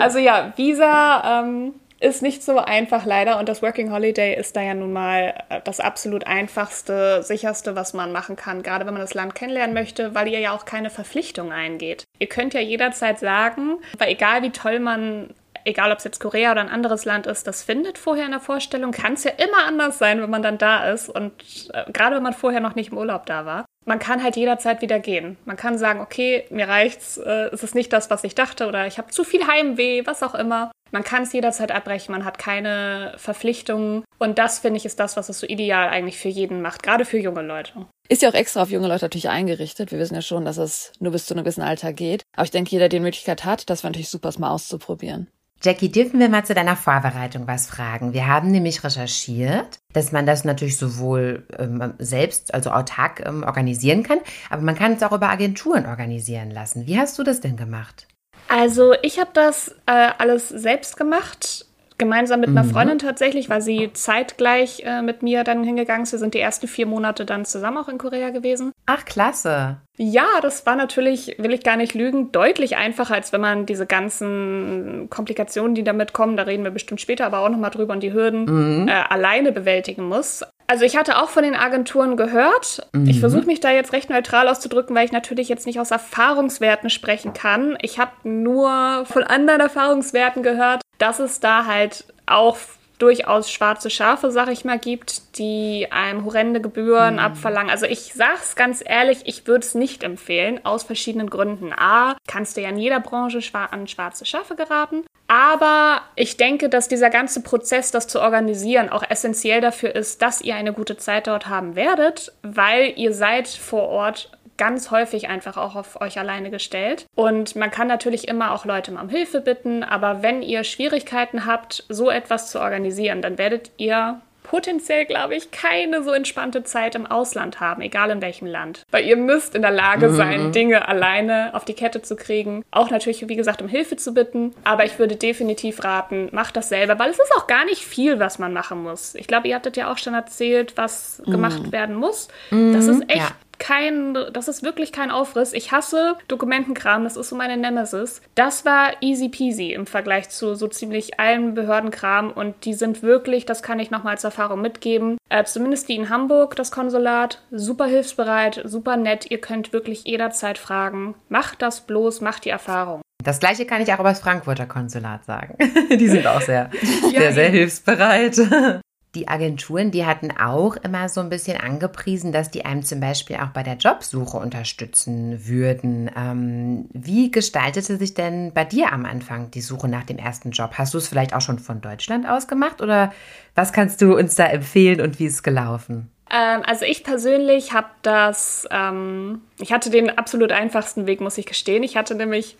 Also 0.00 0.18
ja, 0.18 0.52
Visa 0.56 1.42
ähm, 1.42 1.74
ist 2.02 2.22
nicht 2.22 2.42
so 2.42 2.58
einfach 2.58 3.06
leider. 3.06 3.38
Und 3.38 3.48
das 3.48 3.62
Working 3.62 3.92
Holiday 3.92 4.34
ist 4.34 4.56
da 4.56 4.62
ja 4.62 4.74
nun 4.74 4.92
mal 4.92 5.34
äh, 5.48 5.60
das 5.64 5.80
absolut 5.80 6.26
einfachste, 6.26 7.22
sicherste, 7.22 7.76
was 7.76 7.94
man 7.94 8.12
machen 8.12 8.36
kann, 8.36 8.62
gerade 8.62 8.86
wenn 8.86 8.94
man 8.94 9.02
das 9.02 9.14
Land 9.14 9.34
kennenlernen 9.34 9.74
möchte, 9.74 10.14
weil 10.14 10.28
ihr 10.28 10.40
ja 10.40 10.52
auch 10.52 10.64
keine 10.64 10.90
Verpflichtung 10.90 11.52
eingeht. 11.52 12.04
Ihr 12.18 12.28
könnt 12.28 12.54
ja 12.54 12.60
jederzeit 12.60 13.18
sagen, 13.18 13.78
weil 13.98 14.10
egal 14.10 14.42
wie 14.42 14.50
toll 14.50 14.80
man 14.80 15.30
egal 15.64 15.92
ob 15.92 15.98
es 15.98 16.04
jetzt 16.04 16.20
Korea 16.20 16.52
oder 16.52 16.60
ein 16.60 16.68
anderes 16.68 17.04
Land 17.04 17.26
ist, 17.26 17.46
das 17.46 17.62
findet 17.62 17.98
vorher 17.98 18.26
in 18.26 18.30
der 18.32 18.40
Vorstellung, 18.40 18.92
kann 18.92 19.14
es 19.14 19.24
ja 19.24 19.32
immer 19.32 19.64
anders 19.66 19.98
sein, 19.98 20.20
wenn 20.22 20.30
man 20.30 20.42
dann 20.42 20.58
da 20.58 20.90
ist 20.90 21.08
und 21.08 21.32
äh, 21.72 21.90
gerade 21.92 22.16
wenn 22.16 22.22
man 22.22 22.32
vorher 22.32 22.60
noch 22.60 22.74
nicht 22.74 22.92
im 22.92 22.98
Urlaub 22.98 23.26
da 23.26 23.46
war. 23.46 23.64
Man 23.84 23.98
kann 23.98 24.22
halt 24.22 24.36
jederzeit 24.36 24.80
wieder 24.80 25.00
gehen. 25.00 25.36
Man 25.44 25.56
kann 25.56 25.76
sagen, 25.76 26.00
okay, 26.00 26.44
mir 26.50 26.68
reicht's, 26.68 27.16
äh, 27.18 27.48
es 27.52 27.64
ist 27.64 27.74
nicht 27.74 27.92
das, 27.92 28.10
was 28.10 28.22
ich 28.22 28.34
dachte 28.34 28.68
oder 28.68 28.86
ich 28.86 28.98
habe 28.98 29.10
zu 29.10 29.24
viel 29.24 29.46
Heimweh, 29.46 30.06
was 30.06 30.22
auch 30.22 30.34
immer. 30.34 30.70
Man 30.92 31.04
kann 31.04 31.22
es 31.22 31.32
jederzeit 31.32 31.72
abbrechen, 31.72 32.12
man 32.12 32.24
hat 32.24 32.38
keine 32.38 33.14
Verpflichtungen. 33.16 34.04
Und 34.18 34.38
das, 34.38 34.58
finde 34.58 34.76
ich, 34.76 34.84
ist 34.84 35.00
das, 35.00 35.16
was 35.16 35.30
es 35.30 35.40
so 35.40 35.46
ideal 35.46 35.88
eigentlich 35.88 36.18
für 36.18 36.28
jeden 36.28 36.60
macht, 36.60 36.82
gerade 36.82 37.06
für 37.06 37.18
junge 37.18 37.40
Leute. 37.40 37.86
Ist 38.08 38.20
ja 38.20 38.28
auch 38.28 38.34
extra 38.34 38.62
auf 38.62 38.70
junge 38.70 38.88
Leute 38.88 39.06
natürlich 39.06 39.30
eingerichtet. 39.30 39.90
Wir 39.90 39.98
wissen 39.98 40.14
ja 40.14 40.22
schon, 40.22 40.44
dass 40.44 40.58
es 40.58 40.92
nur 41.00 41.12
bis 41.12 41.24
zu 41.24 41.34
einem 41.34 41.44
gewissen 41.44 41.62
Alter 41.62 41.94
geht. 41.94 42.22
Aber 42.36 42.44
ich 42.44 42.50
denke, 42.50 42.70
jeder, 42.70 42.90
der 42.90 42.98
die 42.98 43.02
Möglichkeit 43.02 43.46
hat, 43.46 43.70
das 43.70 43.82
wäre 43.82 43.90
natürlich 43.90 44.10
super, 44.10 44.28
es 44.28 44.38
mal 44.38 44.50
auszuprobieren. 44.50 45.28
Jackie, 45.64 45.92
dürfen 45.92 46.18
wir 46.18 46.28
mal 46.28 46.44
zu 46.44 46.54
deiner 46.54 46.74
Vorbereitung 46.74 47.46
was 47.46 47.68
fragen? 47.68 48.12
Wir 48.12 48.26
haben 48.26 48.50
nämlich 48.50 48.82
recherchiert, 48.82 49.78
dass 49.92 50.10
man 50.10 50.26
das 50.26 50.44
natürlich 50.44 50.76
sowohl 50.76 51.46
ähm, 51.56 51.94
selbst, 51.98 52.52
also 52.52 52.70
autark 52.70 53.24
ähm, 53.24 53.44
organisieren 53.44 54.02
kann, 54.02 54.18
aber 54.50 54.62
man 54.62 54.74
kann 54.74 54.94
es 54.94 55.02
auch 55.04 55.12
über 55.12 55.28
Agenturen 55.28 55.86
organisieren 55.86 56.50
lassen. 56.50 56.86
Wie 56.86 56.98
hast 56.98 57.16
du 57.18 57.22
das 57.22 57.40
denn 57.40 57.56
gemacht? 57.56 58.08
Also 58.48 58.92
ich 59.02 59.20
habe 59.20 59.30
das 59.34 59.68
äh, 59.86 60.10
alles 60.18 60.48
selbst 60.48 60.96
gemacht 60.96 61.66
gemeinsam 62.02 62.40
mit 62.40 62.48
einer 62.48 62.64
mhm. 62.64 62.70
Freundin 62.70 62.98
tatsächlich, 62.98 63.48
weil 63.48 63.62
sie 63.62 63.90
zeitgleich 63.92 64.82
äh, 64.84 65.02
mit 65.02 65.22
mir 65.22 65.44
dann 65.44 65.62
hingegangen 65.62 66.02
ist. 66.02 66.10
Wir 66.10 66.18
sind 66.18 66.34
die 66.34 66.40
ersten 66.40 66.66
vier 66.66 66.86
Monate 66.86 67.24
dann 67.24 67.44
zusammen 67.44 67.78
auch 67.78 67.88
in 67.88 67.96
Korea 67.96 68.30
gewesen. 68.30 68.72
Ach, 68.86 69.04
klasse. 69.04 69.76
Ja, 69.98 70.26
das 70.40 70.66
war 70.66 70.74
natürlich, 70.74 71.36
will 71.38 71.52
ich 71.52 71.62
gar 71.62 71.76
nicht 71.76 71.94
lügen, 71.94 72.32
deutlich 72.32 72.76
einfacher, 72.76 73.14
als 73.14 73.32
wenn 73.32 73.40
man 73.40 73.66
diese 73.66 73.86
ganzen 73.86 75.06
Komplikationen, 75.10 75.76
die 75.76 75.84
damit 75.84 76.12
kommen, 76.12 76.36
da 76.36 76.42
reden 76.42 76.64
wir 76.64 76.72
bestimmt 76.72 77.00
später 77.00 77.24
aber 77.24 77.38
auch 77.38 77.48
nochmal 77.48 77.70
drüber 77.70 77.92
und 77.92 78.02
die 78.02 78.12
Hürden 78.12 78.46
mhm. 78.82 78.88
äh, 78.88 78.92
alleine 78.92 79.52
bewältigen 79.52 80.02
muss. 80.02 80.42
Also 80.72 80.86
ich 80.86 80.96
hatte 80.96 81.20
auch 81.20 81.28
von 81.28 81.42
den 81.42 81.54
Agenturen 81.54 82.16
gehört. 82.16 82.88
Mhm. 82.94 83.06
Ich 83.06 83.20
versuche 83.20 83.44
mich 83.44 83.60
da 83.60 83.70
jetzt 83.70 83.92
recht 83.92 84.08
neutral 84.08 84.48
auszudrücken, 84.48 84.96
weil 84.96 85.04
ich 85.04 85.12
natürlich 85.12 85.50
jetzt 85.50 85.66
nicht 85.66 85.78
aus 85.78 85.90
Erfahrungswerten 85.90 86.88
sprechen 86.88 87.34
kann. 87.34 87.76
Ich 87.82 87.98
habe 87.98 88.12
nur 88.24 89.04
von 89.04 89.22
anderen 89.22 89.60
Erfahrungswerten 89.60 90.42
gehört, 90.42 90.80
dass 90.96 91.18
es 91.18 91.40
da 91.40 91.66
halt 91.66 92.06
auch 92.24 92.56
durchaus 93.02 93.50
schwarze 93.50 93.90
Schafe, 93.90 94.30
sag 94.30 94.48
ich 94.48 94.64
mal, 94.64 94.78
gibt, 94.78 95.36
die 95.36 95.88
einem 95.90 96.24
horrende 96.24 96.60
Gebühren 96.60 97.14
mhm. 97.14 97.20
abverlangen. 97.20 97.70
Also 97.70 97.86
ich 97.86 98.12
sag's 98.14 98.54
ganz 98.54 98.82
ehrlich, 98.84 99.22
ich 99.24 99.46
würde 99.46 99.66
es 99.66 99.74
nicht 99.74 100.04
empfehlen, 100.04 100.64
aus 100.64 100.84
verschiedenen 100.84 101.28
Gründen. 101.28 101.72
A, 101.72 102.16
kannst 102.28 102.56
du 102.56 102.60
ja 102.60 102.68
in 102.68 102.78
jeder 102.78 103.00
Branche 103.00 103.40
an 103.52 103.88
schwarze 103.88 104.24
Schafe 104.24 104.54
geraten. 104.54 105.04
Aber 105.26 106.02
ich 106.14 106.36
denke, 106.36 106.68
dass 106.68 106.88
dieser 106.88 107.10
ganze 107.10 107.42
Prozess, 107.42 107.90
das 107.90 108.06
zu 108.06 108.20
organisieren, 108.20 108.88
auch 108.88 109.02
essentiell 109.08 109.60
dafür 109.60 109.94
ist, 109.94 110.22
dass 110.22 110.42
ihr 110.42 110.54
eine 110.54 110.72
gute 110.72 110.96
Zeit 110.96 111.26
dort 111.26 111.48
haben 111.48 111.74
werdet, 111.74 112.32
weil 112.42 112.92
ihr 112.96 113.14
seid 113.14 113.48
vor 113.48 113.88
Ort 113.88 114.30
ganz 114.56 114.90
häufig 114.90 115.28
einfach 115.28 115.56
auch 115.56 115.76
auf 115.76 116.00
euch 116.00 116.18
alleine 116.18 116.50
gestellt. 116.50 117.06
Und 117.14 117.56
man 117.56 117.70
kann 117.70 117.88
natürlich 117.88 118.28
immer 118.28 118.52
auch 118.52 118.64
Leute 118.64 118.92
um 118.92 119.08
Hilfe 119.08 119.40
bitten, 119.40 119.82
aber 119.82 120.22
wenn 120.22 120.42
ihr 120.42 120.64
Schwierigkeiten 120.64 121.46
habt, 121.46 121.84
so 121.88 122.10
etwas 122.10 122.50
zu 122.50 122.60
organisieren, 122.60 123.22
dann 123.22 123.38
werdet 123.38 123.70
ihr 123.76 124.20
potenziell, 124.42 125.04
glaube 125.04 125.34
ich, 125.34 125.50
keine 125.50 126.02
so 126.02 126.12
entspannte 126.12 126.64
Zeit 126.64 126.94
im 126.94 127.06
Ausland 127.06 127.60
haben, 127.60 127.82
egal 127.82 128.10
in 128.10 128.20
welchem 128.20 128.46
Land. 128.46 128.82
Weil 128.90 129.06
ihr 129.06 129.16
müsst 129.16 129.54
in 129.54 129.62
der 129.62 129.70
Lage 129.70 130.08
mhm. 130.08 130.16
sein, 130.16 130.46
mhm. 130.46 130.52
Dinge 130.52 130.88
alleine 130.88 131.54
auf 131.54 131.64
die 131.64 131.74
Kette 131.74 132.02
zu 132.02 132.16
kriegen. 132.16 132.64
Auch 132.70 132.90
natürlich, 132.90 133.26
wie 133.28 133.36
gesagt, 133.36 133.62
um 133.62 133.68
Hilfe 133.68 133.96
zu 133.96 134.12
bitten. 134.12 134.52
Aber 134.64 134.84
ich 134.84 134.98
würde 134.98 135.16
definitiv 135.16 135.84
raten, 135.84 136.28
macht 136.32 136.56
das 136.56 136.68
selber, 136.68 136.98
weil 136.98 137.10
es 137.10 137.18
ist 137.18 137.32
auch 137.36 137.46
gar 137.46 137.64
nicht 137.64 137.84
viel, 137.84 138.18
was 138.18 138.38
man 138.38 138.52
machen 138.52 138.82
muss. 138.82 139.14
Ich 139.14 139.26
glaube, 139.26 139.48
ihr 139.48 139.54
hattet 139.54 139.76
ja 139.76 139.90
auch 139.90 139.98
schon 139.98 140.14
erzählt, 140.14 140.74
was 140.76 141.22
mhm. 141.24 141.30
gemacht 141.30 141.72
werden 141.72 141.94
muss. 141.94 142.28
Mhm. 142.50 142.72
Das 142.72 142.86
ist 142.86 143.02
echt 143.08 143.18
ja 143.18 143.32
kein, 143.62 144.18
das 144.32 144.48
ist 144.48 144.64
wirklich 144.64 144.90
kein 144.90 145.12
Aufriss. 145.12 145.52
Ich 145.52 145.70
hasse 145.70 146.16
Dokumentenkram, 146.26 147.04
das 147.04 147.16
ist 147.16 147.28
so 147.28 147.36
meine 147.36 147.56
Nemesis. 147.56 148.20
Das 148.34 148.64
war 148.64 148.90
easy 149.00 149.28
peasy 149.28 149.72
im 149.72 149.86
Vergleich 149.86 150.30
zu 150.30 150.56
so 150.56 150.66
ziemlich 150.66 151.20
allen 151.20 151.54
Behördenkram 151.54 152.32
und 152.32 152.64
die 152.64 152.74
sind 152.74 153.04
wirklich, 153.04 153.46
das 153.46 153.62
kann 153.62 153.78
ich 153.78 153.92
nochmal 153.92 154.14
als 154.14 154.24
Erfahrung 154.24 154.60
mitgeben, 154.60 155.16
äh, 155.28 155.44
zumindest 155.44 155.88
die 155.88 155.94
in 155.94 156.10
Hamburg, 156.10 156.56
das 156.56 156.72
Konsulat, 156.72 157.40
super 157.52 157.86
hilfsbereit, 157.86 158.62
super 158.64 158.96
nett. 158.96 159.30
Ihr 159.30 159.40
könnt 159.40 159.72
wirklich 159.72 160.02
jederzeit 160.04 160.58
fragen. 160.58 161.14
Macht 161.28 161.62
das 161.62 161.82
bloß, 161.82 162.20
macht 162.20 162.44
die 162.44 162.50
Erfahrung. 162.50 163.00
Das 163.22 163.38
gleiche 163.38 163.64
kann 163.64 163.80
ich 163.80 163.92
auch 163.92 164.00
über 164.00 164.08
das 164.08 164.18
Frankfurter 164.18 164.66
Konsulat 164.66 165.24
sagen. 165.24 165.56
die 165.90 166.08
sind 166.08 166.26
auch 166.26 166.40
sehr, 166.40 166.70
sehr, 167.12 167.32
sehr 167.32 167.48
hilfsbereit 167.48 168.40
die 169.14 169.28
Agenturen, 169.28 169.90
die 169.90 170.06
hatten 170.06 170.30
auch 170.30 170.76
immer 170.76 171.08
so 171.08 171.20
ein 171.20 171.28
bisschen 171.28 171.60
angepriesen, 171.60 172.32
dass 172.32 172.50
die 172.50 172.64
einem 172.64 172.82
zum 172.82 173.00
Beispiel 173.00 173.36
auch 173.36 173.48
bei 173.48 173.62
der 173.62 173.76
Jobsuche 173.76 174.38
unterstützen 174.38 175.46
würden. 175.46 176.10
Ähm, 176.16 176.88
wie 176.92 177.30
gestaltete 177.30 177.98
sich 177.98 178.14
denn 178.14 178.52
bei 178.54 178.64
dir 178.64 178.92
am 178.92 179.04
Anfang 179.04 179.50
die 179.50 179.60
Suche 179.60 179.88
nach 179.88 180.04
dem 180.04 180.16
ersten 180.16 180.50
Job? 180.50 180.72
Hast 180.78 180.94
du 180.94 180.98
es 180.98 181.08
vielleicht 181.08 181.34
auch 181.34 181.42
schon 181.42 181.58
von 181.58 181.82
Deutschland 181.82 182.26
aus 182.26 182.48
gemacht 182.48 182.80
oder 182.80 183.12
was 183.54 183.72
kannst 183.72 184.00
du 184.00 184.16
uns 184.16 184.34
da 184.34 184.46
empfehlen 184.46 185.02
und 185.02 185.18
wie 185.18 185.26
ist 185.26 185.34
es 185.34 185.42
gelaufen? 185.42 186.10
Ähm, 186.32 186.62
also 186.66 186.86
ich 186.86 187.04
persönlich 187.04 187.74
habe 187.74 187.88
das, 188.00 188.66
ähm, 188.70 189.42
ich 189.60 189.70
hatte 189.70 189.90
den 189.90 190.16
absolut 190.16 190.50
einfachsten 190.50 191.06
Weg, 191.06 191.20
muss 191.20 191.36
ich 191.36 191.44
gestehen. 191.44 191.82
Ich 191.82 191.96
hatte 191.96 192.14
nämlich, 192.14 192.56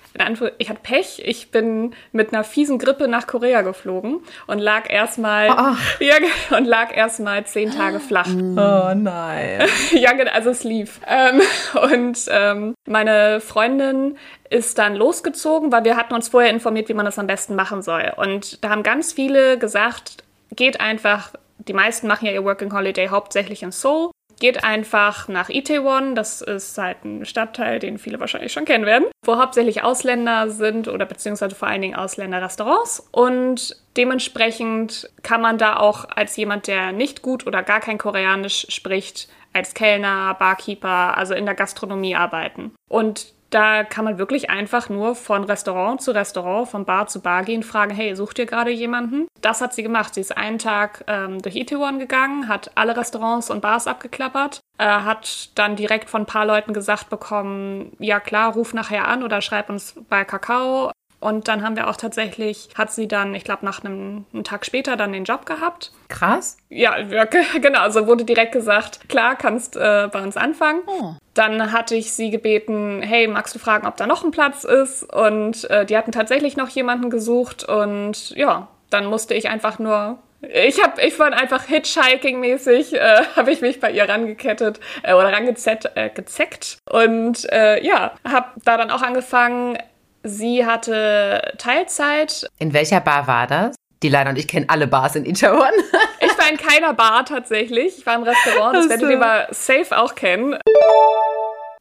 ich 0.58 0.68
hatte 0.68 0.80
Pech. 0.82 1.22
Ich 1.24 1.50
bin 1.50 1.94
mit 2.12 2.34
einer 2.34 2.44
fiesen 2.44 2.78
Grippe 2.78 3.08
nach 3.08 3.26
Korea 3.26 3.62
geflogen 3.62 4.20
und 4.46 4.58
lag 4.58 4.90
erstmal, 4.90 5.48
oh. 5.50 5.76
ja, 6.04 6.16
und 6.56 6.66
lag 6.66 6.94
erstmal 6.94 7.46
zehn 7.46 7.70
Tage 7.70 7.98
flach. 7.98 8.28
Oh 8.28 8.94
nein. 8.94 9.66
ja, 9.92 10.10
also 10.32 10.50
es 10.50 10.64
lief. 10.64 11.00
Ähm, 11.08 11.40
und 11.92 12.18
ähm, 12.30 12.74
meine 12.86 13.40
Freundin 13.40 14.18
ist 14.50 14.76
dann 14.76 14.96
losgezogen, 14.96 15.72
weil 15.72 15.84
wir 15.84 15.96
hatten 15.96 16.12
uns 16.12 16.28
vorher 16.28 16.50
informiert, 16.50 16.90
wie 16.90 16.94
man 16.94 17.06
das 17.06 17.18
am 17.18 17.26
besten 17.26 17.54
machen 17.54 17.80
soll. 17.80 18.12
Und 18.16 18.62
da 18.62 18.68
haben 18.68 18.82
ganz 18.82 19.14
viele 19.14 19.56
gesagt, 19.56 20.24
geht 20.54 20.78
einfach 20.82 21.32
die 21.68 21.72
meisten 21.72 22.06
machen 22.06 22.26
ja 22.26 22.32
ihr 22.32 22.44
Working 22.44 22.72
Holiday 22.72 23.08
hauptsächlich 23.08 23.62
in 23.62 23.72
Seoul. 23.72 24.10
Geht 24.40 24.64
einfach 24.64 25.28
nach 25.28 25.50
Itaewon, 25.50 26.14
das 26.14 26.40
ist 26.40 26.76
halt 26.76 27.04
ein 27.04 27.24
Stadtteil, 27.24 27.78
den 27.78 27.98
viele 27.98 28.18
wahrscheinlich 28.18 28.52
schon 28.52 28.64
kennen 28.64 28.86
werden, 28.86 29.06
wo 29.24 29.36
hauptsächlich 29.36 29.84
Ausländer 29.84 30.50
sind 30.50 30.88
oder 30.88 31.06
beziehungsweise 31.06 31.54
vor 31.54 31.68
allen 31.68 31.82
Dingen 31.82 31.94
Ausländer-Restaurants. 31.94 33.08
Und 33.12 33.76
dementsprechend 33.96 35.08
kann 35.22 35.42
man 35.42 35.58
da 35.58 35.76
auch 35.76 36.06
als 36.16 36.34
jemand, 36.36 36.66
der 36.66 36.92
nicht 36.92 37.22
gut 37.22 37.46
oder 37.46 37.62
gar 37.62 37.80
kein 37.80 37.98
Koreanisch 37.98 38.66
spricht, 38.70 39.28
als 39.52 39.74
Kellner, 39.74 40.34
Barkeeper, 40.38 41.16
also 41.16 41.34
in 41.34 41.44
der 41.44 41.54
Gastronomie 41.54 42.16
arbeiten. 42.16 42.72
Und 42.88 43.34
da 43.52 43.84
kann 43.84 44.04
man 44.04 44.18
wirklich 44.18 44.50
einfach 44.50 44.88
nur 44.88 45.14
von 45.14 45.44
Restaurant 45.44 46.00
zu 46.00 46.12
Restaurant, 46.12 46.68
von 46.68 46.84
Bar 46.84 47.06
zu 47.06 47.20
Bar 47.20 47.44
gehen, 47.44 47.62
fragen, 47.62 47.94
hey, 47.94 48.16
sucht 48.16 48.38
ihr 48.38 48.46
gerade 48.46 48.70
jemanden? 48.70 49.28
Das 49.40 49.60
hat 49.60 49.74
sie 49.74 49.82
gemacht. 49.82 50.14
Sie 50.14 50.20
ist 50.20 50.36
einen 50.36 50.58
Tag 50.58 51.04
ähm, 51.06 51.40
durch 51.42 51.56
Itaewon 51.56 51.98
gegangen, 51.98 52.48
hat 52.48 52.70
alle 52.74 52.96
Restaurants 52.96 53.50
und 53.50 53.60
Bars 53.60 53.86
abgeklappert, 53.86 54.60
äh, 54.78 54.84
hat 54.84 55.50
dann 55.58 55.76
direkt 55.76 56.08
von 56.08 56.22
ein 56.22 56.26
paar 56.26 56.46
Leuten 56.46 56.72
gesagt 56.72 57.10
bekommen, 57.10 57.92
ja 57.98 58.20
klar, 58.20 58.54
ruf 58.54 58.72
nachher 58.72 59.06
an 59.06 59.22
oder 59.22 59.42
schreib 59.42 59.68
uns 59.68 59.94
bei 60.08 60.24
Kakao. 60.24 60.90
Und 61.22 61.46
dann 61.46 61.62
haben 61.62 61.76
wir 61.76 61.88
auch 61.88 61.96
tatsächlich, 61.96 62.68
hat 62.74 62.92
sie 62.92 63.06
dann, 63.06 63.34
ich 63.34 63.44
glaube, 63.44 63.64
nach 63.64 63.84
einem, 63.84 64.26
einem, 64.32 64.42
Tag 64.42 64.66
später 64.66 64.96
dann 64.96 65.12
den 65.12 65.22
Job 65.22 65.46
gehabt. 65.46 65.92
Krass. 66.08 66.56
Ja, 66.68 66.96
genau. 67.60 67.80
Also 67.80 68.08
wurde 68.08 68.24
direkt 68.24 68.52
gesagt, 68.52 69.08
klar, 69.08 69.36
kannst 69.36 69.76
äh, 69.76 70.08
bei 70.12 70.20
uns 70.20 70.36
anfangen. 70.36 70.80
Oh. 70.86 71.14
Dann 71.34 71.70
hatte 71.70 71.94
ich 71.94 72.12
sie 72.12 72.30
gebeten, 72.30 73.02
hey, 73.02 73.28
magst 73.28 73.54
du 73.54 73.60
fragen, 73.60 73.86
ob 73.86 73.96
da 73.96 74.08
noch 74.08 74.24
ein 74.24 74.32
Platz 74.32 74.64
ist? 74.64 75.04
Und 75.04 75.70
äh, 75.70 75.86
die 75.86 75.96
hatten 75.96 76.10
tatsächlich 76.10 76.56
noch 76.56 76.68
jemanden 76.68 77.08
gesucht. 77.08 77.62
Und 77.62 78.30
ja, 78.30 78.66
dann 78.90 79.06
musste 79.06 79.34
ich 79.34 79.48
einfach 79.48 79.78
nur 79.78 80.18
ich 80.42 80.82
habe, 80.82 81.00
ich 81.02 81.16
war 81.20 81.32
einfach 81.32 81.66
Hitchhiking-mäßig, 81.68 82.94
äh, 82.94 83.22
habe 83.36 83.52
ich 83.52 83.60
mich 83.60 83.78
bei 83.78 83.92
ihr 83.92 84.08
rangekettet 84.08 84.80
äh, 85.04 85.14
oder 85.14 85.32
rangezeckt 85.32 85.92
äh, 85.94 86.10
gezeckt. 86.10 86.78
und 86.90 87.50
äh, 87.52 87.80
ja, 87.84 88.12
habe 88.28 88.48
da 88.64 88.76
dann 88.76 88.90
auch 88.90 89.02
angefangen, 89.02 89.78
Sie 90.22 90.64
hatte 90.64 91.54
Teilzeit. 91.58 92.46
In 92.58 92.72
welcher 92.72 93.00
Bar 93.00 93.26
war 93.26 93.46
das? 93.46 93.74
Die 94.02 94.08
Leila 94.08 94.30
und 94.30 94.38
ich 94.38 94.48
kennen 94.48 94.66
alle 94.68 94.86
Bars 94.86 95.14
in 95.16 95.24
Itaewon. 95.24 95.70
ich 96.20 96.38
war 96.38 96.50
in 96.50 96.56
keiner 96.56 96.92
Bar 96.92 97.24
tatsächlich. 97.24 97.98
Ich 97.98 98.06
war 98.06 98.16
im 98.16 98.24
Restaurant. 98.24 98.76
Das 98.76 98.88
werdet 98.88 99.10
ihr 99.10 99.16
aber 99.16 99.46
safe 99.50 99.96
auch 99.96 100.14
kennen. 100.14 100.56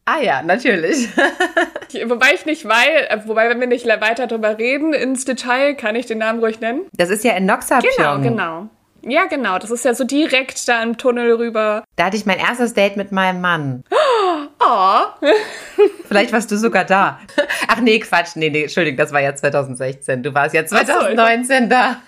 Ah 0.05 0.19
ja, 0.21 0.41
natürlich. 0.41 1.07
wobei 2.05 2.33
ich 2.33 2.45
nicht 2.45 2.67
weiß, 2.67 3.07
äh, 3.09 3.19
wobei 3.25 3.49
wenn 3.49 3.59
wir 3.59 3.67
nicht 3.67 3.85
weiter 3.87 4.27
darüber 4.27 4.57
reden 4.57 4.93
ins 4.93 5.25
Detail, 5.25 5.75
kann 5.75 5.95
ich 5.95 6.05
den 6.05 6.19
Namen 6.19 6.39
ruhig 6.39 6.59
nennen. 6.59 6.87
Das 6.93 7.09
ist 7.09 7.23
ja 7.23 7.33
in 7.33 7.45
Noxapyeong. 7.45 8.21
Genau, 8.21 8.21
genau. 8.21 8.69
Ja, 9.03 9.25
genau. 9.25 9.57
Das 9.57 9.71
ist 9.71 9.85
ja 9.85 9.93
so 9.93 10.03
direkt 10.03 10.67
da 10.67 10.81
im 10.83 10.97
Tunnel 10.97 11.33
rüber. 11.33 11.83
Da 11.95 12.05
hatte 12.05 12.17
ich 12.17 12.25
mein 12.25 12.39
erstes 12.39 12.73
Date 12.73 12.97
mit 12.97 13.11
meinem 13.11 13.41
Mann. 13.41 13.83
Oh. 13.89 14.40
Vielleicht 16.07 16.33
warst 16.33 16.51
du 16.51 16.57
sogar 16.57 16.85
da. 16.85 17.19
Ach 17.67 17.79
nee, 17.79 17.99
Quatsch. 17.99 18.35
Nee, 18.35 18.49
nee, 18.49 18.63
Entschuldigung, 18.63 18.97
das 18.97 19.11
war 19.11 19.21
ja 19.21 19.35
2016. 19.35 20.23
Du 20.23 20.33
warst 20.33 20.53
ja 20.53 20.65
2019 20.65 21.63
so, 21.63 21.69
da. 21.69 22.01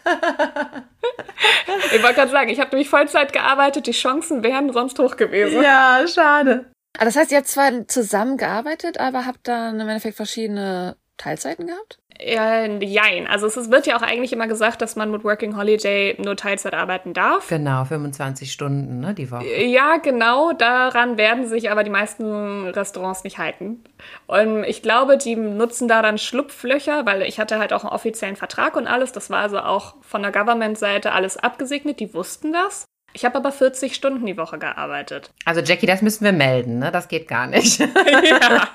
ich 1.95 2.03
wollte 2.03 2.15
gerade 2.15 2.31
sagen, 2.31 2.49
ich 2.49 2.59
habe 2.59 2.71
nämlich 2.71 2.89
Vollzeit 2.89 3.33
gearbeitet. 3.33 3.87
Die 3.87 3.91
Chancen 3.91 4.43
wären 4.43 4.71
sonst 4.71 4.99
hoch 4.99 5.15
gewesen. 5.17 5.61
Ja, 5.61 6.05
schade. 6.07 6.65
Ah, 6.97 7.05
das 7.05 7.15
heißt, 7.15 7.31
ihr 7.31 7.37
habt 7.37 7.47
zwar 7.47 7.87
zusammengearbeitet, 7.87 8.99
aber 8.99 9.25
habt 9.25 9.47
dann 9.47 9.79
im 9.79 9.87
Endeffekt 9.87 10.15
verschiedene 10.15 10.95
Teilzeiten 11.17 11.67
gehabt? 11.67 11.99
Äh, 12.19 12.83
jein. 12.83 13.27
Also 13.27 13.47
es 13.47 13.71
wird 13.71 13.87
ja 13.87 13.97
auch 13.97 14.01
eigentlich 14.01 14.33
immer 14.33 14.47
gesagt, 14.47 14.81
dass 14.81 14.95
man 14.95 15.11
mit 15.11 15.23
Working 15.23 15.57
Holiday 15.57 16.15
nur 16.19 16.35
Teilzeit 16.35 16.73
arbeiten 16.73 17.13
darf. 17.13 17.47
Genau, 17.47 17.85
25 17.85 18.51
Stunden 18.51 18.99
ne, 18.99 19.13
die 19.13 19.31
Woche. 19.31 19.45
Ja, 19.65 19.97
genau. 19.97 20.53
Daran 20.53 21.17
werden 21.17 21.47
sich 21.47 21.71
aber 21.71 21.83
die 21.83 21.89
meisten 21.89 22.67
Restaurants 22.67 23.23
nicht 23.23 23.37
halten. 23.37 23.83
Und 24.27 24.63
ich 24.63 24.81
glaube, 24.81 25.17
die 25.17 25.35
nutzen 25.35 25.87
da 25.87 26.01
dann 26.01 26.17
Schlupflöcher, 26.17 27.05
weil 27.05 27.23
ich 27.23 27.39
hatte 27.39 27.59
halt 27.59 27.73
auch 27.73 27.83
einen 27.83 27.93
offiziellen 27.93 28.35
Vertrag 28.35 28.75
und 28.75 28.87
alles. 28.87 29.11
Das 29.11 29.29
war 29.29 29.39
also 29.39 29.59
auch 29.59 29.95
von 30.01 30.21
der 30.21 30.31
Government-Seite 30.31 31.11
alles 31.11 31.37
abgesegnet. 31.37 31.99
Die 31.99 32.13
wussten 32.13 32.53
das. 32.53 32.85
Ich 33.13 33.25
habe 33.25 33.37
aber 33.37 33.51
40 33.51 33.93
Stunden 33.93 34.25
die 34.25 34.37
Woche 34.37 34.57
gearbeitet. 34.57 35.29
Also 35.45 35.61
Jackie, 35.61 35.85
das 35.85 36.01
müssen 36.01 36.25
wir 36.25 36.31
melden, 36.31 36.79
ne? 36.79 36.91
Das 36.91 37.07
geht 37.07 37.27
gar 37.27 37.45
nicht. 37.47 37.79
ja. 37.79 38.69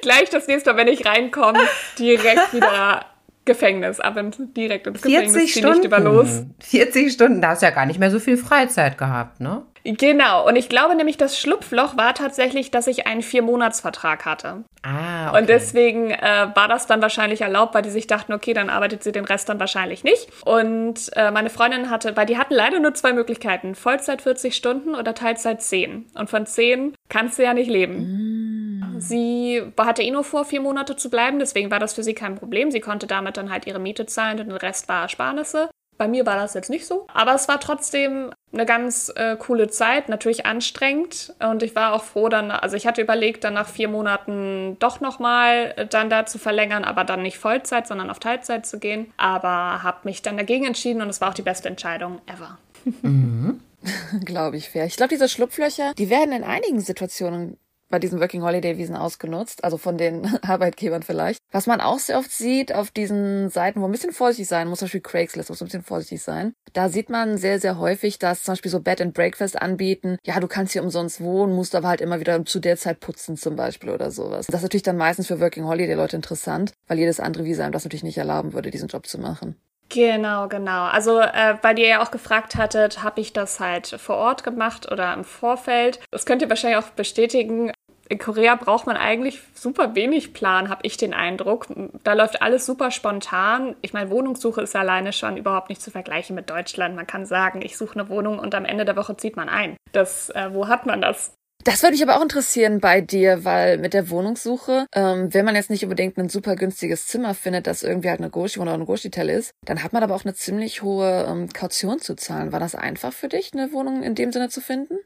Gleich 0.00 0.30
das 0.30 0.46
nächste 0.46 0.72
Mal, 0.72 0.78
wenn 0.78 0.88
ich 0.88 1.04
reinkomme, 1.04 1.60
direkt 1.98 2.54
wieder 2.54 3.04
Gefängnis, 3.44 4.00
ab 4.00 4.16
in, 4.16 4.32
direkt 4.54 4.86
ins 4.86 5.00
40 5.00 5.26
Gefängnis, 5.26 5.50
Stunden. 5.50 5.76
nicht 5.76 5.84
über 5.84 6.00
los. 6.00 6.44
40 6.60 7.12
Stunden, 7.12 7.40
da 7.40 7.50
hast 7.50 7.62
du 7.62 7.66
ja 7.66 7.72
gar 7.72 7.86
nicht 7.86 7.98
mehr 7.98 8.10
so 8.10 8.18
viel 8.18 8.36
Freizeit 8.36 8.98
gehabt, 8.98 9.40
ne? 9.40 9.62
Genau, 9.84 10.46
und 10.46 10.54
ich 10.54 10.68
glaube 10.68 10.94
nämlich, 10.94 11.16
das 11.16 11.38
Schlupfloch 11.38 11.96
war 11.96 12.14
tatsächlich, 12.14 12.70
dass 12.70 12.86
ich 12.86 13.06
einen 13.06 13.22
Vier-Monats-Vertrag 13.22 14.24
hatte. 14.24 14.62
Ah, 14.82 15.30
okay. 15.30 15.38
Und 15.38 15.48
deswegen 15.48 16.10
äh, 16.12 16.48
war 16.54 16.68
das 16.68 16.86
dann 16.86 17.02
wahrscheinlich 17.02 17.40
erlaubt, 17.40 17.74
weil 17.74 17.82
die 17.82 17.90
sich 17.90 18.06
dachten, 18.06 18.32
okay, 18.32 18.52
dann 18.52 18.70
arbeitet 18.70 19.02
sie 19.02 19.10
den 19.10 19.24
Rest 19.24 19.48
dann 19.48 19.58
wahrscheinlich 19.58 20.04
nicht. 20.04 20.28
Und 20.44 21.10
äh, 21.16 21.32
meine 21.32 21.50
Freundin 21.50 21.90
hatte, 21.90 22.16
weil 22.16 22.26
die 22.26 22.38
hatten 22.38 22.54
leider 22.54 22.78
nur 22.78 22.94
zwei 22.94 23.12
Möglichkeiten, 23.12 23.74
Vollzeit 23.74 24.22
40 24.22 24.54
Stunden 24.54 24.94
oder 24.94 25.14
Teilzeit 25.14 25.62
10. 25.62 26.06
Und 26.14 26.30
von 26.30 26.46
10 26.46 26.94
kannst 27.08 27.38
du 27.38 27.42
ja 27.42 27.52
nicht 27.52 27.70
leben. 27.70 28.78
Mm. 28.78 28.81
Sie 28.98 29.62
hatte 29.78 30.02
eh 30.02 30.10
nur 30.10 30.24
vor, 30.24 30.44
vier 30.44 30.60
Monate 30.60 30.96
zu 30.96 31.10
bleiben, 31.10 31.38
deswegen 31.38 31.70
war 31.70 31.78
das 31.78 31.94
für 31.94 32.02
sie 32.02 32.14
kein 32.14 32.36
Problem. 32.36 32.70
Sie 32.70 32.80
konnte 32.80 33.06
damit 33.06 33.36
dann 33.36 33.50
halt 33.50 33.66
ihre 33.66 33.78
Miete 33.78 34.06
zahlen 34.06 34.40
und 34.40 34.46
den 34.48 34.56
Rest 34.56 34.88
war 34.88 35.02
Ersparnisse. 35.02 35.68
Bei 35.98 36.08
mir 36.08 36.26
war 36.26 36.36
das 36.36 36.54
jetzt 36.54 36.70
nicht 36.70 36.86
so, 36.86 37.06
aber 37.12 37.34
es 37.34 37.46
war 37.48 37.60
trotzdem 37.60 38.32
eine 38.52 38.66
ganz 38.66 39.12
äh, 39.14 39.36
coole 39.36 39.68
Zeit, 39.68 40.08
natürlich 40.08 40.46
anstrengend 40.46 41.34
und 41.38 41.62
ich 41.62 41.76
war 41.76 41.92
auch 41.92 42.02
froh 42.02 42.28
dann, 42.28 42.50
also 42.50 42.76
ich 42.76 42.86
hatte 42.86 43.02
überlegt, 43.02 43.44
dann 43.44 43.54
nach 43.54 43.68
vier 43.68 43.88
Monaten 43.88 44.76
doch 44.80 45.00
nochmal 45.00 45.74
äh, 45.76 45.86
dann 45.86 46.10
da 46.10 46.26
zu 46.26 46.38
verlängern, 46.38 46.84
aber 46.84 47.04
dann 47.04 47.22
nicht 47.22 47.38
Vollzeit, 47.38 47.86
sondern 47.86 48.10
auf 48.10 48.18
Teilzeit 48.18 48.66
zu 48.66 48.78
gehen, 48.78 49.12
aber 49.16 49.82
habe 49.82 49.98
mich 50.04 50.22
dann 50.22 50.36
dagegen 50.36 50.64
entschieden 50.64 51.02
und 51.02 51.08
es 51.08 51.20
war 51.20 51.30
auch 51.30 51.34
die 51.34 51.42
beste 51.42 51.68
Entscheidung 51.68 52.20
ever. 52.26 52.58
Glaube 54.24 54.56
ich 54.56 54.70
fair. 54.70 54.86
Ich 54.86 54.96
glaube, 54.96 55.10
diese 55.10 55.28
Schlupflöcher, 55.28 55.92
die 55.98 56.10
werden 56.10 56.32
in 56.32 56.44
einigen 56.44 56.80
Situationen 56.80 57.58
bei 57.92 57.98
diesen 57.98 58.20
Working 58.20 58.42
Holiday 58.42 58.78
Visen 58.78 58.96
ausgenutzt, 58.96 59.62
also 59.62 59.76
von 59.76 59.98
den 59.98 60.26
Arbeitgebern 60.42 61.02
vielleicht. 61.02 61.38
Was 61.52 61.66
man 61.66 61.80
auch 61.80 61.98
sehr 61.98 62.18
oft 62.18 62.32
sieht 62.32 62.74
auf 62.74 62.90
diesen 62.90 63.50
Seiten, 63.50 63.80
wo 63.80 63.84
ein 63.84 63.92
bisschen 63.92 64.12
vorsichtig 64.12 64.48
sein 64.48 64.66
muss, 64.66 64.80
zum 64.80 64.86
Beispiel 64.86 65.02
Craigslist, 65.02 65.50
muss 65.50 65.60
ein 65.60 65.66
bisschen 65.66 65.84
vorsichtig 65.84 66.22
sein. 66.22 66.54
Da 66.72 66.88
sieht 66.88 67.10
man 67.10 67.36
sehr, 67.36 67.60
sehr 67.60 67.78
häufig, 67.78 68.18
dass 68.18 68.42
zum 68.42 68.52
Beispiel 68.52 68.70
so 68.70 68.80
Bed 68.80 69.02
and 69.02 69.12
Breakfast 69.12 69.60
anbieten. 69.60 70.16
Ja, 70.24 70.40
du 70.40 70.48
kannst 70.48 70.72
hier 70.72 70.82
umsonst 70.82 71.20
wohnen, 71.20 71.54
musst 71.54 71.74
aber 71.74 71.88
halt 71.88 72.00
immer 72.00 72.18
wieder 72.18 72.44
zu 72.46 72.58
der 72.58 72.78
Zeit 72.78 73.00
putzen 73.00 73.36
zum 73.36 73.54
Beispiel 73.54 73.90
oder 73.90 74.10
sowas. 74.10 74.46
Das 74.46 74.56
ist 74.56 74.62
natürlich 74.62 74.82
dann 74.82 74.96
meistens 74.96 75.26
für 75.26 75.38
Working 75.38 75.66
Holiday 75.66 75.94
Leute 75.94 76.16
interessant, 76.16 76.72
weil 76.88 76.98
jedes 76.98 77.20
andere 77.20 77.44
Visa 77.44 77.62
einem 77.62 77.72
das 77.72 77.84
natürlich 77.84 78.04
nicht 78.04 78.18
erlauben 78.18 78.54
würde, 78.54 78.70
diesen 78.70 78.88
Job 78.88 79.06
zu 79.06 79.18
machen. 79.18 79.56
Genau, 79.92 80.48
genau. 80.48 80.84
Also, 80.84 81.20
äh, 81.20 81.58
weil 81.60 81.78
ihr 81.78 81.86
ja 81.86 82.02
auch 82.02 82.10
gefragt 82.10 82.56
hattet, 82.56 83.02
habe 83.02 83.20
ich 83.20 83.34
das 83.34 83.60
halt 83.60 83.88
vor 83.88 84.16
Ort 84.16 84.42
gemacht 84.42 84.90
oder 84.90 85.12
im 85.12 85.22
Vorfeld. 85.22 86.00
Das 86.10 86.24
könnt 86.24 86.40
ihr 86.40 86.48
wahrscheinlich 86.48 86.82
auch 86.82 86.90
bestätigen. 86.90 87.72
In 88.08 88.18
Korea 88.18 88.56
braucht 88.56 88.86
man 88.86 88.96
eigentlich 88.96 89.40
super 89.54 89.94
wenig 89.94 90.34
Plan, 90.34 90.68
habe 90.68 90.82
ich 90.84 90.96
den 90.96 91.14
Eindruck. 91.14 91.66
Da 92.04 92.12
läuft 92.12 92.42
alles 92.42 92.66
super 92.66 92.90
spontan. 92.90 93.74
Ich 93.80 93.92
meine, 93.92 94.10
Wohnungssuche 94.10 94.60
ist 94.60 94.76
alleine 94.76 95.12
schon 95.12 95.36
überhaupt 95.36 95.68
nicht 95.68 95.80
zu 95.80 95.90
vergleichen 95.90 96.34
mit 96.36 96.50
Deutschland. 96.50 96.94
Man 96.94 97.06
kann 97.06 97.26
sagen, 97.26 97.62
ich 97.62 97.76
suche 97.76 97.98
eine 97.98 98.08
Wohnung 98.08 98.38
und 98.38 98.54
am 98.54 98.64
Ende 98.64 98.84
der 98.84 98.96
Woche 98.96 99.16
zieht 99.16 99.36
man 99.36 99.48
ein. 99.48 99.76
Das, 99.92 100.30
äh, 100.30 100.50
wo 100.52 100.68
hat 100.68 100.86
man 100.86 101.00
das? 101.00 101.34
Das 101.64 101.82
würde 101.82 101.92
mich 101.92 102.02
aber 102.02 102.16
auch 102.16 102.22
interessieren 102.22 102.80
bei 102.80 103.00
dir, 103.00 103.44
weil 103.44 103.78
mit 103.78 103.94
der 103.94 104.10
Wohnungssuche, 104.10 104.86
ähm, 104.92 105.32
wenn 105.32 105.44
man 105.44 105.54
jetzt 105.54 105.70
nicht 105.70 105.84
unbedingt 105.84 106.18
ein 106.18 106.28
super 106.28 106.56
günstiges 106.56 107.06
Zimmer 107.06 107.34
findet, 107.34 107.68
das 107.68 107.84
irgendwie 107.84 108.10
halt 108.10 108.18
eine 108.18 108.30
Goshi 108.30 108.58
oder 108.58 108.74
eine 108.74 108.84
Goshi-Tel 108.84 109.30
ist, 109.30 109.52
dann 109.64 109.84
hat 109.84 109.92
man 109.92 110.02
aber 110.02 110.16
auch 110.16 110.24
eine 110.24 110.34
ziemlich 110.34 110.82
hohe 110.82 111.24
ähm, 111.28 111.52
Kaution 111.52 112.00
zu 112.00 112.16
zahlen. 112.16 112.50
War 112.50 112.58
das 112.58 112.74
einfach 112.74 113.12
für 113.12 113.28
dich, 113.28 113.52
eine 113.52 113.72
Wohnung 113.72 114.02
in 114.02 114.16
dem 114.16 114.32
Sinne 114.32 114.48
zu 114.48 114.60
finden? 114.60 114.98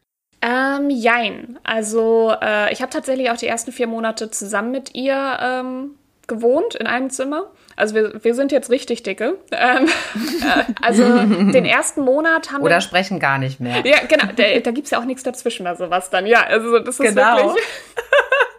Ähm, 0.42 0.90
jein. 0.90 1.59
Also 1.64 2.33
äh, 2.42 2.72
ich 2.72 2.83
habe 2.83 2.90
tatsächlich 2.90 3.31
auch 3.31 3.37
die 3.37 3.46
ersten 3.46 3.72
vier 3.72 3.87
Monate 3.87 4.31
zusammen 4.31 4.70
mit 4.70 4.94
ihr 4.94 5.38
ähm, 5.40 5.92
gewohnt 6.27 6.75
in 6.75 6.87
einem 6.87 7.11
Zimmer. 7.11 7.46
Also 7.77 7.94
wir, 7.94 8.25
wir 8.25 8.35
sind 8.35 8.53
jetzt 8.53 8.70
richtig 8.70 9.03
dicke. 9.03 9.38
Ähm, 9.53 9.87
äh, 9.87 10.72
also 10.83 11.03
den 11.05 11.64
ersten 11.64 12.03
Monat 12.03 12.53
haben 12.53 12.62
Oder 12.62 12.77
wir... 12.77 12.81
sprechen 12.81 13.18
gar 13.20 13.38
nicht 13.38 13.59
mehr. 13.61 13.85
Ja, 13.87 13.99
genau. 14.07 14.27
Da, 14.37 14.59
da 14.61 14.70
gibt's 14.70 14.90
ja 14.90 14.99
auch 15.01 15.05
nichts 15.05 15.22
dazwischen 15.22 15.64
bei 15.64 15.75
sowas 15.75 16.11
dann. 16.11 16.27
Ja, 16.27 16.42
also 16.44 16.79
das 16.79 17.01
ist 17.01 17.07
Genau. 17.14 17.37
wirklich... 17.37 17.62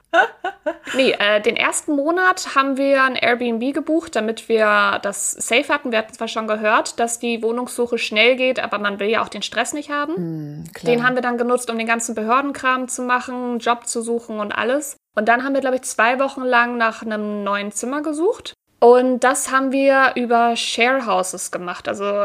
Nee, 0.96 1.12
äh, 1.20 1.41
den 1.41 1.56
ersten 1.56 1.96
Monat 1.96 2.56
haben 2.56 2.78
wir 2.78 3.04
ein 3.04 3.15
Airbnb 3.15 3.74
gebucht, 3.74 4.15
damit 4.15 4.50
wir 4.50 5.00
das 5.02 5.32
safe 5.32 5.67
hatten. 5.70 5.91
Wir 5.91 6.00
hatten 6.00 6.13
zwar 6.13 6.28
schon 6.28 6.48
gehört, 6.48 7.00
dass 7.00 7.20
die 7.20 7.43
Wohnungssuche 7.43 7.98
schnell 7.98 8.36
geht, 8.36 8.60
aber 8.60 8.80
man 8.80 9.00
will 9.00 9.10
ja 9.10 9.22
auch 9.22 9.30
den 9.30 9.41
Stress 9.41 9.74
nicht 9.74 9.89
haben. 9.89 10.63
Klar. 10.74 10.93
Den 10.93 11.06
haben 11.06 11.15
wir 11.15 11.22
dann 11.22 11.38
genutzt, 11.38 11.70
um 11.70 11.78
den 11.78 11.88
ganzen 11.88 12.15
Behördenkram 12.15 12.88
zu 12.88 13.02
machen, 13.02 13.60
Job 13.60 13.88
zu 13.88 14.02
suchen 14.02 14.39
und 14.39 14.52
alles. 14.52 14.98
Und 15.15 15.28
dann 15.28 15.43
haben 15.43 15.54
wir, 15.54 15.62
glaube 15.62 15.78
ich, 15.78 15.82
zwei 15.84 16.20
Wochen 16.20 16.43
lang 16.43 16.78
nach 16.78 17.02
einem 17.02 17.43
neuen 17.43 17.72
Zimmer 17.72 18.02
gesucht. 18.02 18.54
Und 18.80 19.22
das 19.22 19.52
haben 19.52 19.72
wir 19.72 20.12
über 20.15 20.56
Sharehouses 20.56 21.52
gemacht. 21.52 21.88
Also 21.88 22.24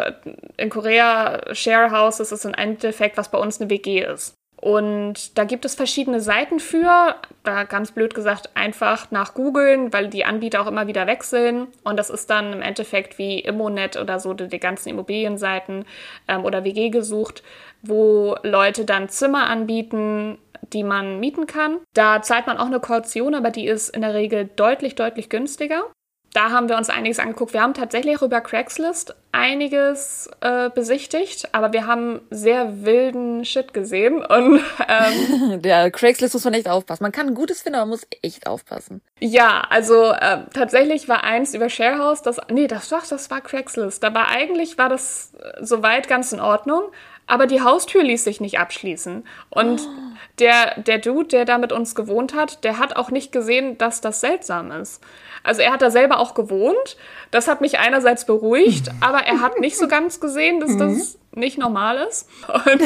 in 0.59 0.69
Korea, 0.69 1.55
Sharehouses 1.55 2.31
ist 2.31 2.45
im 2.45 2.53
Endeffekt, 2.53 3.17
was 3.17 3.31
bei 3.31 3.39
uns 3.39 3.61
eine 3.61 3.71
WG 3.71 4.05
ist. 4.05 4.35
Und 4.63 5.37
da 5.37 5.43
gibt 5.43 5.65
es 5.65 5.75
verschiedene 5.75 6.21
Seiten 6.21 6.61
für. 6.61 7.17
Da 7.43 7.65
ganz 7.65 7.91
blöd 7.91 8.15
gesagt, 8.15 8.51
einfach 8.55 9.11
nach 9.11 9.35
googeln, 9.35 9.93
weil 9.93 10.07
die 10.07 10.25
Anbieter 10.25 10.63
auch 10.63 10.69
immer 10.69 10.87
wieder 10.87 11.09
wechseln. 11.09 11.67
Und 11.83 11.99
das 11.99 12.11
ist 12.11 12.31
dann 12.31 12.53
im 12.53 12.63
Endeffekt 12.63 13.19
wie 13.19 13.41
Immonet 13.41 13.97
oder 13.97 14.21
so, 14.21 14.35
die, 14.35 14.47
die 14.47 14.61
ganzen 14.61 14.91
Immobilienseiten 14.91 15.85
ähm, 16.29 16.45
oder 16.45 16.63
WG 16.63 16.91
gesucht, 16.91 17.43
wo 17.83 18.37
Leute 18.45 18.85
dann 18.85 19.09
Zimmer 19.09 19.51
anbieten, 19.51 20.39
die 20.73 20.85
man 20.85 21.19
mieten 21.19 21.49
kann. 21.49 21.79
Da 21.93 22.23
zahlt 22.23 22.47
man 22.47 22.57
auch 22.57 22.67
eine 22.67 22.79
Kaution, 22.79 23.35
aber 23.35 23.51
die 23.51 23.67
ist 23.67 23.89
in 23.89 24.03
der 24.03 24.15
Regel 24.15 24.49
deutlich, 24.55 24.95
deutlich 24.95 25.29
günstiger. 25.29 25.87
Da 26.33 26.51
haben 26.51 26.69
wir 26.69 26.77
uns 26.77 26.89
einiges 26.89 27.19
angeguckt. 27.19 27.53
Wir 27.53 27.61
haben 27.61 27.75
tatsächlich 27.75 28.17
auch 28.17 28.23
über 28.23 28.41
Craigslist 28.41 29.15
einiges 29.33 30.31
äh, 30.41 30.71
besichtigt, 30.71 31.49
aber 31.53 31.73
wir 31.73 31.87
haben 31.87 32.21
sehr 32.31 32.85
wilden 32.85 33.45
Shit 33.45 33.75
gesehen 33.75 34.25
und 34.25 34.61
ähm, 34.89 35.63
Der 35.63 35.91
Craigslist 35.91 36.35
muss 36.35 36.45
man 36.45 36.55
echt 36.55 36.69
aufpassen. 36.69 37.03
Man 37.03 37.13
kann 37.13 37.35
gutes 37.35 37.63
finden, 37.63 37.77
aber 37.77 37.87
man 37.87 37.91
muss 37.99 38.07
echt 38.23 38.47
aufpassen. 38.47 39.03
ja, 39.21 39.67
also 39.69 40.13
äh, 40.13 40.39
tatsächlich 40.55 41.09
war 41.09 41.25
eins 41.25 41.55
über 41.55 41.69
Sharehouse, 41.69 42.23
das 42.23 42.39
nee, 42.51 42.67
das 42.67 42.91
war 42.91 43.03
das 43.09 43.31
war 43.31 43.41
Craigslist. 43.41 44.03
Da 44.03 44.15
war 44.15 44.29
eigentlich 44.29 44.79
war 44.79 44.89
das 44.89 45.35
äh, 45.35 45.65
soweit 45.65 46.09
ganz 46.09 46.33
in 46.33 46.41
Ordnung, 46.41 46.83
aber 47.27 47.47
die 47.47 47.63
Haustür 47.63 48.03
ließ 48.03 48.25
sich 48.25 48.41
nicht 48.41 48.59
abschließen 48.59 49.25
und 49.51 49.89
der 50.39 50.81
der 50.81 50.99
Dude, 50.99 51.29
der 51.29 51.45
da 51.45 51.59
mit 51.59 51.73
uns 51.73 51.95
gewohnt 51.95 52.35
hat, 52.35 52.65
der 52.65 52.79
hat 52.79 52.97
auch 52.97 53.11
nicht 53.11 53.33
gesehen, 53.33 53.79
dass 53.79 54.01
das 54.01 54.21
seltsam 54.21 54.71
ist. 54.71 55.03
Also 55.43 55.63
er 55.63 55.73
hat 55.73 55.83
da 55.83 55.91
selber 55.91 56.19
auch 56.19 56.35
gewohnt. 56.35 56.97
Das 57.31 57.49
hat 57.49 57.61
mich 57.61 57.79
einerseits 57.79 58.27
beruhigt, 58.27 58.91
aber 59.01 59.19
er 59.27 59.41
hat 59.41 59.59
nicht 59.61 59.77
so 59.77 59.89
ganz 59.89 60.21
gesehen, 60.21 60.61
dass 60.61 60.77
das 60.77 61.19
nicht 61.35 61.59
normal 61.59 61.97
ist. 62.09 62.29
Und 62.49 62.83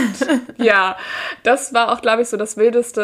ja, 0.65 0.97
das 1.43 1.75
war 1.75 1.93
auch, 1.93 2.01
glaube 2.01 2.23
ich, 2.23 2.29
so 2.29 2.37
das 2.37 2.57
Wildeste, 2.57 3.03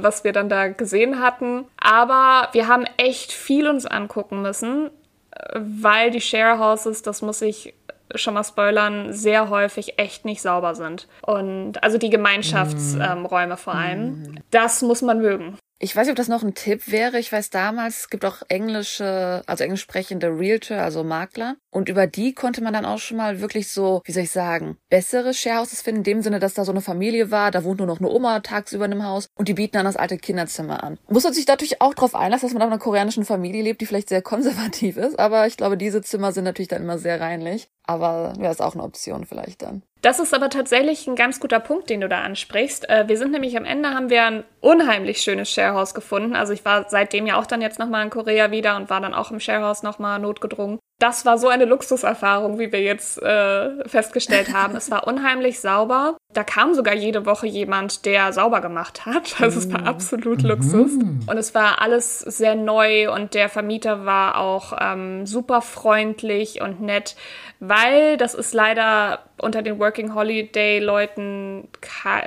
äh, 0.00 0.02
was 0.02 0.24
wir 0.24 0.32
dann 0.32 0.48
da 0.48 0.68
gesehen 0.68 1.20
hatten. 1.20 1.66
Aber 1.78 2.48
wir 2.52 2.68
haben 2.68 2.84
echt 2.96 3.32
viel 3.32 3.68
uns 3.68 3.86
angucken 3.86 4.42
müssen, 4.42 4.90
äh, 5.30 5.60
weil 5.60 6.10
die 6.10 6.20
Sharehouses, 6.20 7.02
das 7.02 7.22
muss 7.22 7.42
ich 7.42 7.74
schon 8.14 8.34
mal 8.34 8.44
spoilern, 8.44 9.12
sehr 9.12 9.50
häufig 9.50 9.98
echt 9.98 10.24
nicht 10.24 10.42
sauber 10.42 10.74
sind. 10.74 11.08
Und 11.22 11.82
also 11.82 11.98
die 11.98 12.10
Gemeinschaftsräume 12.10 13.56
vor 13.56 13.74
allem. 13.74 14.40
Das 14.50 14.82
muss 14.82 15.02
man 15.02 15.20
mögen. 15.20 15.58
Ich 15.80 15.94
weiß 15.94 16.06
nicht, 16.06 16.12
ob 16.12 16.16
das 16.16 16.26
noch 16.28 16.42
ein 16.42 16.54
Tipp 16.54 16.90
wäre. 16.90 17.20
Ich 17.20 17.30
weiß 17.30 17.50
damals, 17.50 18.00
es 18.00 18.10
gibt 18.10 18.24
auch 18.24 18.42
englische, 18.48 19.42
also 19.46 19.62
englisch 19.62 19.82
sprechende 19.82 20.26
Realtor, 20.26 20.78
also 20.78 21.04
Makler. 21.04 21.56
Und 21.70 21.88
über 21.88 22.08
die 22.08 22.34
konnte 22.34 22.62
man 22.62 22.72
dann 22.72 22.84
auch 22.84 22.98
schon 22.98 23.16
mal 23.16 23.40
wirklich 23.40 23.68
so, 23.68 24.02
wie 24.04 24.10
soll 24.10 24.24
ich 24.24 24.32
sagen, 24.32 24.76
bessere 24.90 25.32
Sharehouses 25.32 25.82
finden. 25.82 26.00
In 26.00 26.04
dem 26.04 26.22
Sinne, 26.22 26.40
dass 26.40 26.54
da 26.54 26.64
so 26.64 26.72
eine 26.72 26.80
Familie 26.80 27.30
war, 27.30 27.52
da 27.52 27.62
wohnt 27.62 27.78
nur 27.78 27.86
noch 27.86 28.00
eine 28.00 28.08
Oma 28.08 28.40
tagsüber 28.40 28.86
in 28.86 28.92
einem 28.92 29.04
Haus 29.04 29.28
und 29.36 29.46
die 29.46 29.54
bieten 29.54 29.74
dann 29.74 29.84
das 29.84 29.96
alte 29.96 30.18
Kinderzimmer 30.18 30.82
an. 30.82 30.98
Muss 31.08 31.22
man 31.22 31.32
sich 31.32 31.46
natürlich 31.46 31.80
auch 31.80 31.94
darauf 31.94 32.16
einlassen, 32.16 32.48
dass 32.48 32.54
man 32.54 32.62
auf 32.62 32.70
einer 32.72 32.80
koreanischen 32.80 33.24
Familie 33.24 33.62
lebt, 33.62 33.80
die 33.80 33.86
vielleicht 33.86 34.08
sehr 34.08 34.22
konservativ 34.22 34.96
ist. 34.96 35.18
Aber 35.18 35.46
ich 35.46 35.56
glaube, 35.56 35.76
diese 35.76 36.02
Zimmer 36.02 36.32
sind 36.32 36.44
natürlich 36.44 36.68
dann 36.68 36.82
immer 36.82 36.98
sehr 36.98 37.20
reinlich. 37.20 37.68
Aber 37.84 38.34
ja, 38.40 38.50
ist 38.50 38.60
auch 38.60 38.74
eine 38.74 38.82
Option 38.82 39.24
vielleicht 39.24 39.62
dann. 39.62 39.82
Das 40.00 40.20
ist 40.20 40.32
aber 40.32 40.48
tatsächlich 40.48 41.06
ein 41.08 41.16
ganz 41.16 41.40
guter 41.40 41.58
Punkt, 41.58 41.90
den 41.90 42.00
du 42.00 42.08
da 42.08 42.22
ansprichst. 42.22 42.88
Äh, 42.88 43.08
wir 43.08 43.18
sind 43.18 43.32
nämlich 43.32 43.56
am 43.56 43.64
Ende, 43.64 43.90
haben 43.90 44.10
wir 44.10 44.24
ein 44.24 44.44
unheimlich 44.60 45.20
schönes 45.20 45.50
Sharehouse 45.50 45.92
gefunden. 45.92 46.36
Also 46.36 46.52
ich 46.52 46.64
war 46.64 46.88
seitdem 46.88 47.26
ja 47.26 47.38
auch 47.38 47.46
dann 47.46 47.62
jetzt 47.62 47.78
nochmal 47.78 48.04
in 48.04 48.10
Korea 48.10 48.50
wieder 48.50 48.76
und 48.76 48.90
war 48.90 49.00
dann 49.00 49.14
auch 49.14 49.30
im 49.32 49.40
Sharehouse 49.40 49.82
nochmal 49.82 50.20
notgedrungen. 50.20 50.78
Das 50.98 51.24
war 51.24 51.38
so 51.38 51.46
eine 51.46 51.64
Luxuserfahrung, 51.64 52.58
wie 52.58 52.72
wir 52.72 52.82
jetzt 52.82 53.22
äh, 53.22 53.88
festgestellt 53.88 54.52
haben. 54.52 54.74
es 54.74 54.90
war 54.90 55.06
unheimlich 55.06 55.60
sauber. 55.60 56.16
Da 56.34 56.42
kam 56.42 56.74
sogar 56.74 56.94
jede 56.94 57.24
Woche 57.24 57.46
jemand, 57.46 58.04
der 58.04 58.32
sauber 58.32 58.60
gemacht 58.60 59.06
hat. 59.06 59.36
Also 59.48 59.60
es 59.60 59.72
war 59.72 59.86
absolut 59.86 60.42
Luxus. 60.42 60.92
Und 60.92 61.36
es 61.36 61.54
war 61.54 61.80
alles 61.80 62.18
sehr 62.20 62.54
neu 62.54 63.12
und 63.12 63.34
der 63.34 63.48
Vermieter 63.48 64.04
war 64.04 64.38
auch 64.38 64.76
ähm, 64.78 65.26
super 65.26 65.62
freundlich 65.62 66.60
und 66.60 66.80
nett, 66.82 67.16
weil 67.60 68.16
das 68.16 68.34
ist 68.34 68.52
leider 68.52 69.20
unter 69.40 69.62
den 69.62 69.78
Working 69.78 70.14
Holiday 70.14 70.80
Leuten 70.80 71.68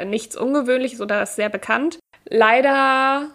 nichts 0.05 0.35
Ungewöhnliches 0.37 1.01
oder 1.01 1.21
ist 1.21 1.35
sehr 1.35 1.49
bekannt. 1.49 1.99
Leider 2.25 3.27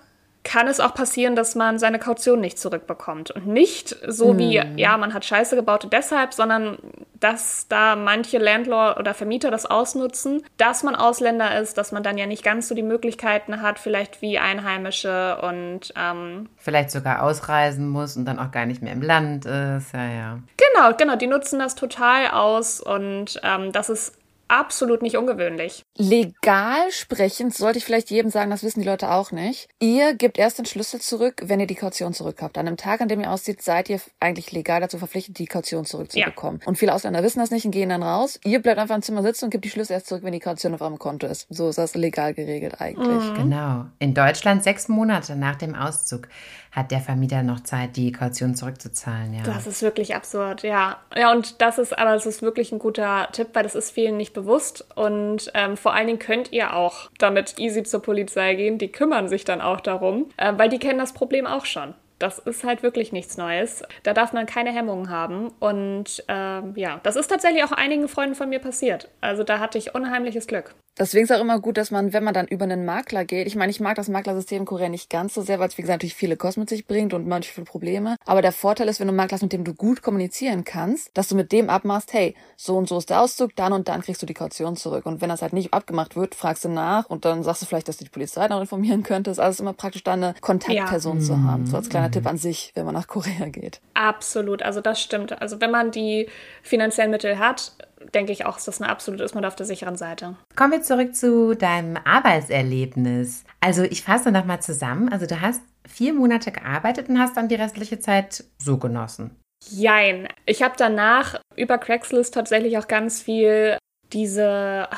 kann 0.47 0.69
es 0.69 0.79
auch 0.79 0.95
passieren, 0.95 1.35
dass 1.35 1.57
man 1.57 1.81
seine 1.81 1.99
Kaution 1.99 2.41
nicht 2.41 2.57
zurückbekommt. 2.61 3.33
Und 3.33 3.49
nicht 3.49 3.97
so 4.07 4.31
hm. 4.31 4.39
wie, 4.39 4.63
ja, 4.77 4.97
man 4.97 5.13
hat 5.13 5.25
Scheiße 5.25 5.57
gebaut 5.57 5.83
und 5.83 5.93
deshalb, 5.93 6.33
sondern 6.33 6.79
dass 7.19 7.67
da 7.69 7.97
manche 7.97 8.39
Landlord 8.39 8.97
oder 8.99 9.13
Vermieter 9.13 9.51
das 9.51 9.67
ausnutzen, 9.67 10.45
dass 10.57 10.85
man 10.85 10.95
Ausländer 10.95 11.61
ist, 11.61 11.79
dass 11.79 11.91
man 11.91 12.05
dann 12.05 12.17
ja 12.17 12.27
nicht 12.27 12.45
ganz 12.45 12.69
so 12.69 12.77
die 12.77 12.85
Möglichkeiten 12.85 13.61
hat, 13.61 13.81
vielleicht 13.81 14.23
wie 14.23 14.39
Einheimische 14.39 15.39
und 15.43 15.93
ähm, 15.97 16.49
vielleicht 16.59 16.93
sogar 16.93 17.25
ausreisen 17.25 17.89
muss 17.89 18.17
und 18.17 18.25
dann 18.25 18.39
auch 18.39 18.53
gar 18.53 18.67
nicht 18.67 18.83
mehr 18.83 18.93
im 18.93 19.03
Land 19.03 19.47
ist, 19.47 19.93
ja, 19.95 20.07
ja. 20.07 20.39
Genau, 20.57 20.95
genau, 20.97 21.17
die 21.17 21.27
nutzen 21.27 21.59
das 21.59 21.75
total 21.75 22.29
aus 22.29 22.81
und 22.81 23.41
ähm, 23.43 23.73
das 23.73 23.89
ist 23.89 24.17
absolut 24.49 25.03
nicht 25.03 25.17
ungewöhnlich. 25.17 25.83
Legal 25.97 26.91
sprechend 26.91 27.55
sollte 27.55 27.79
ich 27.79 27.85
vielleicht 27.85 28.11
jedem 28.11 28.31
sagen, 28.31 28.51
das 28.51 28.63
wissen 28.63 28.81
die 28.81 28.87
Leute 28.87 29.11
auch 29.11 29.33
nicht. 29.33 29.69
Ihr 29.81 30.15
gebt 30.15 30.39
erst 30.39 30.59
den 30.59 30.67
Schlüssel 30.67 31.01
zurück, 31.01 31.43
wenn 31.45 31.61
ihr 31.61 31.67
die 31.67 31.75
Kaution 31.75 32.13
zurückhabt. 32.13 32.59
An 32.59 32.67
einem 32.67 32.77
Tag, 32.77 33.01
an 33.01 33.09
dem 33.09 33.21
ihr 33.21 33.31
aussieht, 33.31 33.63
seid 33.63 33.89
ihr 33.91 34.01
eigentlich 34.21 34.53
legal 34.53 34.81
dazu 34.81 34.99
verpflichtet, 34.99 35.39
die 35.39 35.47
Kaution 35.47 35.85
zurückzubekommen. 35.85 36.61
Ja. 36.61 36.67
Und 36.67 36.77
viele 36.77 36.95
Ausländer 36.95 37.23
wissen 37.23 37.41
das 37.41 37.51
nicht 37.51 37.65
und 37.65 37.71
gehen 37.71 37.89
dann 37.89 38.03
raus. 38.03 38.39
Ihr 38.45 38.61
bleibt 38.61 38.79
einfach 38.79 38.97
im 38.97 39.03
Zimmer 39.03 39.23
sitzen 39.23 39.47
und 39.47 39.51
gebt 39.51 39.65
die 39.65 39.71
Schlüssel 39.71 39.95
erst 39.95 40.07
zurück, 40.07 40.23
wenn 40.23 40.33
die 40.33 40.41
Kaution 40.41 40.75
auf 40.75 40.81
eurem 40.81 40.99
Konto 40.99 41.27
ist. 41.27 41.47
So 41.51 41.69
ist 41.69 41.79
das 41.79 41.95
legal 41.95 42.35
geregelt 42.35 42.81
eigentlich. 42.81 43.31
Mhm. 43.31 43.35
Genau. 43.35 43.87
In 43.99 44.15
Deutschland 44.15 44.63
sechs 44.63 44.89
Monate 44.89 45.37
nach 45.37 45.57
dem 45.57 45.75
Auszug 45.75 46.29
hat 46.77 46.91
der 46.91 47.01
Vermieter 47.01 47.43
noch 47.43 47.61
Zeit, 47.61 47.97
die 47.97 48.13
Kaution 48.13 48.55
zurückzuzahlen. 48.55 49.33
Ja. 49.33 49.43
Das 49.45 49.67
ist 49.67 49.81
wirklich 49.81 50.15
absurd, 50.15 50.63
ja. 50.63 50.99
Ja, 51.17 51.33
und 51.33 51.63
das 51.63 51.79
ist, 51.79 51.99
aber 51.99 52.15
es 52.15 52.27
ist 52.27 52.43
wirklich 52.43 52.71
ein 52.71 52.79
guter 52.79 53.29
Tipp, 53.33 53.49
weil 53.55 53.63
das 53.63 53.75
ist 53.75 53.91
vielen 53.91 54.19
nicht 54.19 54.35
bewusst. 54.35 54.87
Und 54.95 55.51
ähm, 55.55 55.79
vor 55.79 55.95
allen 55.95 56.07
Dingen 56.07 56.19
könnt 56.19 56.53
ihr 56.53 56.75
auch 56.75 57.11
damit 57.19 57.59
easy 57.59 57.83
zur 57.83 58.03
Polizei 58.03 58.55
gehen. 58.57 58.77
Die 58.77 58.93
kümmern 58.93 59.29
sich 59.29 59.45
dann 59.45 59.63
auch 59.63 59.81
darum, 59.81 60.29
äh, 60.37 60.53
weil 60.59 60.69
die 60.69 60.79
kennen 60.79 60.99
das 60.99 61.15
Problem 61.15 61.47
auch 61.47 61.65
schon. 61.65 61.95
Das 62.19 62.39
ist 62.39 62.65
halt 62.65 62.83
wirklich 62.83 63.13
nichts 63.13 63.37
Neues. 63.37 63.83
Da 64.03 64.15
darf 64.15 64.33
man 64.33 64.47
keine 64.47 64.73
Hemmungen 64.73 65.11
haben. 65.11 65.49
Und 65.61 66.25
ähm, 66.29 66.73
ja, 66.77 67.01
das 67.03 67.17
ist 67.17 67.29
tatsächlich 67.29 67.65
auch 67.65 67.73
einigen 67.73 68.09
Freunden 68.09 68.35
von 68.35 68.49
mir 68.49 68.59
passiert. 68.59 69.09
Also 69.21 69.45
da 69.45 69.59
hatte 69.59 69.79
ich 69.79 69.95
unheimliches 69.95 70.47
Glück. 70.47 70.75
Deswegen 70.99 71.25
ist 71.25 71.33
auch 71.33 71.41
immer 71.41 71.61
gut, 71.61 71.77
dass 71.77 71.91
man, 71.91 72.15
wenn 72.15 72.25
man 72.25 72.33
dann 72.33 72.47
über 72.47 72.65
einen 72.65 72.87
Makler 72.87 73.27
geht, 73.27 73.47
ich 73.47 73.55
meine, 73.55 73.71
ich 73.71 73.81
mag 73.81 73.97
das 73.97 74.09
Maklersystem 74.09 74.61
in 74.63 74.65
Korea 74.65 74.89
nicht 74.89 75.11
ganz 75.11 75.35
so 75.35 75.43
sehr, 75.43 75.59
weil 75.59 75.69
es, 75.69 75.77
wie 75.77 75.83
gesagt, 75.83 75.99
natürlich 75.99 76.15
viele 76.15 76.39
Kosten 76.39 76.61
mit 76.61 76.71
sich 76.71 76.87
bringt 76.87 77.13
und 77.13 77.27
manchmal 77.27 77.55
viele 77.55 77.67
Probleme. 77.67 78.17
Aber 78.25 78.41
der 78.41 78.53
Vorteil 78.53 78.89
ist, 78.89 78.99
wenn 78.99 79.07
du 79.07 79.11
einen 79.11 79.19
Makler 79.19 79.35
hast, 79.35 79.43
mit 79.43 79.53
dem 79.53 79.65
du 79.65 79.75
gut 79.75 80.01
kommunizieren 80.01 80.65
kannst, 80.65 81.11
dass 81.13 81.29
du 81.29 81.35
mit 81.35 81.53
dem 81.53 81.69
abmachst, 81.69 82.15
hey, 82.15 82.35
so 82.57 82.79
und 82.79 82.89
so 82.89 82.97
ist 82.97 83.11
der 83.11 83.21
Auszug, 83.21 83.55
dann 83.57 83.75
und 83.75 83.89
dann 83.89 84.01
kriegst 84.01 84.23
du 84.23 84.27
die 84.27 84.33
Kaution 84.33 84.77
zurück. 84.77 85.05
Und 85.05 85.21
wenn 85.21 85.29
das 85.29 85.43
halt 85.43 85.53
nicht 85.53 85.75
abgemacht 85.75 86.17
wird, 86.17 86.35
fragst 86.35 86.65
du 86.65 86.71
nach 86.71 87.11
und 87.11 87.27
dann 87.27 87.43
sagst 87.43 87.61
du 87.61 87.67
vielleicht, 87.67 87.89
dass 87.89 87.99
du 87.99 88.05
die 88.05 88.11
Polizei 88.11 88.49
noch 88.49 88.61
informieren 88.63 89.03
könntest. 89.03 89.39
Also 89.39 89.51
es 89.51 89.57
ist 89.57 89.61
immer 89.61 89.75
praktisch, 89.75 90.03
da 90.03 90.15
eine 90.15 90.35
Kontaktperson 90.41 91.19
ja. 91.19 91.25
zu 91.25 91.43
haben. 91.43 91.67
So 91.67 91.77
als 91.77 91.91
kleiner 91.91 92.06
mhm. 92.09 92.13
Tipp 92.13 92.27
an 92.27 92.39
sich, 92.39 92.73
wenn 92.75 92.85
man 92.85 92.95
nach 92.95 93.07
Korea 93.07 93.49
geht. 93.49 93.81
Absolut, 93.95 94.63
also 94.63 94.81
das 94.81 95.01
stimmt. 95.01 95.41
Also 95.41 95.61
wenn 95.61 95.71
man 95.71 95.91
die 95.91 96.29
finanziellen 96.63 97.11
Mittel 97.11 97.39
hat, 97.39 97.73
denke 98.15 98.33
ich 98.33 98.45
auch, 98.45 98.59
ist 98.59 98.69
das 98.69 98.81
eine 98.81 98.91
absolute, 98.91 99.25
ist 99.25 99.35
man 99.35 99.45
auf 99.45 99.57
der 99.57 99.67
sicheren 99.67 99.97
Seite. 99.97 100.37
Kommen 100.55 100.73
wir 100.73 100.83
zurück 100.83 101.15
zu 101.15 101.55
deinem 101.55 101.97
Arbeitserlebnis. 101.97 103.45
Also 103.61 103.83
ich 103.83 104.03
fasse 104.03 104.31
nochmal 104.31 104.61
zusammen. 104.61 105.11
Also 105.11 105.27
du 105.27 105.41
hast 105.41 105.63
vier 105.87 106.13
Monate 106.13 106.53
gearbeitet 106.53 107.09
und 107.09 107.19
hast 107.19 107.37
dann 107.37 107.49
die 107.49 107.55
restliche 107.55 107.99
Zeit 107.99 108.45
so 108.59 108.79
genossen. 108.79 109.37
Jein. 109.69 110.29
Ich 110.45 110.63
habe 110.63 110.75
danach 110.77 111.41
über 111.57 111.79
Craigslist 111.79 112.35
tatsächlich 112.35 112.79
auch 112.79 112.89
ganz 112.89 113.23
viel 113.23 113.79
diese, 114.13 114.89
ah, 114.91 114.97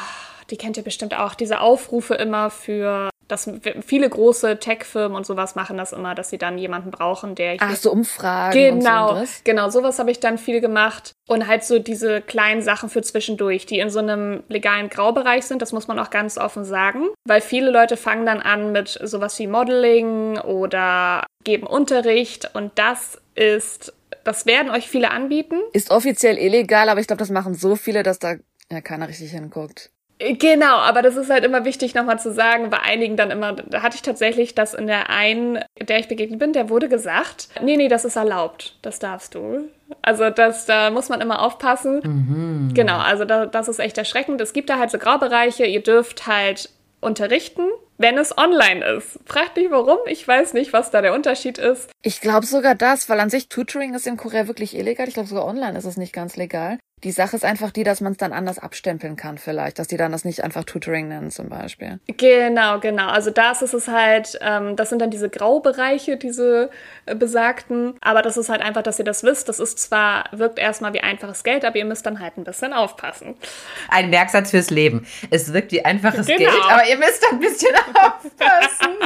die 0.50 0.56
kennt 0.56 0.76
ihr 0.76 0.82
bestimmt 0.82 1.14
auch, 1.14 1.34
diese 1.34 1.60
Aufrufe 1.60 2.14
immer 2.14 2.50
für 2.50 3.10
das 3.28 3.50
viele 3.84 4.08
große 4.08 4.58
Tech-Firmen 4.58 5.16
und 5.16 5.26
sowas 5.26 5.54
machen 5.54 5.76
das 5.76 5.92
immer, 5.92 6.14
dass 6.14 6.30
sie 6.30 6.38
dann 6.38 6.56
jemanden 6.56 6.90
brauchen, 6.90 7.34
der 7.34 7.56
Ach, 7.60 7.76
so 7.76 7.92
Umfragen. 7.92 8.52
Genau, 8.80 9.18
und 9.18 9.28
so 9.28 9.32
genau, 9.44 9.68
sowas 9.68 9.98
habe 9.98 10.10
ich 10.10 10.18
dann 10.18 10.38
viel 10.38 10.60
gemacht. 10.60 11.12
Und 11.28 11.46
halt 11.46 11.62
so 11.62 11.78
diese 11.78 12.22
kleinen 12.22 12.62
Sachen 12.62 12.88
für 12.88 13.02
zwischendurch, 13.02 13.66
die 13.66 13.80
in 13.80 13.90
so 13.90 13.98
einem 13.98 14.42
legalen 14.48 14.88
Graubereich 14.88 15.44
sind, 15.44 15.60
das 15.60 15.72
muss 15.72 15.86
man 15.86 15.98
auch 15.98 16.08
ganz 16.08 16.38
offen 16.38 16.64
sagen. 16.64 17.08
Weil 17.26 17.42
viele 17.42 17.70
Leute 17.70 17.98
fangen 17.98 18.24
dann 18.24 18.40
an 18.40 18.72
mit 18.72 18.98
sowas 19.02 19.38
wie 19.38 19.46
Modeling 19.46 20.38
oder 20.38 21.26
geben 21.44 21.66
Unterricht 21.66 22.50
und 22.54 22.72
das 22.76 23.20
ist, 23.34 23.92
das 24.24 24.46
werden 24.46 24.70
euch 24.70 24.88
viele 24.88 25.10
anbieten. 25.10 25.60
Ist 25.74 25.90
offiziell 25.90 26.38
illegal, 26.38 26.88
aber 26.88 27.00
ich 27.00 27.06
glaube, 27.06 27.20
das 27.20 27.30
machen 27.30 27.54
so 27.54 27.76
viele, 27.76 28.02
dass 28.02 28.18
da 28.18 28.36
ja 28.70 28.80
keiner 28.80 29.08
richtig 29.08 29.30
hinguckt. 29.32 29.90
Genau, 30.18 30.76
aber 30.76 31.02
das 31.02 31.16
ist 31.16 31.30
halt 31.30 31.44
immer 31.44 31.64
wichtig 31.64 31.94
nochmal 31.94 32.18
zu 32.18 32.32
sagen, 32.32 32.70
bei 32.70 32.80
einigen 32.80 33.16
dann 33.16 33.30
immer, 33.30 33.52
da 33.52 33.82
hatte 33.82 33.94
ich 33.94 34.02
tatsächlich 34.02 34.54
das 34.54 34.74
in 34.74 34.88
der 34.88 35.10
einen, 35.10 35.60
der 35.80 36.00
ich 36.00 36.08
begegnet 36.08 36.40
bin, 36.40 36.52
der 36.52 36.68
wurde 36.70 36.88
gesagt, 36.88 37.48
nee, 37.62 37.76
nee, 37.76 37.86
das 37.88 38.04
ist 38.04 38.16
erlaubt, 38.16 38.76
das 38.82 38.98
darfst 38.98 39.36
du. 39.36 39.68
Also 40.02 40.30
das, 40.30 40.66
da 40.66 40.90
muss 40.90 41.08
man 41.08 41.20
immer 41.20 41.40
aufpassen. 41.40 42.00
Mhm. 42.02 42.74
Genau, 42.74 42.98
also 42.98 43.24
da, 43.24 43.46
das 43.46 43.68
ist 43.68 43.78
echt 43.78 43.96
erschreckend. 43.96 44.40
Es 44.40 44.52
gibt 44.52 44.70
da 44.70 44.78
halt 44.78 44.90
so 44.90 44.98
Graubereiche, 44.98 45.64
ihr 45.64 45.82
dürft 45.82 46.26
halt 46.26 46.68
unterrichten, 47.00 47.62
wenn 47.98 48.16
es 48.16 48.36
online 48.38 48.84
ist. 48.96 49.18
Fragt 49.26 49.56
nicht 49.56 49.70
warum, 49.70 49.98
ich 50.06 50.26
weiß 50.26 50.54
nicht, 50.54 50.72
was 50.72 50.90
da 50.90 51.02
der 51.02 51.12
Unterschied 51.12 51.58
ist. 51.58 51.90
Ich 52.02 52.20
glaube 52.20 52.46
sogar 52.46 52.74
das, 52.74 53.08
weil 53.08 53.20
an 53.20 53.30
sich 53.30 53.48
Tutoring 53.48 53.94
ist 53.94 54.06
in 54.06 54.16
Korea 54.16 54.46
wirklich 54.46 54.76
illegal. 54.76 55.08
Ich 55.08 55.14
glaube 55.14 55.28
sogar 55.28 55.44
online 55.44 55.76
ist 55.76 55.84
es 55.84 55.96
nicht 55.96 56.12
ganz 56.12 56.36
legal. 56.36 56.78
Die 57.04 57.12
Sache 57.12 57.36
ist 57.36 57.44
einfach 57.44 57.70
die, 57.70 57.84
dass 57.84 58.00
man 58.00 58.12
es 58.12 58.18
dann 58.18 58.32
anders 58.32 58.58
abstempeln 58.58 59.16
kann 59.16 59.38
vielleicht, 59.38 59.78
dass 59.78 59.86
die 59.86 59.96
dann 59.96 60.10
das 60.10 60.24
nicht 60.24 60.42
einfach 60.42 60.64
Tutoring 60.64 61.08
nennen 61.08 61.30
zum 61.30 61.48
Beispiel. 61.48 62.00
Genau, 62.08 62.80
genau. 62.80 63.08
Also 63.08 63.30
das 63.30 63.62
ist 63.62 63.74
es 63.74 63.88
halt, 63.88 64.38
ähm, 64.40 64.74
das 64.74 64.88
sind 64.88 65.00
dann 65.00 65.10
diese 65.10 65.28
Graubereiche, 65.28 66.16
diese 66.16 66.70
äh, 67.06 67.14
besagten. 67.14 67.94
Aber 68.00 68.22
das 68.22 68.36
ist 68.36 68.48
halt 68.48 68.62
einfach, 68.62 68.82
dass 68.82 68.98
ihr 68.98 69.04
das 69.04 69.22
wisst. 69.22 69.48
Das 69.48 69.60
ist 69.60 69.78
zwar, 69.78 70.24
wirkt 70.32 70.58
erstmal 70.58 70.92
wie 70.92 71.00
einfaches 71.00 71.44
Geld, 71.44 71.64
aber 71.64 71.76
ihr 71.76 71.84
müsst 71.84 72.04
dann 72.04 72.18
halt 72.20 72.36
ein 72.36 72.44
bisschen 72.44 72.72
aufpassen. 72.72 73.36
Ein 73.88 74.10
Merksatz 74.10 74.50
fürs 74.50 74.70
Leben. 74.70 75.06
Es 75.30 75.52
wirkt 75.52 75.70
wie 75.72 75.84
einfaches 75.84 76.26
genau. 76.26 76.38
Geld, 76.38 76.52
aber 76.68 76.88
ihr 76.88 76.98
müsst 76.98 77.24
ein 77.30 77.38
bisschen 77.38 77.74
aufpassen. 77.94 78.96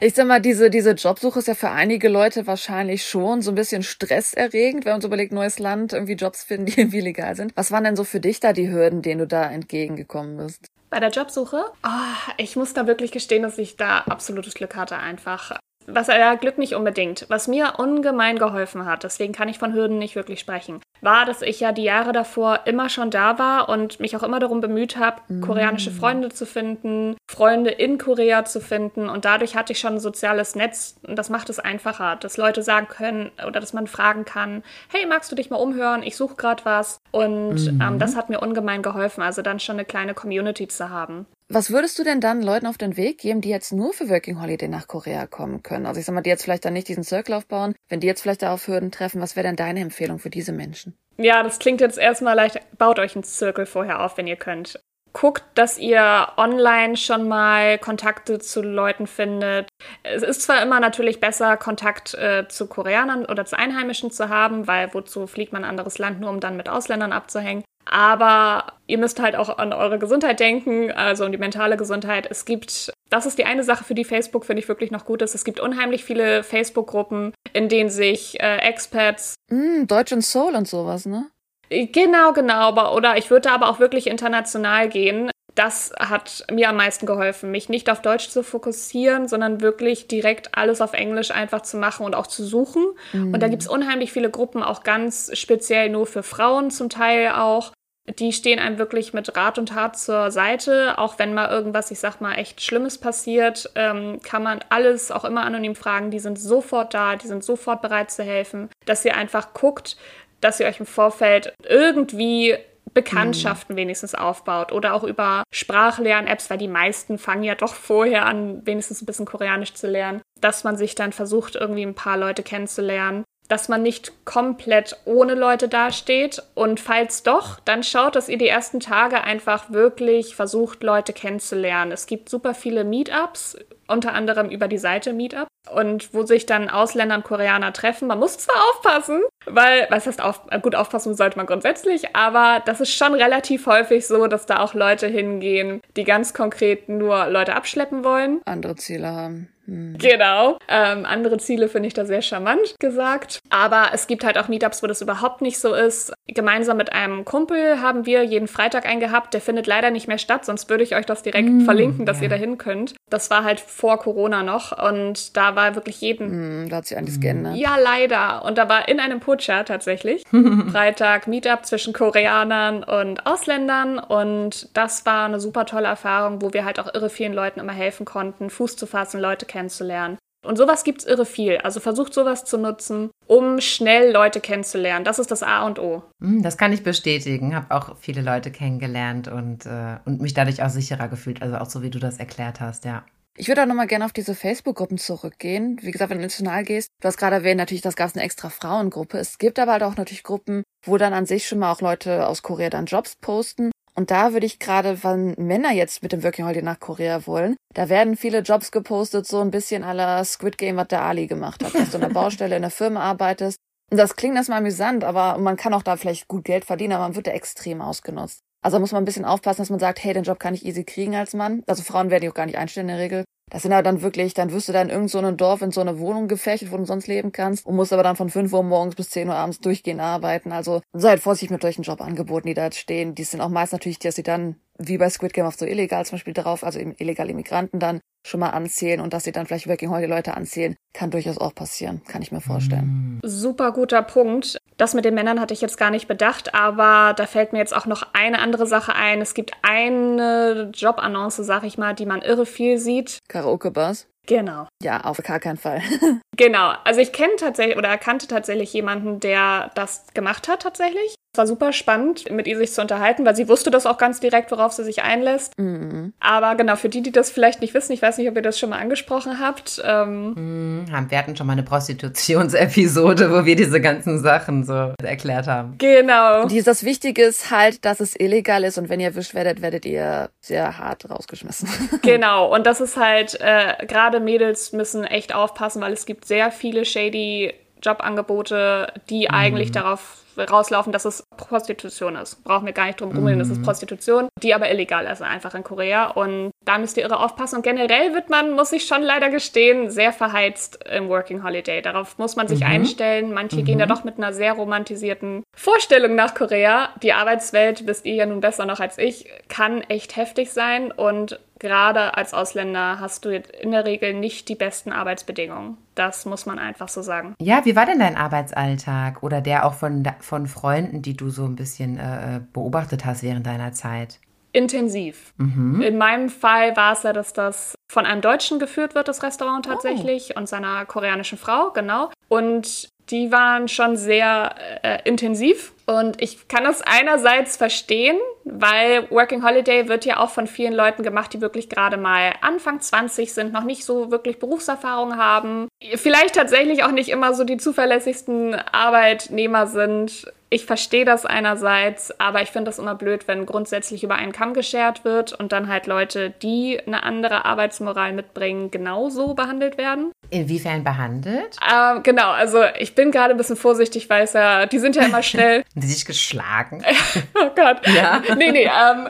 Ich 0.00 0.14
sag 0.14 0.26
mal, 0.26 0.40
diese, 0.40 0.70
diese 0.70 0.92
Jobsuche 0.92 1.38
ist 1.38 1.48
ja 1.48 1.54
für 1.54 1.70
einige 1.70 2.08
Leute 2.08 2.46
wahrscheinlich 2.46 3.06
schon 3.06 3.42
so 3.42 3.52
ein 3.52 3.54
bisschen 3.54 3.82
stresserregend, 3.82 4.84
wenn 4.84 4.92
man 4.92 5.00
so 5.00 5.08
überlegt, 5.08 5.32
neues 5.32 5.58
Land, 5.58 5.92
irgendwie 5.92 6.14
Jobs 6.14 6.42
finden, 6.42 6.66
die 6.66 6.78
irgendwie 6.78 7.00
legal 7.00 7.36
sind. 7.36 7.52
Was 7.56 7.70
waren 7.70 7.84
denn 7.84 7.96
so 7.96 8.04
für 8.04 8.20
dich 8.20 8.40
da 8.40 8.52
die 8.52 8.70
Hürden, 8.70 9.02
denen 9.02 9.20
du 9.20 9.26
da 9.26 9.50
entgegengekommen 9.50 10.36
bist? 10.36 10.66
Bei 10.90 11.00
der 11.00 11.10
Jobsuche? 11.10 11.64
Oh, 11.84 12.32
ich 12.36 12.56
muss 12.56 12.72
da 12.72 12.86
wirklich 12.86 13.12
gestehen, 13.12 13.42
dass 13.42 13.58
ich 13.58 13.76
da 13.76 13.98
absolutes 14.00 14.54
Glück 14.54 14.76
hatte 14.76 14.98
einfach 14.98 15.58
was 15.86 16.08
ja 16.08 16.34
Glück 16.34 16.58
nicht 16.58 16.74
unbedingt. 16.74 17.26
Was 17.28 17.48
mir 17.48 17.74
ungemein 17.78 18.38
geholfen 18.38 18.84
hat, 18.86 19.04
deswegen 19.04 19.32
kann 19.32 19.48
ich 19.48 19.58
von 19.58 19.72
Hürden 19.72 19.98
nicht 19.98 20.16
wirklich 20.16 20.40
sprechen, 20.40 20.80
war, 21.00 21.26
dass 21.26 21.42
ich 21.42 21.60
ja 21.60 21.72
die 21.72 21.82
Jahre 21.82 22.12
davor 22.12 22.60
immer 22.64 22.88
schon 22.88 23.10
da 23.10 23.38
war 23.38 23.68
und 23.68 24.00
mich 24.00 24.16
auch 24.16 24.22
immer 24.22 24.38
darum 24.38 24.60
bemüht 24.60 24.96
habe, 24.96 25.20
mm. 25.28 25.40
koreanische 25.42 25.90
Freunde 25.90 26.30
zu 26.30 26.46
finden, 26.46 27.16
Freunde 27.30 27.70
in 27.70 27.98
Korea 27.98 28.44
zu 28.44 28.60
finden 28.60 29.08
und 29.08 29.24
dadurch 29.24 29.56
hatte 29.56 29.72
ich 29.72 29.78
schon 29.78 29.94
ein 29.94 30.00
soziales 30.00 30.54
Netz 30.54 30.96
und 31.06 31.16
das 31.16 31.30
macht 31.30 31.50
es 31.50 31.58
einfacher, 31.58 32.16
dass 32.16 32.36
Leute 32.36 32.62
sagen 32.62 32.88
können 32.88 33.30
oder 33.46 33.60
dass 33.60 33.72
man 33.72 33.86
fragen 33.86 34.24
kann, 34.24 34.62
hey, 34.88 35.06
magst 35.06 35.30
du 35.30 35.36
dich 35.36 35.50
mal 35.50 35.56
umhören? 35.56 36.02
Ich 36.02 36.16
suche 36.16 36.36
gerade 36.36 36.64
was 36.64 36.98
und 37.10 37.54
mm. 37.54 37.80
ähm, 37.80 37.98
das 37.98 38.16
hat 38.16 38.30
mir 38.30 38.40
ungemein 38.40 38.82
geholfen, 38.82 39.22
also 39.22 39.42
dann 39.42 39.60
schon 39.60 39.76
eine 39.76 39.84
kleine 39.84 40.14
Community 40.14 40.68
zu 40.68 40.88
haben. 40.90 41.26
Was 41.54 41.70
würdest 41.70 41.96
du 42.00 42.02
denn 42.02 42.20
dann 42.20 42.42
Leuten 42.42 42.66
auf 42.66 42.78
den 42.78 42.96
Weg 42.96 43.18
geben, 43.18 43.40
die 43.40 43.48
jetzt 43.48 43.72
nur 43.72 43.92
für 43.92 44.08
Working 44.08 44.42
Holiday 44.42 44.66
nach 44.66 44.88
Korea 44.88 45.28
kommen 45.28 45.62
können? 45.62 45.86
Also 45.86 46.00
ich 46.00 46.06
sag 46.06 46.12
mal, 46.12 46.20
die 46.20 46.30
jetzt 46.30 46.42
vielleicht 46.42 46.64
dann 46.64 46.72
nicht 46.72 46.88
diesen 46.88 47.04
Circle 47.04 47.32
aufbauen, 47.36 47.76
wenn 47.88 48.00
die 48.00 48.08
jetzt 48.08 48.22
vielleicht 48.22 48.42
da 48.42 48.52
auf 48.52 48.66
Hürden 48.66 48.90
treffen, 48.90 49.20
was 49.20 49.36
wäre 49.36 49.46
denn 49.46 49.54
deine 49.54 49.78
Empfehlung 49.78 50.18
für 50.18 50.30
diese 50.30 50.50
Menschen? 50.50 50.98
Ja, 51.16 51.44
das 51.44 51.60
klingt 51.60 51.80
jetzt 51.80 51.96
erstmal 51.96 52.34
leicht. 52.34 52.58
Baut 52.76 52.98
euch 52.98 53.14
einen 53.14 53.22
Circle 53.22 53.66
vorher 53.66 54.04
auf, 54.04 54.18
wenn 54.18 54.26
ihr 54.26 54.34
könnt. 54.34 54.80
Guckt, 55.12 55.44
dass 55.54 55.78
ihr 55.78 56.26
online 56.36 56.96
schon 56.96 57.28
mal 57.28 57.78
Kontakte 57.78 58.40
zu 58.40 58.60
Leuten 58.60 59.06
findet. 59.06 59.68
Es 60.02 60.24
ist 60.24 60.42
zwar 60.42 60.60
immer 60.60 60.80
natürlich 60.80 61.20
besser, 61.20 61.56
Kontakt 61.56 62.14
äh, 62.14 62.48
zu 62.48 62.66
Koreanern 62.66 63.26
oder 63.26 63.44
zu 63.44 63.56
Einheimischen 63.56 64.10
zu 64.10 64.28
haben, 64.28 64.66
weil 64.66 64.92
wozu 64.92 65.28
fliegt 65.28 65.52
man 65.52 65.62
ein 65.62 65.70
anderes 65.70 65.98
Land 65.98 66.18
nur, 66.18 66.30
um 66.30 66.40
dann 66.40 66.56
mit 66.56 66.68
Ausländern 66.68 67.12
abzuhängen. 67.12 67.62
Aber 67.84 68.72
ihr 68.86 68.98
müsst 68.98 69.20
halt 69.20 69.36
auch 69.36 69.58
an 69.58 69.72
eure 69.72 69.98
Gesundheit 69.98 70.40
denken, 70.40 70.90
also 70.90 71.24
an 71.24 71.32
die 71.32 71.38
mentale 71.38 71.76
Gesundheit. 71.76 72.26
Es 72.30 72.44
gibt, 72.44 72.92
das 73.10 73.26
ist 73.26 73.38
die 73.38 73.44
eine 73.44 73.64
Sache, 73.64 73.84
für 73.84 73.94
die 73.94 74.04
Facebook, 74.04 74.44
finde 74.44 74.60
ich, 74.60 74.68
wirklich 74.68 74.90
noch 74.90 75.04
gut 75.04 75.22
ist. 75.22 75.34
Es 75.34 75.44
gibt 75.44 75.60
unheimlich 75.60 76.04
viele 76.04 76.42
Facebook-Gruppen, 76.42 77.32
in 77.52 77.68
denen 77.68 77.90
sich 77.90 78.40
äh, 78.40 78.58
Expats. 78.58 79.34
Mm, 79.50 79.86
Deutsch 79.86 80.12
und 80.12 80.22
Soul 80.22 80.54
und 80.54 80.68
sowas, 80.68 81.06
ne? 81.06 81.26
Genau, 81.70 82.32
genau. 82.32 82.54
Aber, 82.54 82.94
oder 82.94 83.16
ich 83.16 83.30
würde 83.30 83.50
aber 83.50 83.68
auch 83.68 83.78
wirklich 83.78 84.06
international 84.06 84.88
gehen. 84.88 85.30
Das 85.54 85.92
hat 85.98 86.44
mir 86.50 86.68
am 86.68 86.76
meisten 86.76 87.06
geholfen, 87.06 87.50
mich 87.50 87.68
nicht 87.68 87.88
auf 87.88 88.02
Deutsch 88.02 88.28
zu 88.28 88.42
fokussieren, 88.42 89.28
sondern 89.28 89.60
wirklich 89.60 90.08
direkt 90.08 90.56
alles 90.56 90.80
auf 90.80 90.94
Englisch 90.94 91.30
einfach 91.30 91.62
zu 91.62 91.76
machen 91.76 92.04
und 92.04 92.14
auch 92.16 92.26
zu 92.26 92.44
suchen. 92.44 92.84
Mhm. 93.12 93.34
Und 93.34 93.40
da 93.40 93.48
gibt 93.48 93.62
es 93.62 93.68
unheimlich 93.68 94.12
viele 94.12 94.30
Gruppen, 94.30 94.62
auch 94.62 94.82
ganz 94.82 95.30
speziell 95.34 95.90
nur 95.90 96.06
für 96.06 96.24
Frauen 96.24 96.70
zum 96.70 96.88
Teil 96.88 97.30
auch. 97.30 97.72
Die 98.18 98.32
stehen 98.32 98.58
einem 98.58 98.78
wirklich 98.78 99.14
mit 99.14 99.34
Rat 99.34 99.58
und 99.58 99.70
Tat 99.70 99.98
zur 99.98 100.30
Seite. 100.30 100.98
Auch 100.98 101.18
wenn 101.18 101.32
mal 101.32 101.48
irgendwas, 101.48 101.90
ich 101.90 102.00
sag 102.00 102.20
mal, 102.20 102.34
echt 102.34 102.60
Schlimmes 102.60 102.98
passiert, 102.98 103.70
ähm, 103.76 104.20
kann 104.22 104.42
man 104.42 104.60
alles 104.68 105.10
auch 105.10 105.24
immer 105.24 105.44
anonym 105.44 105.74
fragen. 105.74 106.10
Die 106.10 106.18
sind 106.18 106.38
sofort 106.38 106.92
da, 106.92 107.16
die 107.16 107.28
sind 107.28 107.42
sofort 107.42 107.80
bereit 107.80 108.10
zu 108.10 108.22
helfen. 108.22 108.68
Dass 108.84 109.04
ihr 109.06 109.16
einfach 109.16 109.54
guckt, 109.54 109.96
dass 110.42 110.60
ihr 110.60 110.66
euch 110.66 110.80
im 110.80 110.86
Vorfeld 110.86 111.54
irgendwie 111.66 112.58
Bekanntschaften 112.94 113.74
mhm. 113.74 113.78
wenigstens 113.78 114.14
aufbaut 114.14 114.72
oder 114.72 114.94
auch 114.94 115.04
über 115.04 115.42
Sprachlern-Apps, 115.52 116.48
weil 116.48 116.58
die 116.58 116.68
meisten 116.68 117.18
fangen 117.18 117.42
ja 117.42 117.54
doch 117.54 117.74
vorher 117.74 118.26
an, 118.26 118.64
wenigstens 118.64 119.02
ein 119.02 119.06
bisschen 119.06 119.26
Koreanisch 119.26 119.74
zu 119.74 119.88
lernen, 119.88 120.22
dass 120.40 120.64
man 120.64 120.76
sich 120.76 120.94
dann 120.94 121.12
versucht, 121.12 121.56
irgendwie 121.56 121.82
ein 121.82 121.94
paar 121.94 122.16
Leute 122.16 122.42
kennenzulernen 122.42 123.24
dass 123.48 123.68
man 123.68 123.82
nicht 123.82 124.24
komplett 124.24 124.96
ohne 125.04 125.34
Leute 125.34 125.68
dasteht. 125.68 126.42
Und 126.54 126.80
falls 126.80 127.22
doch, 127.22 127.60
dann 127.60 127.82
schaut, 127.82 128.16
dass 128.16 128.28
ihr 128.28 128.38
die 128.38 128.48
ersten 128.48 128.80
Tage 128.80 129.22
einfach 129.22 129.70
wirklich 129.70 130.34
versucht, 130.34 130.82
Leute 130.82 131.12
kennenzulernen. 131.12 131.92
Es 131.92 132.06
gibt 132.06 132.28
super 132.28 132.54
viele 132.54 132.84
Meetups, 132.84 133.56
unter 133.86 134.12
anderem 134.14 134.48
über 134.48 134.68
die 134.68 134.78
Seite 134.78 135.12
Meetup. 135.12 135.46
Und 135.70 136.12
wo 136.12 136.24
sich 136.24 136.44
dann 136.44 136.68
Ausländer 136.68 137.16
und 137.16 137.24
Koreaner 137.24 137.72
treffen. 137.72 138.08
Man 138.08 138.18
muss 138.18 138.36
zwar 138.36 138.56
aufpassen, 138.70 139.22
weil, 139.46 139.86
was 139.88 140.06
heißt 140.06 140.22
auf, 140.22 140.42
gut 140.60 140.74
aufpassen 140.74 141.14
sollte 141.14 141.38
man 141.38 141.46
grundsätzlich, 141.46 142.14
aber 142.14 142.62
das 142.66 142.82
ist 142.82 142.92
schon 142.92 143.14
relativ 143.14 143.66
häufig 143.66 144.06
so, 144.06 144.26
dass 144.26 144.44
da 144.44 144.60
auch 144.60 144.74
Leute 144.74 145.06
hingehen, 145.06 145.80
die 145.96 146.04
ganz 146.04 146.34
konkret 146.34 146.90
nur 146.90 147.28
Leute 147.28 147.54
abschleppen 147.54 148.04
wollen. 148.04 148.42
Andere 148.44 148.76
Ziele 148.76 149.08
haben. 149.08 149.53
Hm. 149.66 149.96
Genau. 149.98 150.58
Ähm, 150.68 151.04
andere 151.04 151.38
Ziele 151.38 151.68
finde 151.68 151.88
ich 151.88 151.94
da 151.94 152.04
sehr 152.04 152.22
charmant 152.22 152.76
gesagt. 152.80 153.40
Aber 153.50 153.90
es 153.92 154.06
gibt 154.06 154.24
halt 154.24 154.38
auch 154.38 154.48
Meetups, 154.48 154.82
wo 154.82 154.86
das 154.86 155.00
überhaupt 155.00 155.42
nicht 155.42 155.58
so 155.58 155.74
ist. 155.74 156.13
Gemeinsam 156.26 156.78
mit 156.78 156.92
einem 156.92 157.26
Kumpel 157.26 157.82
haben 157.82 158.06
wir 158.06 158.22
jeden 158.22 158.48
Freitag 158.48 158.86
einen 158.86 159.00
gehabt. 159.00 159.34
Der 159.34 159.42
findet 159.42 159.66
leider 159.66 159.90
nicht 159.90 160.08
mehr 160.08 160.16
statt, 160.16 160.46
sonst 160.46 160.70
würde 160.70 160.82
ich 160.82 160.96
euch 160.96 161.04
das 161.04 161.22
direkt 161.22 161.50
mm, 161.50 161.60
verlinken, 161.66 162.06
dass 162.06 162.18
ja. 162.18 162.24
ihr 162.24 162.28
dahin 162.30 162.56
könnt. 162.56 162.94
Das 163.10 163.28
war 163.30 163.44
halt 163.44 163.60
vor 163.60 163.98
Corona 163.98 164.42
noch 164.42 164.72
und 164.88 165.36
da 165.36 165.54
war 165.54 165.74
wirklich 165.74 166.00
jeden. 166.00 166.64
Mm, 166.64 166.68
da 166.70 166.76
hat 166.76 166.86
sich 166.86 166.96
alles 166.96 167.20
geändert. 167.20 167.56
Ja, 167.56 167.76
leider. 167.76 168.42
Und 168.44 168.56
da 168.56 168.70
war 168.70 168.88
in 168.88 169.00
einem 169.00 169.20
Putscher 169.20 169.66
tatsächlich 169.66 170.24
Freitag 170.72 171.26
Meetup 171.26 171.66
zwischen 171.66 171.92
Koreanern 171.92 172.82
und 172.82 173.26
Ausländern 173.26 173.98
und 173.98 174.70
das 174.72 175.04
war 175.04 175.26
eine 175.26 175.40
super 175.40 175.66
tolle 175.66 175.88
Erfahrung, 175.88 176.40
wo 176.40 176.54
wir 176.54 176.64
halt 176.64 176.80
auch 176.80 176.92
irre 176.94 177.10
vielen 177.10 177.34
Leuten 177.34 177.60
immer 177.60 177.72
helfen 177.72 178.06
konnten, 178.06 178.48
Fuß 178.48 178.76
zu 178.76 178.86
fassen, 178.86 179.20
Leute 179.20 179.44
kennenzulernen. 179.44 180.16
Und 180.44 180.56
sowas 180.56 180.84
gibt 180.84 181.00
es 181.00 181.06
irre 181.06 181.26
viel. 181.26 181.58
Also 181.58 181.80
versucht 181.80 182.14
sowas 182.14 182.44
zu 182.44 182.58
nutzen, 182.58 183.10
um 183.26 183.60
schnell 183.60 184.12
Leute 184.12 184.40
kennenzulernen. 184.40 185.04
Das 185.04 185.18
ist 185.18 185.30
das 185.30 185.42
A 185.42 185.66
und 185.66 185.78
O. 185.78 186.02
Hm, 186.20 186.42
das 186.42 186.56
kann 186.56 186.72
ich 186.72 186.82
bestätigen. 186.82 187.54
Habe 187.54 187.74
auch 187.74 187.96
viele 187.98 188.22
Leute 188.22 188.50
kennengelernt 188.50 189.28
und, 189.28 189.66
äh, 189.66 189.96
und 190.04 190.20
mich 190.20 190.34
dadurch 190.34 190.62
auch 190.62 190.70
sicherer 190.70 191.08
gefühlt. 191.08 191.42
Also 191.42 191.56
auch 191.56 191.70
so, 191.70 191.82
wie 191.82 191.90
du 191.90 191.98
das 191.98 192.18
erklärt 192.18 192.60
hast, 192.60 192.84
ja. 192.84 193.04
Ich 193.36 193.48
würde 193.48 193.62
auch 193.62 193.66
nochmal 193.66 193.88
gerne 193.88 194.04
auf 194.04 194.12
diese 194.12 194.36
Facebook-Gruppen 194.36 194.96
zurückgehen. 194.96 195.78
Wie 195.82 195.90
gesagt, 195.90 196.10
wenn 196.10 196.18
du 196.18 196.24
international 196.24 196.62
gehst, 196.62 196.88
du 197.00 197.08
hast 197.08 197.16
gerade 197.16 197.36
erwähnt, 197.36 197.58
natürlich, 197.58 197.82
das 197.82 197.96
gab 197.96 198.08
es 198.08 198.14
eine 198.14 198.24
extra 198.24 198.48
Frauengruppe. 198.48 199.18
Es 199.18 199.38
gibt 199.38 199.58
aber 199.58 199.72
halt 199.72 199.82
auch 199.82 199.96
natürlich 199.96 200.22
Gruppen, 200.22 200.62
wo 200.86 200.98
dann 200.98 201.12
an 201.12 201.26
sich 201.26 201.48
schon 201.48 201.58
mal 201.58 201.72
auch 201.72 201.80
Leute 201.80 202.28
aus 202.28 202.42
Korea 202.42 202.70
dann 202.70 202.86
Jobs 202.86 203.16
posten. 203.20 203.72
Und 203.96 204.10
da 204.10 204.32
würde 204.32 204.46
ich 204.46 204.58
gerade, 204.58 205.04
wenn 205.04 205.34
Männer 205.38 205.72
jetzt 205.72 206.02
mit 206.02 206.12
dem 206.12 206.24
Working 206.24 206.44
Holiday 206.44 206.62
nach 206.62 206.80
Korea 206.80 207.26
wollen, 207.26 207.56
da 207.74 207.88
werden 207.88 208.16
viele 208.16 208.40
Jobs 208.40 208.72
gepostet, 208.72 209.26
so 209.26 209.40
ein 209.40 209.52
bisschen 209.52 209.84
aller 209.84 210.24
Squid 210.24 210.58
Game, 210.58 210.76
was 210.76 210.88
der 210.88 211.02
Ali 211.02 211.26
gemacht 211.26 211.62
hat, 211.62 211.74
dass 211.74 211.90
du 211.90 211.98
in 211.98 212.00
der 212.00 212.08
Baustelle 212.12 212.56
in 212.56 212.62
der 212.62 212.70
Firma 212.72 213.00
arbeitest. 213.00 213.58
Und 213.90 213.98
das 213.98 214.16
klingt 214.16 214.36
erstmal 214.36 214.58
amüsant, 214.58 215.04
aber 215.04 215.38
man 215.38 215.56
kann 215.56 215.74
auch 215.74 215.82
da 215.82 215.96
vielleicht 215.96 216.26
gut 216.26 216.44
Geld 216.44 216.64
verdienen, 216.64 216.94
aber 216.94 217.04
man 217.04 217.14
wird 217.14 217.28
da 217.28 217.32
extrem 217.32 217.80
ausgenutzt. 217.80 218.40
Also 218.64 218.80
muss 218.80 218.92
man 218.92 219.02
ein 219.02 219.04
bisschen 219.04 219.26
aufpassen, 219.26 219.60
dass 219.60 219.70
man 219.70 219.78
sagt, 219.78 220.02
hey, 220.02 220.14
den 220.14 220.24
Job 220.24 220.40
kann 220.40 220.54
ich 220.54 220.64
easy 220.64 220.84
kriegen 220.84 221.14
als 221.14 221.34
Mann. 221.34 221.62
Also 221.66 221.82
Frauen 221.82 222.10
werden 222.10 222.22
die 222.22 222.30
auch 222.30 222.34
gar 222.34 222.46
nicht 222.46 222.58
einstellen 222.58 222.88
in 222.88 222.96
der 222.96 223.04
Regel. 223.04 223.24
Das 223.50 223.62
sind 223.62 223.72
aber 223.72 223.82
dann 223.82 224.02
wirklich, 224.02 224.34
dann 224.34 224.52
wirst 224.52 224.68
du 224.68 224.72
da 224.72 224.82
in 224.82 224.88
irgendeinem 224.88 225.30
so 225.30 225.36
Dorf 225.36 225.62
in 225.62 225.70
so 225.70 225.80
einer 225.80 225.98
Wohnung 225.98 226.28
gefächert, 226.28 226.72
wo 226.72 226.76
du 226.76 226.84
sonst 226.84 227.06
leben 227.06 227.30
kannst 227.30 227.66
und 227.66 227.76
musst 227.76 227.92
aber 227.92 228.02
dann 228.02 228.16
von 228.16 228.30
5 228.30 228.52
Uhr 228.52 228.62
morgens 228.62 228.94
bis 228.94 229.10
10 229.10 229.28
Uhr 229.28 229.34
abends 229.34 229.60
durchgehend 229.60 230.00
arbeiten. 230.00 230.50
Also 230.50 230.80
seid 230.92 231.20
vorsichtig 231.20 231.50
mit 231.50 231.62
solchen 231.62 231.82
Jobangeboten, 231.82 232.48
die 232.48 232.54
da 232.54 232.64
jetzt 232.64 232.78
stehen. 232.78 233.14
Die 233.14 233.24
sind 233.24 233.40
auch 233.40 233.50
meist 233.50 233.72
natürlich, 233.72 233.98
dass 233.98 234.16
sie 234.16 234.22
dann 234.22 234.56
wie 234.78 234.98
bei 234.98 235.08
Squid 235.08 235.32
Game 235.32 235.46
auf 235.46 235.56
so 235.56 235.66
illegal 235.66 236.04
zum 236.04 236.16
Beispiel 236.16 236.34
drauf, 236.34 236.64
also 236.64 236.78
eben 236.78 236.94
illegale 236.98 237.30
Immigranten 237.30 237.78
dann 237.78 238.00
schon 238.26 238.40
mal 238.40 238.50
anzählen 238.50 239.00
und 239.00 239.12
dass 239.12 239.24
sie 239.24 239.32
dann 239.32 239.46
vielleicht 239.46 239.68
Working 239.68 239.90
Holiday 239.90 240.08
Leute 240.08 240.34
anzählen, 240.34 240.76
kann 240.94 241.10
durchaus 241.10 241.38
auch 241.38 241.54
passieren, 241.54 242.02
kann 242.08 242.22
ich 242.22 242.32
mir 242.32 242.40
vorstellen. 242.40 243.20
Super 243.22 243.72
guter 243.72 244.02
Punkt. 244.02 244.56
Das 244.76 244.94
mit 244.94 245.04
den 245.04 245.14
Männern 245.14 245.40
hatte 245.40 245.54
ich 245.54 245.60
jetzt 245.60 245.76
gar 245.76 245.90
nicht 245.90 246.08
bedacht, 246.08 246.54
aber 246.54 247.14
da 247.14 247.26
fällt 247.26 247.52
mir 247.52 247.58
jetzt 247.58 247.76
auch 247.76 247.86
noch 247.86 248.08
eine 248.12 248.40
andere 248.40 248.66
Sache 248.66 248.94
ein. 248.94 249.20
Es 249.20 249.34
gibt 249.34 249.52
eine 249.62 250.70
Jobannonce, 250.74 251.36
sag 251.36 251.64
ich 251.64 251.78
mal, 251.78 251.94
die 251.94 252.06
man 252.06 252.22
irre 252.22 252.46
viel 252.46 252.78
sieht. 252.78 253.18
Karaoke-Bars? 253.28 254.08
Genau. 254.26 254.66
Ja, 254.82 255.02
auf 255.02 255.18
gar 255.18 255.38
keinen 255.38 255.58
Fall. 255.58 255.82
genau. 256.36 256.72
Also 256.84 257.00
ich 257.00 257.12
kenne 257.12 257.36
tatsächlich 257.36 257.76
oder 257.76 257.88
erkannte 257.88 258.26
tatsächlich 258.26 258.72
jemanden, 258.72 259.20
der 259.20 259.70
das 259.74 260.06
gemacht 260.14 260.48
hat 260.48 260.62
tatsächlich. 260.62 261.14
Es 261.34 261.38
war 261.38 261.48
super 261.48 261.72
spannend, 261.72 262.30
mit 262.30 262.46
ihr 262.46 262.56
sich 262.56 262.72
zu 262.72 262.80
unterhalten, 262.80 263.26
weil 263.26 263.34
sie 263.34 263.48
wusste 263.48 263.72
das 263.72 263.86
auch 263.86 263.98
ganz 263.98 264.20
direkt, 264.20 264.52
worauf 264.52 264.72
sie 264.72 264.84
sich 264.84 265.02
einlässt. 265.02 265.58
Mhm. 265.58 266.12
Aber 266.20 266.54
genau, 266.54 266.76
für 266.76 266.88
die, 266.88 267.02
die 267.02 267.10
das 267.10 267.28
vielleicht 267.28 267.60
nicht 267.60 267.74
wissen, 267.74 267.90
ich 267.90 268.00
weiß 268.00 268.18
nicht, 268.18 268.28
ob 268.28 268.36
ihr 268.36 268.42
das 268.42 268.56
schon 268.56 268.70
mal 268.70 268.78
angesprochen 268.78 269.40
habt. 269.40 269.82
Ähm, 269.84 270.84
mhm, 270.86 270.86
wir 271.08 271.18
hatten 271.18 271.34
schon 271.34 271.48
mal 271.48 271.54
eine 271.54 271.64
Prostitutionsepisode, 271.64 273.32
wo 273.32 273.44
wir 273.44 273.56
diese 273.56 273.80
ganzen 273.80 274.20
Sachen 274.20 274.62
so 274.62 274.92
erklärt 275.02 275.48
haben. 275.48 275.76
Genau. 275.78 276.46
Die, 276.46 276.62
das 276.62 276.84
Wichtige 276.84 277.24
ist 277.24 277.50
halt, 277.50 277.84
dass 277.84 277.98
es 277.98 278.14
illegal 278.14 278.62
ist 278.62 278.78
und 278.78 278.88
wenn 278.88 279.00
ihr 279.00 279.08
erwischt 279.08 279.34
werdet, 279.34 279.60
werdet 279.60 279.86
ihr 279.86 280.30
sehr 280.40 280.78
hart 280.78 281.10
rausgeschmissen. 281.10 281.68
genau, 282.02 282.54
und 282.54 282.64
das 282.64 282.80
ist 282.80 282.96
halt, 282.96 283.40
äh, 283.40 283.84
gerade 283.86 284.20
Mädels 284.20 284.72
müssen 284.72 285.02
echt 285.02 285.34
aufpassen, 285.34 285.82
weil 285.82 285.94
es 285.94 286.06
gibt 286.06 286.26
sehr 286.26 286.52
viele 286.52 286.84
shady 286.84 287.52
Jobangebote, 287.82 288.92
die 289.10 289.22
mhm. 289.22 289.34
eigentlich 289.34 289.72
darauf 289.72 290.18
rauslaufen, 290.38 290.92
dass 290.92 291.04
es 291.04 291.26
Prostitution 291.36 292.16
ist. 292.16 292.42
Brauchen 292.44 292.66
wir 292.66 292.72
gar 292.72 292.86
nicht 292.86 293.00
drum 293.00 293.10
rumreden, 293.10 293.38
mhm. 293.38 293.48
das 293.48 293.50
ist 293.50 293.62
Prostitution, 293.62 294.28
die 294.42 294.54
aber 294.54 294.70
illegal 294.70 295.06
ist 295.06 295.22
einfach 295.22 295.54
in 295.54 295.64
Korea. 295.64 296.10
Und 296.10 296.50
da 296.64 296.78
müsst 296.78 296.96
ihr 296.96 297.04
irre 297.04 297.20
aufpassen. 297.20 297.56
Und 297.56 297.62
generell 297.62 298.14
wird 298.14 298.30
man, 298.30 298.52
muss 298.52 298.72
ich 298.72 298.86
schon 298.86 299.02
leider 299.02 299.30
gestehen, 299.30 299.90
sehr 299.90 300.12
verheizt 300.12 300.78
im 300.90 301.08
Working 301.08 301.42
Holiday. 301.42 301.82
Darauf 301.82 302.18
muss 302.18 302.36
man 302.36 302.48
sich 302.48 302.60
mhm. 302.60 302.66
einstellen. 302.66 303.32
Manche 303.32 303.56
mhm. 303.56 303.64
gehen 303.64 303.78
da 303.78 303.86
doch 303.86 304.04
mit 304.04 304.18
einer 304.18 304.32
sehr 304.32 304.52
romantisierten 304.54 305.42
Vorstellung 305.56 306.14
nach 306.14 306.34
Korea. 306.34 306.90
Die 307.02 307.12
Arbeitswelt, 307.12 307.86
wisst 307.86 308.06
ihr 308.06 308.14
ja 308.14 308.26
nun 308.26 308.40
besser 308.40 308.66
noch 308.66 308.80
als 308.80 308.98
ich, 308.98 309.26
kann 309.48 309.82
echt 309.82 310.16
heftig 310.16 310.52
sein. 310.52 310.92
Und 310.92 311.40
gerade 311.58 312.16
als 312.16 312.34
Ausländer 312.34 313.00
hast 313.00 313.24
du 313.24 313.30
in 313.34 313.70
der 313.70 313.84
Regel 313.84 314.14
nicht 314.14 314.48
die 314.48 314.54
besten 314.54 314.92
Arbeitsbedingungen. 314.92 315.78
Das 315.94 316.24
muss 316.26 316.46
man 316.46 316.58
einfach 316.58 316.88
so 316.88 317.02
sagen. 317.02 317.34
Ja, 317.40 317.64
wie 317.64 317.76
war 317.76 317.86
denn 317.86 317.98
dein 318.00 318.16
Arbeitsalltag 318.16 319.22
oder 319.22 319.40
der 319.40 319.66
auch 319.66 319.74
von, 319.74 320.02
von 320.20 320.46
Freunden, 320.46 321.02
die 321.02 321.16
du 321.16 321.30
so 321.30 321.44
ein 321.44 321.56
bisschen 321.56 321.98
äh, 321.98 322.40
beobachtet 322.52 323.04
hast 323.04 323.22
während 323.22 323.46
deiner 323.46 323.72
Zeit? 323.72 324.18
Intensiv. 324.52 325.34
Mhm. 325.36 325.82
In 325.82 325.98
meinem 325.98 326.28
Fall 326.28 326.76
war 326.76 326.92
es 326.92 327.02
ja, 327.02 327.12
dass 327.12 327.32
das 327.32 327.74
von 327.88 328.06
einem 328.06 328.20
Deutschen 328.20 328.60
geführt 328.60 328.94
wird, 328.94 329.08
das 329.08 329.22
Restaurant 329.22 329.64
tatsächlich, 329.64 330.32
oh. 330.34 330.38
und 330.38 330.48
seiner 330.48 330.84
koreanischen 330.84 331.38
Frau, 331.38 331.70
genau. 331.72 332.10
Und 332.28 332.88
die 333.10 333.32
waren 333.32 333.68
schon 333.68 333.96
sehr 333.96 334.54
äh, 334.82 334.98
intensiv. 335.04 335.72
Und 335.86 336.22
ich 336.22 336.48
kann 336.48 336.64
das 336.64 336.82
einerseits 336.82 337.56
verstehen, 337.56 338.16
weil 338.44 339.10
Working 339.10 339.44
Holiday 339.44 339.88
wird 339.88 340.04
ja 340.04 340.18
auch 340.18 340.30
von 340.30 340.46
vielen 340.46 340.72
Leuten 340.72 341.02
gemacht, 341.02 341.32
die 341.32 341.40
wirklich 341.40 341.68
gerade 341.68 341.96
mal 341.96 342.32
Anfang 342.40 342.80
20 342.80 343.32
sind, 343.32 343.52
noch 343.52 343.64
nicht 343.64 343.84
so 343.84 344.10
wirklich 344.10 344.38
Berufserfahrung 344.38 345.16
haben, 345.16 345.68
vielleicht 345.96 346.34
tatsächlich 346.34 346.84
auch 346.84 346.92
nicht 346.92 347.08
immer 347.08 347.34
so 347.34 347.44
die 347.44 347.56
zuverlässigsten 347.56 348.54
Arbeitnehmer 348.54 349.66
sind. 349.66 350.32
Ich 350.50 350.66
verstehe 350.66 351.04
das 351.04 351.26
einerseits, 351.26 352.20
aber 352.20 352.40
ich 352.40 352.50
finde 352.50 352.68
das 352.68 352.78
immer 352.78 352.94
blöd, 352.94 353.26
wenn 353.26 353.44
grundsätzlich 353.44 354.04
über 354.04 354.14
einen 354.14 354.30
Kamm 354.30 354.54
geschert 354.54 355.04
wird 355.04 355.32
und 355.32 355.50
dann 355.50 355.66
halt 355.66 355.88
Leute, 355.88 356.30
die 356.30 356.80
eine 356.86 357.02
andere 357.02 357.44
Arbeitsmoral 357.44 358.12
mitbringen, 358.12 358.70
genauso 358.70 359.34
behandelt 359.34 359.78
werden. 359.78 360.12
Inwiefern 360.30 360.84
behandelt? 360.84 361.56
Ähm, 361.60 362.04
genau, 362.04 362.30
also 362.30 362.62
ich 362.78 362.94
bin 362.94 363.10
gerade 363.10 363.34
ein 363.34 363.36
bisschen 363.36 363.56
vorsichtig, 363.56 364.08
weil 364.08 364.24
es 364.24 364.34
ja, 364.34 364.66
die 364.66 364.78
sind 364.78 364.94
ja 364.94 365.04
immer 365.04 365.22
schnell. 365.24 365.64
Die 365.76 365.88
sich 365.88 366.04
geschlagen. 366.04 366.84
oh 367.34 367.50
Gott. 367.56 367.78
Ja. 367.94 368.22
Nee, 368.36 368.52
nee, 368.52 368.64
ähm, 368.68 369.08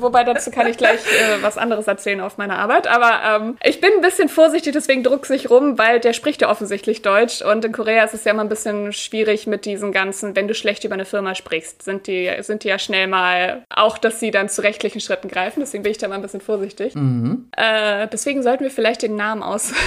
wobei 0.00 0.24
dazu 0.24 0.50
kann 0.50 0.66
ich 0.66 0.78
gleich 0.78 1.00
äh, 1.00 1.42
was 1.42 1.58
anderes 1.58 1.86
erzählen 1.86 2.22
auf 2.22 2.38
meiner 2.38 2.58
Arbeit. 2.58 2.86
Aber 2.86 3.20
ähm, 3.26 3.58
ich 3.62 3.82
bin 3.82 3.90
ein 3.94 4.00
bisschen 4.00 4.30
vorsichtig, 4.30 4.72
deswegen 4.72 5.02
druck 5.02 5.26
sich 5.26 5.50
rum, 5.50 5.76
weil 5.76 6.00
der 6.00 6.14
spricht 6.14 6.40
ja 6.40 6.50
offensichtlich 6.50 7.02
Deutsch. 7.02 7.42
Und 7.42 7.62
in 7.64 7.72
Korea 7.72 8.04
ist 8.04 8.14
es 8.14 8.24
ja 8.24 8.32
immer 8.32 8.42
ein 8.42 8.48
bisschen 8.48 8.94
schwierig 8.94 9.46
mit 9.46 9.66
diesen 9.66 9.92
ganzen, 9.92 10.34
wenn 10.34 10.48
du 10.48 10.54
schlecht 10.54 10.84
über 10.84 10.94
eine 10.94 11.04
Firma 11.04 11.34
sprichst, 11.34 11.82
sind 11.82 12.06
die, 12.06 12.30
sind 12.40 12.64
die 12.64 12.68
ja 12.68 12.78
schnell 12.78 13.06
mal 13.06 13.64
auch, 13.68 13.98
dass 13.98 14.18
sie 14.18 14.30
dann 14.30 14.48
zu 14.48 14.62
rechtlichen 14.62 15.02
Schritten 15.02 15.28
greifen. 15.28 15.60
Deswegen 15.60 15.82
bin 15.82 15.92
ich 15.92 15.98
da 15.98 16.08
mal 16.08 16.14
ein 16.14 16.22
bisschen 16.22 16.40
vorsichtig. 16.40 16.94
Mhm. 16.94 17.48
Äh, 17.54 18.08
deswegen 18.08 18.42
sollten 18.42 18.64
wir 18.64 18.70
vielleicht 18.70 19.02
den 19.02 19.16
Namen 19.16 19.42
aus. 19.42 19.74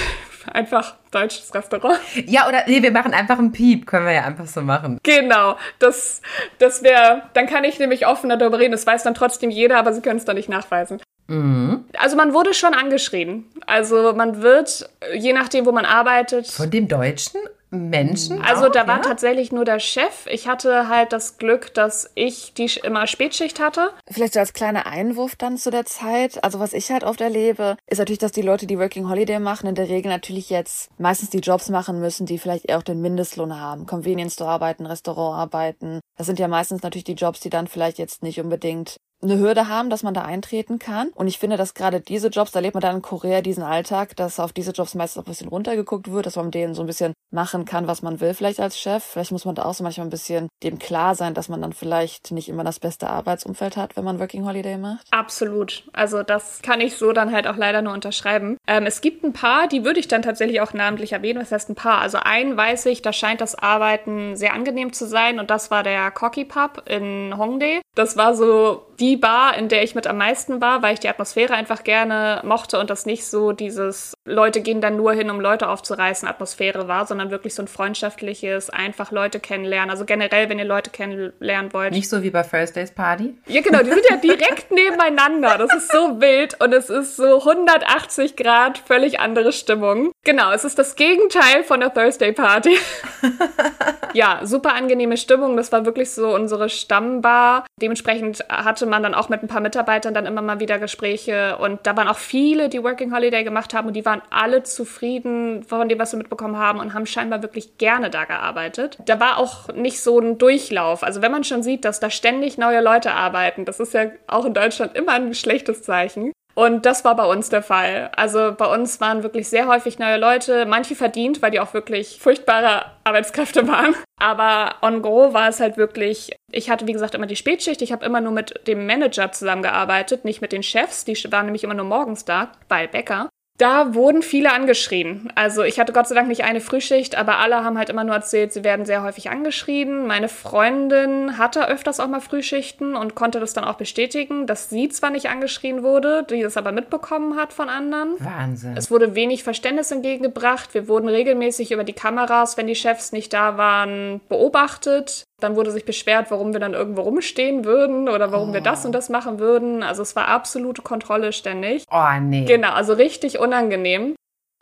Einfach 0.50 0.96
deutsches 1.10 1.54
Restaurant. 1.54 1.98
Ja, 2.26 2.48
oder 2.48 2.64
nee, 2.66 2.82
wir 2.82 2.92
machen 2.92 3.14
einfach 3.14 3.38
einen 3.38 3.52
Piep. 3.52 3.86
Können 3.86 4.06
wir 4.06 4.12
ja 4.12 4.24
einfach 4.24 4.46
so 4.46 4.62
machen. 4.62 4.98
Genau, 5.02 5.56
das, 5.78 6.22
das 6.58 6.82
wäre, 6.82 7.22
dann 7.34 7.46
kann 7.46 7.64
ich 7.64 7.78
nämlich 7.78 8.06
offener 8.06 8.36
darüber 8.36 8.58
reden. 8.58 8.72
Das 8.72 8.86
weiß 8.86 9.02
dann 9.02 9.14
trotzdem 9.14 9.50
jeder, 9.50 9.78
aber 9.78 9.92
sie 9.92 10.00
können 10.00 10.18
es 10.18 10.24
dann 10.24 10.36
nicht 10.36 10.48
nachweisen. 10.48 11.00
Mhm. 11.28 11.84
Also 11.98 12.16
man 12.16 12.34
wurde 12.34 12.54
schon 12.54 12.74
angeschrien. 12.74 13.46
Also 13.66 14.12
man 14.14 14.42
wird, 14.42 14.88
je 15.14 15.32
nachdem, 15.32 15.66
wo 15.66 15.72
man 15.72 15.84
arbeitet. 15.84 16.46
Von 16.48 16.70
dem 16.70 16.88
Deutschen? 16.88 17.40
Menschen? 17.72 18.40
Also 18.42 18.66
auch, 18.66 18.72
da 18.72 18.86
war 18.86 18.98
ja? 18.98 19.02
tatsächlich 19.02 19.50
nur 19.50 19.64
der 19.64 19.80
Chef. 19.80 20.26
Ich 20.26 20.46
hatte 20.46 20.88
halt 20.88 21.12
das 21.12 21.38
Glück, 21.38 21.72
dass 21.74 22.10
ich 22.14 22.54
die 22.54 22.70
immer 22.82 23.06
Spätschicht 23.06 23.60
hatte. 23.60 23.90
Vielleicht 24.08 24.34
so 24.34 24.40
als 24.40 24.52
kleiner 24.52 24.86
Einwurf 24.86 25.36
dann 25.36 25.56
zu 25.56 25.70
der 25.70 25.86
Zeit. 25.86 26.44
Also 26.44 26.60
was 26.60 26.74
ich 26.74 26.90
halt 26.90 27.02
oft 27.02 27.20
erlebe, 27.20 27.76
ist 27.86 27.98
natürlich, 27.98 28.18
dass 28.18 28.32
die 28.32 28.42
Leute, 28.42 28.66
die 28.66 28.78
Working 28.78 29.08
Holiday 29.08 29.38
machen, 29.38 29.66
in 29.68 29.74
der 29.74 29.88
Regel 29.88 30.10
natürlich 30.10 30.50
jetzt 30.50 30.90
meistens 30.98 31.30
die 31.30 31.38
Jobs 31.38 31.70
machen 31.70 31.98
müssen, 31.98 32.26
die 32.26 32.38
vielleicht 32.38 32.68
eher 32.68 32.78
auch 32.78 32.82
den 32.82 33.00
Mindestlohn 33.00 33.58
haben. 33.58 33.86
Convenience 33.86 34.34
Store 34.34 34.50
arbeiten, 34.50 34.86
Restaurant 34.86 35.38
arbeiten. 35.38 36.00
Das 36.16 36.26
sind 36.26 36.38
ja 36.38 36.48
meistens 36.48 36.82
natürlich 36.82 37.04
die 37.04 37.14
Jobs, 37.14 37.40
die 37.40 37.50
dann 37.50 37.66
vielleicht 37.66 37.98
jetzt 37.98 38.22
nicht 38.22 38.40
unbedingt 38.40 38.96
eine 39.22 39.38
Hürde 39.38 39.68
haben, 39.68 39.90
dass 39.90 40.02
man 40.02 40.14
da 40.14 40.22
eintreten 40.22 40.78
kann. 40.78 41.08
Und 41.14 41.26
ich 41.26 41.38
finde, 41.38 41.56
dass 41.56 41.74
gerade 41.74 42.00
diese 42.00 42.28
Jobs, 42.28 42.50
da 42.50 42.60
lebt 42.60 42.74
man 42.74 42.80
dann 42.80 42.96
in 42.96 43.02
Korea 43.02 43.40
diesen 43.40 43.62
Alltag, 43.62 44.16
dass 44.16 44.40
auf 44.40 44.52
diese 44.52 44.72
Jobs 44.72 44.94
meistens 44.94 45.22
auch 45.22 45.26
ein 45.26 45.30
bisschen 45.30 45.48
runtergeguckt 45.48 46.10
wird, 46.10 46.26
dass 46.26 46.36
man 46.36 46.50
denen 46.50 46.74
so 46.74 46.82
ein 46.82 46.86
bisschen 46.86 47.12
machen 47.30 47.64
kann, 47.64 47.86
was 47.86 48.02
man 48.02 48.20
will, 48.20 48.34
vielleicht 48.34 48.60
als 48.60 48.78
Chef. 48.78 49.02
Vielleicht 49.02 49.32
muss 49.32 49.44
man 49.44 49.54
da 49.54 49.64
auch 49.64 49.74
so 49.74 49.82
manchmal 49.82 50.06
ein 50.06 50.10
bisschen 50.10 50.48
dem 50.62 50.78
klar 50.78 51.14
sein, 51.14 51.34
dass 51.34 51.48
man 51.48 51.62
dann 51.62 51.72
vielleicht 51.72 52.30
nicht 52.30 52.48
immer 52.48 52.64
das 52.64 52.78
beste 52.78 53.08
Arbeitsumfeld 53.08 53.76
hat, 53.76 53.96
wenn 53.96 54.04
man 54.04 54.20
Working 54.20 54.44
Holiday 54.46 54.76
macht. 54.76 55.06
Absolut. 55.10 55.84
Also 55.92 56.22
das 56.22 56.60
kann 56.62 56.80
ich 56.80 56.96
so 56.96 57.12
dann 57.12 57.32
halt 57.32 57.46
auch 57.46 57.56
leider 57.56 57.82
nur 57.82 57.92
unterschreiben. 57.92 58.58
Ähm, 58.66 58.86
es 58.86 59.00
gibt 59.00 59.24
ein 59.24 59.32
paar, 59.32 59.68
die 59.68 59.84
würde 59.84 60.00
ich 60.00 60.08
dann 60.08 60.22
tatsächlich 60.22 60.60
auch 60.60 60.74
namentlich 60.74 61.12
erwähnen. 61.12 61.40
Was 61.40 61.52
heißt 61.52 61.70
ein 61.70 61.74
paar? 61.74 62.00
Also 62.00 62.18
einen 62.18 62.56
weiß 62.56 62.86
ich, 62.86 63.02
da 63.02 63.12
scheint 63.12 63.40
das 63.40 63.54
Arbeiten 63.54 64.36
sehr 64.36 64.52
angenehm 64.52 64.92
zu 64.92 65.06
sein 65.06 65.40
und 65.40 65.50
das 65.50 65.70
war 65.70 65.82
der 65.82 66.10
Cocky 66.10 66.44
Pub 66.44 66.82
in 66.86 67.34
Hongdae. 67.36 67.80
Das 67.94 68.16
war 68.16 68.34
so 68.34 68.86
die 69.02 69.16
Bar, 69.16 69.58
in 69.58 69.68
der 69.68 69.82
ich 69.82 69.96
mit 69.96 70.06
am 70.06 70.16
meisten 70.16 70.60
war, 70.60 70.80
weil 70.80 70.94
ich 70.94 71.00
die 71.00 71.08
Atmosphäre 71.08 71.54
einfach 71.54 71.82
gerne 71.82 72.40
mochte 72.44 72.78
und 72.78 72.88
das 72.88 73.04
nicht 73.04 73.26
so 73.26 73.50
dieses 73.50 74.14
Leute 74.24 74.60
gehen 74.60 74.80
dann 74.80 74.96
nur 74.96 75.12
hin, 75.12 75.30
um 75.30 75.40
Leute 75.40 75.68
aufzureißen 75.68 76.28
Atmosphäre 76.28 76.86
war, 76.86 77.06
sondern 77.06 77.32
wirklich 77.32 77.54
so 77.54 77.62
ein 77.62 77.68
freundschaftliches, 77.68 78.70
einfach 78.70 79.10
Leute 79.10 79.40
kennenlernen. 79.40 79.90
Also 79.90 80.04
generell, 80.04 80.48
wenn 80.48 80.60
ihr 80.60 80.64
Leute 80.64 80.90
kennenlernen 80.90 81.72
wollt. 81.72 81.92
Nicht 81.92 82.08
so 82.08 82.22
wie 82.22 82.30
bei 82.30 82.44
First 82.44 82.76
Days 82.76 82.92
Party? 82.92 83.36
Ja, 83.46 83.62
genau, 83.62 83.80
die 83.80 83.90
sind 83.90 84.04
ja 84.08 84.16
direkt 84.16 84.70
nebeneinander. 84.70 85.58
Das 85.58 85.74
ist 85.74 85.90
so 85.90 86.20
wild 86.20 86.60
und 86.60 86.72
es 86.72 86.88
ist 86.88 87.16
so 87.16 87.40
180 87.40 88.36
Grad 88.36 88.78
völlig 88.78 89.18
andere 89.18 89.52
Stimmung. 89.52 90.12
Genau, 90.24 90.52
es 90.52 90.64
ist 90.64 90.78
das 90.78 90.94
Gegenteil 90.94 91.64
von 91.64 91.80
der 91.80 91.92
Thursday 91.92 92.32
Party. 92.32 92.76
ja, 94.12 94.40
super 94.44 94.74
angenehme 94.74 95.16
Stimmung. 95.16 95.56
Das 95.56 95.72
war 95.72 95.84
wirklich 95.84 96.12
so 96.12 96.32
unsere 96.32 96.68
Stammbar. 96.68 97.66
Dementsprechend 97.80 98.44
hatte 98.48 98.86
man 98.86 99.02
dann 99.02 99.14
auch 99.14 99.28
mit 99.28 99.42
ein 99.42 99.48
paar 99.48 99.60
Mitarbeitern 99.60 100.14
dann 100.14 100.26
immer 100.26 100.42
mal 100.42 100.60
wieder 100.60 100.78
Gespräche 100.78 101.58
und 101.58 101.80
da 101.82 101.96
waren 101.96 102.06
auch 102.06 102.18
viele, 102.18 102.68
die 102.68 102.84
Working 102.84 103.12
Holiday 103.12 103.42
gemacht 103.42 103.74
haben 103.74 103.88
und 103.88 103.94
die 103.94 104.04
waren 104.04 104.11
alle 104.30 104.62
zufrieden 104.62 105.62
von 105.62 105.88
dem, 105.88 105.98
was 105.98 106.12
wir 106.12 106.18
mitbekommen 106.18 106.58
haben 106.58 106.80
und 106.80 106.92
haben 106.92 107.06
scheinbar 107.06 107.42
wirklich 107.42 107.78
gerne 107.78 108.10
da 108.10 108.24
gearbeitet. 108.24 108.98
Da 109.06 109.20
war 109.20 109.38
auch 109.38 109.68
nicht 109.68 110.00
so 110.00 110.18
ein 110.18 110.36
Durchlauf. 110.36 111.02
Also 111.02 111.22
wenn 111.22 111.32
man 111.32 111.44
schon 111.44 111.62
sieht, 111.62 111.84
dass 111.84 112.00
da 112.00 112.10
ständig 112.10 112.58
neue 112.58 112.82
Leute 112.82 113.12
arbeiten, 113.12 113.64
das 113.64 113.80
ist 113.80 113.94
ja 113.94 114.06
auch 114.26 114.44
in 114.44 114.54
Deutschland 114.54 114.96
immer 114.96 115.12
ein 115.12 115.34
schlechtes 115.34 115.82
Zeichen. 115.82 116.32
Und 116.54 116.84
das 116.84 117.04
war 117.04 117.16
bei 117.16 117.24
uns 117.24 117.48
der 117.48 117.62
Fall. 117.62 118.10
Also 118.14 118.52
bei 118.56 118.66
uns 118.66 119.00
waren 119.00 119.22
wirklich 119.22 119.48
sehr 119.48 119.68
häufig 119.68 119.98
neue 119.98 120.18
Leute, 120.18 120.66
manche 120.66 120.94
verdient, 120.94 121.40
weil 121.40 121.50
die 121.50 121.60
auch 121.60 121.72
wirklich 121.72 122.18
furchtbare 122.20 122.84
Arbeitskräfte 123.04 123.66
waren. 123.68 123.94
Aber 124.20 124.76
on 124.82 125.02
go 125.02 125.32
war 125.32 125.48
es 125.48 125.60
halt 125.60 125.76
wirklich, 125.76 126.36
ich 126.50 126.70
hatte 126.70 126.86
wie 126.86 126.92
gesagt 126.92 127.14
immer 127.14 127.26
die 127.26 127.36
Spätschicht, 127.36 127.80
ich 127.80 127.92
habe 127.92 128.04
immer 128.04 128.20
nur 128.20 128.32
mit 128.32 128.66
dem 128.66 128.86
Manager 128.86 129.32
zusammengearbeitet, 129.32 130.24
nicht 130.24 130.42
mit 130.42 130.52
den 130.52 130.62
Chefs, 130.62 131.04
die 131.04 131.16
waren 131.32 131.46
nämlich 131.46 131.64
immer 131.64 131.74
nur 131.74 131.86
morgens 131.86 132.24
da, 132.24 132.52
bei 132.68 132.86
Bäcker. 132.86 133.28
Da 133.62 133.94
wurden 133.94 134.22
viele 134.22 134.52
angeschrien. 134.52 135.32
Also 135.36 135.62
ich 135.62 135.78
hatte 135.78 135.92
Gott 135.92 136.08
sei 136.08 136.16
Dank 136.16 136.26
nicht 136.26 136.42
eine 136.42 136.60
Frühschicht, 136.60 137.16
aber 137.16 137.38
alle 137.38 137.62
haben 137.62 137.78
halt 137.78 137.90
immer 137.90 138.02
nur 138.02 138.16
erzählt, 138.16 138.52
sie 138.52 138.64
werden 138.64 138.84
sehr 138.84 139.04
häufig 139.04 139.30
angeschrien. 139.30 140.04
Meine 140.04 140.28
Freundin 140.28 141.38
hatte 141.38 141.68
öfters 141.68 142.00
auch 142.00 142.08
mal 142.08 142.18
Frühschichten 142.18 142.96
und 142.96 143.14
konnte 143.14 143.38
das 143.38 143.52
dann 143.52 143.62
auch 143.62 143.76
bestätigen, 143.76 144.48
dass 144.48 144.68
sie 144.68 144.88
zwar 144.88 145.10
nicht 145.10 145.30
angeschrien 145.30 145.84
wurde, 145.84 146.26
die 146.28 146.42
das 146.42 146.56
aber 146.56 146.72
mitbekommen 146.72 147.36
hat 147.36 147.52
von 147.52 147.68
anderen. 147.68 148.16
Wahnsinn. 148.18 148.76
Es 148.76 148.90
wurde 148.90 149.14
wenig 149.14 149.44
Verständnis 149.44 149.92
entgegengebracht. 149.92 150.74
Wir 150.74 150.88
wurden 150.88 151.08
regelmäßig 151.08 151.70
über 151.70 151.84
die 151.84 151.92
Kameras, 151.92 152.56
wenn 152.56 152.66
die 152.66 152.74
Chefs 152.74 153.12
nicht 153.12 153.32
da 153.32 153.58
waren, 153.58 154.20
beobachtet. 154.28 155.22
Dann 155.42 155.56
wurde 155.56 155.70
sich 155.70 155.84
beschwert, 155.84 156.30
warum 156.30 156.52
wir 156.52 156.60
dann 156.60 156.74
irgendwo 156.74 157.02
rumstehen 157.02 157.64
würden 157.64 158.08
oder 158.08 158.30
warum 158.30 158.52
wir 158.52 158.60
das 158.60 158.84
und 158.84 158.92
das 158.92 159.08
machen 159.08 159.38
würden. 159.40 159.82
Also 159.82 160.02
es 160.02 160.14
war 160.14 160.28
absolute 160.28 160.82
Kontrolle 160.82 161.32
ständig. 161.32 161.84
oh, 161.90 162.20
nee. 162.20 162.44
Genau, 162.44 162.72
also 162.72 162.92
richtig 162.92 163.38
unangenehm. 163.38 164.14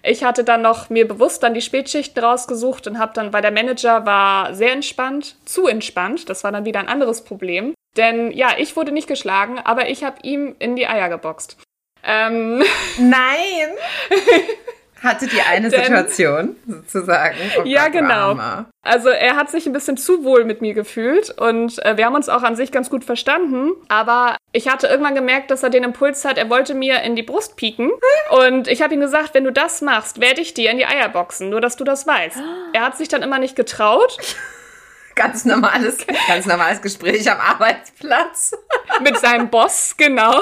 Ich 0.02 0.24
hatte 0.24 0.44
dann 0.44 0.62
noch 0.62 0.88
mir 0.88 1.06
bewusst 1.06 1.42
dann 1.42 1.52
die 1.52 1.60
Spätschichten 1.60 2.24
rausgesucht 2.24 2.86
und 2.86 2.98
habe 2.98 3.12
dann, 3.14 3.34
weil 3.34 3.42
der 3.42 3.50
Manager 3.50 4.06
war 4.06 4.54
sehr 4.54 4.72
entspannt, 4.72 5.36
zu 5.44 5.66
entspannt. 5.66 6.30
Das 6.30 6.42
war 6.42 6.52
dann 6.52 6.64
wieder 6.64 6.80
ein 6.80 6.88
anderes 6.88 7.22
Problem. 7.22 7.74
Denn 7.98 8.30
ja, 8.32 8.52
ich 8.56 8.76
wurde 8.76 8.92
nicht 8.92 9.08
geschlagen, 9.08 9.58
aber 9.62 9.90
ich 9.90 10.02
habe 10.02 10.16
ihm 10.22 10.54
in 10.58 10.76
die 10.76 10.86
Eier 10.86 11.10
geboxt. 11.10 11.58
Ähm, 12.02 12.62
Nein! 12.98 13.70
Hattet 15.02 15.32
ihr 15.32 15.46
eine 15.48 15.68
Denn- 15.70 15.80
Situation, 15.84 16.56
sozusagen? 16.66 17.36
Oh 17.58 17.62
Ja, 17.64 17.84
Gott, 17.84 17.92
genau. 17.92 18.36
Also 18.82 19.08
er 19.10 19.36
hat 19.36 19.50
sich 19.50 19.66
ein 19.66 19.72
bisschen 19.72 19.96
zu 19.96 20.24
wohl 20.24 20.44
mit 20.44 20.60
mir 20.62 20.72
gefühlt 20.74 21.30
und 21.38 21.84
äh, 21.84 21.96
wir 21.96 22.06
haben 22.06 22.14
uns 22.14 22.28
auch 22.28 22.42
an 22.42 22.56
sich 22.56 22.72
ganz 22.72 22.88
gut 22.90 23.04
verstanden. 23.04 23.72
Aber 23.88 24.36
ich 24.52 24.68
hatte 24.68 24.86
irgendwann 24.86 25.14
gemerkt, 25.14 25.50
dass 25.50 25.62
er 25.62 25.70
den 25.70 25.84
Impuls 25.84 26.24
hat, 26.24 26.38
er 26.38 26.48
wollte 26.50 26.74
mir 26.74 27.02
in 27.02 27.14
die 27.16 27.22
Brust 27.22 27.56
pieken. 27.56 27.90
Und 28.30 28.68
ich 28.68 28.82
habe 28.82 28.94
ihm 28.94 29.00
gesagt, 29.00 29.34
wenn 29.34 29.44
du 29.44 29.52
das 29.52 29.82
machst, 29.82 30.20
werde 30.20 30.40
ich 30.40 30.54
dir 30.54 30.70
in 30.70 30.78
die 30.78 30.86
Eier 30.86 31.08
boxen, 31.08 31.50
nur 31.50 31.60
dass 31.60 31.76
du 31.76 31.84
das 31.84 32.06
weißt. 32.06 32.38
Er 32.72 32.82
hat 32.82 32.96
sich 32.96 33.08
dann 33.08 33.22
immer 33.22 33.38
nicht 33.40 33.56
getraut. 33.56 34.16
Ganz 35.14 35.44
normales, 35.44 35.98
ganz 36.28 36.46
normales 36.46 36.80
Gespräch 36.80 37.30
am 37.30 37.38
Arbeitsplatz. 37.40 38.52
mit 39.00 39.18
seinem 39.18 39.48
Boss, 39.50 39.94
genau. 39.96 40.40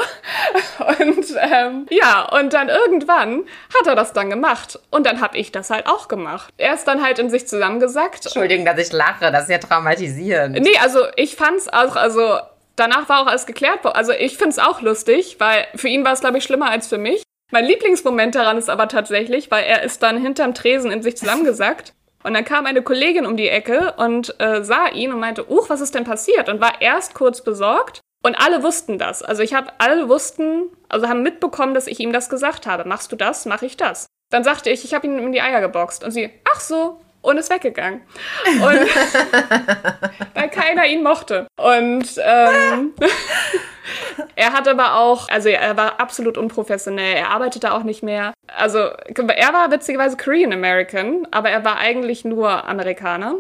Und 1.01 1.27
ähm, 1.41 1.87
ja, 1.91 2.29
und 2.29 2.53
dann 2.53 2.69
irgendwann 2.69 3.45
hat 3.79 3.87
er 3.87 3.95
das 3.95 4.13
dann 4.13 4.31
gemacht. 4.31 4.79
Und 4.91 5.07
dann 5.07 5.21
habe 5.21 5.37
ich 5.37 5.53
das 5.53 5.71
halt 5.71 5.87
auch 5.87 6.09
gemacht. 6.09 6.53
Er 6.57 6.75
ist 6.75 6.85
dann 6.85 7.03
halt 7.03 7.19
in 7.19 7.31
sich 7.31 7.49
zusammengesackt. 7.49 8.27
Entschuldigung, 8.27 8.65
dass 8.65 8.79
ich 8.79 8.93
lache, 8.93 9.31
das 9.33 9.45
ist 9.45 9.51
ja 9.51 9.59
traumatisierend. 9.59 10.59
Nee, 10.61 10.79
also 10.81 11.01
ich 11.17 11.37
fand's 11.37 11.69
auch, 11.69 11.97
also 11.97 12.39
danach 12.77 13.09
war 13.09 13.23
auch 13.23 13.27
alles 13.27 13.47
geklärt. 13.47 13.85
Also 13.85 14.13
ich 14.13 14.39
find's 14.39 14.59
auch 14.59 14.81
lustig, 14.81 15.37
weil 15.39 15.67
für 15.75 15.89
ihn 15.89 16.05
war 16.05 16.13
es, 16.13 16.21
glaube 16.21 16.39
ich, 16.39 16.45
schlimmer 16.45 16.71
als 16.71 16.89
für 16.89 16.99
mich. 16.99 17.23
Mein 17.51 17.65
Lieblingsmoment 17.65 18.35
daran 18.35 18.59
ist 18.59 18.69
aber 18.69 18.89
tatsächlich, 18.89 19.51
weil 19.51 19.65
er 19.65 19.83
ist 19.83 20.03
dann 20.03 20.21
hinterm 20.21 20.53
Tresen 20.53 20.91
in 20.91 21.03
sich 21.03 21.17
zusammengesackt. 21.17 21.95
Und 22.23 22.35
dann 22.35 22.45
kam 22.45 22.67
eine 22.67 22.83
Kollegin 22.83 23.27
um 23.27 23.37
die 23.37 23.49
Ecke 23.49 23.95
und 23.97 24.39
äh, 24.41 24.63
sah 24.63 24.89
ihn 24.89 25.13
und 25.13 25.21
meinte, 25.21 25.51
uch, 25.51 25.71
was 25.71 25.81
ist 25.81 25.95
denn 25.95 26.05
passiert? 26.05 26.49
Und 26.49 26.61
war 26.61 26.81
erst 26.81 27.15
kurz 27.15 27.43
besorgt. 27.43 28.01
Und 28.25 28.35
alle 28.35 28.63
wussten 28.63 28.99
das. 28.99 29.23
Also 29.23 29.43
ich 29.43 29.55
habe, 29.55 29.73
alle 29.79 30.09
wussten, 30.09 30.65
also 30.89 31.09
haben 31.09 31.23
mitbekommen, 31.23 31.75
dass 31.75 31.87
ich 31.87 32.01
ihm 32.01 32.13
das 32.13 32.29
gesagt 32.29 32.67
habe. 32.67 32.85
Machst 32.85 33.13
du 33.13 33.17
das, 33.17 33.47
mache 33.47 33.67
ich 33.67 33.77
das. 33.77 34.07
Dann 34.31 34.45
sagte 34.45 34.71
ich, 34.71 34.85
ich 34.85 34.93
habe 34.95 35.07
ihn 35.07 35.19
in 35.19 35.33
die 35.33 35.41
Eier 35.41 35.61
geboxt. 35.61 36.03
Und 36.05 36.11
sie, 36.11 36.31
ach 36.53 36.61
so, 36.61 37.01
und 37.23 37.39
ist 37.39 37.51
weggegangen. 37.51 38.03
Und 38.47 38.63
weil 40.35 40.49
keiner 40.51 40.87
ihn 40.87 41.03
mochte. 41.03 41.47
Und 41.57 42.07
ähm, 42.23 42.95
er 44.37 44.53
hat 44.53 44.69
aber 44.69 44.97
auch, 44.97 45.29
also 45.29 45.49
er 45.49 45.77
war 45.77 46.01
absolut 46.01 46.39
unprofessionell. 46.39 47.17
Er 47.17 47.31
arbeitete 47.31 47.73
auch 47.73 47.83
nicht 47.83 48.03
mehr. 48.03 48.33
Also 48.57 48.79
er 48.79 49.53
war 49.53 49.71
witzigerweise 49.71 50.17
Korean 50.17 50.53
American, 50.53 51.27
aber 51.31 51.51
er 51.51 51.65
war 51.65 51.79
eigentlich 51.79 52.25
nur 52.25 52.67
Amerikaner. 52.67 53.35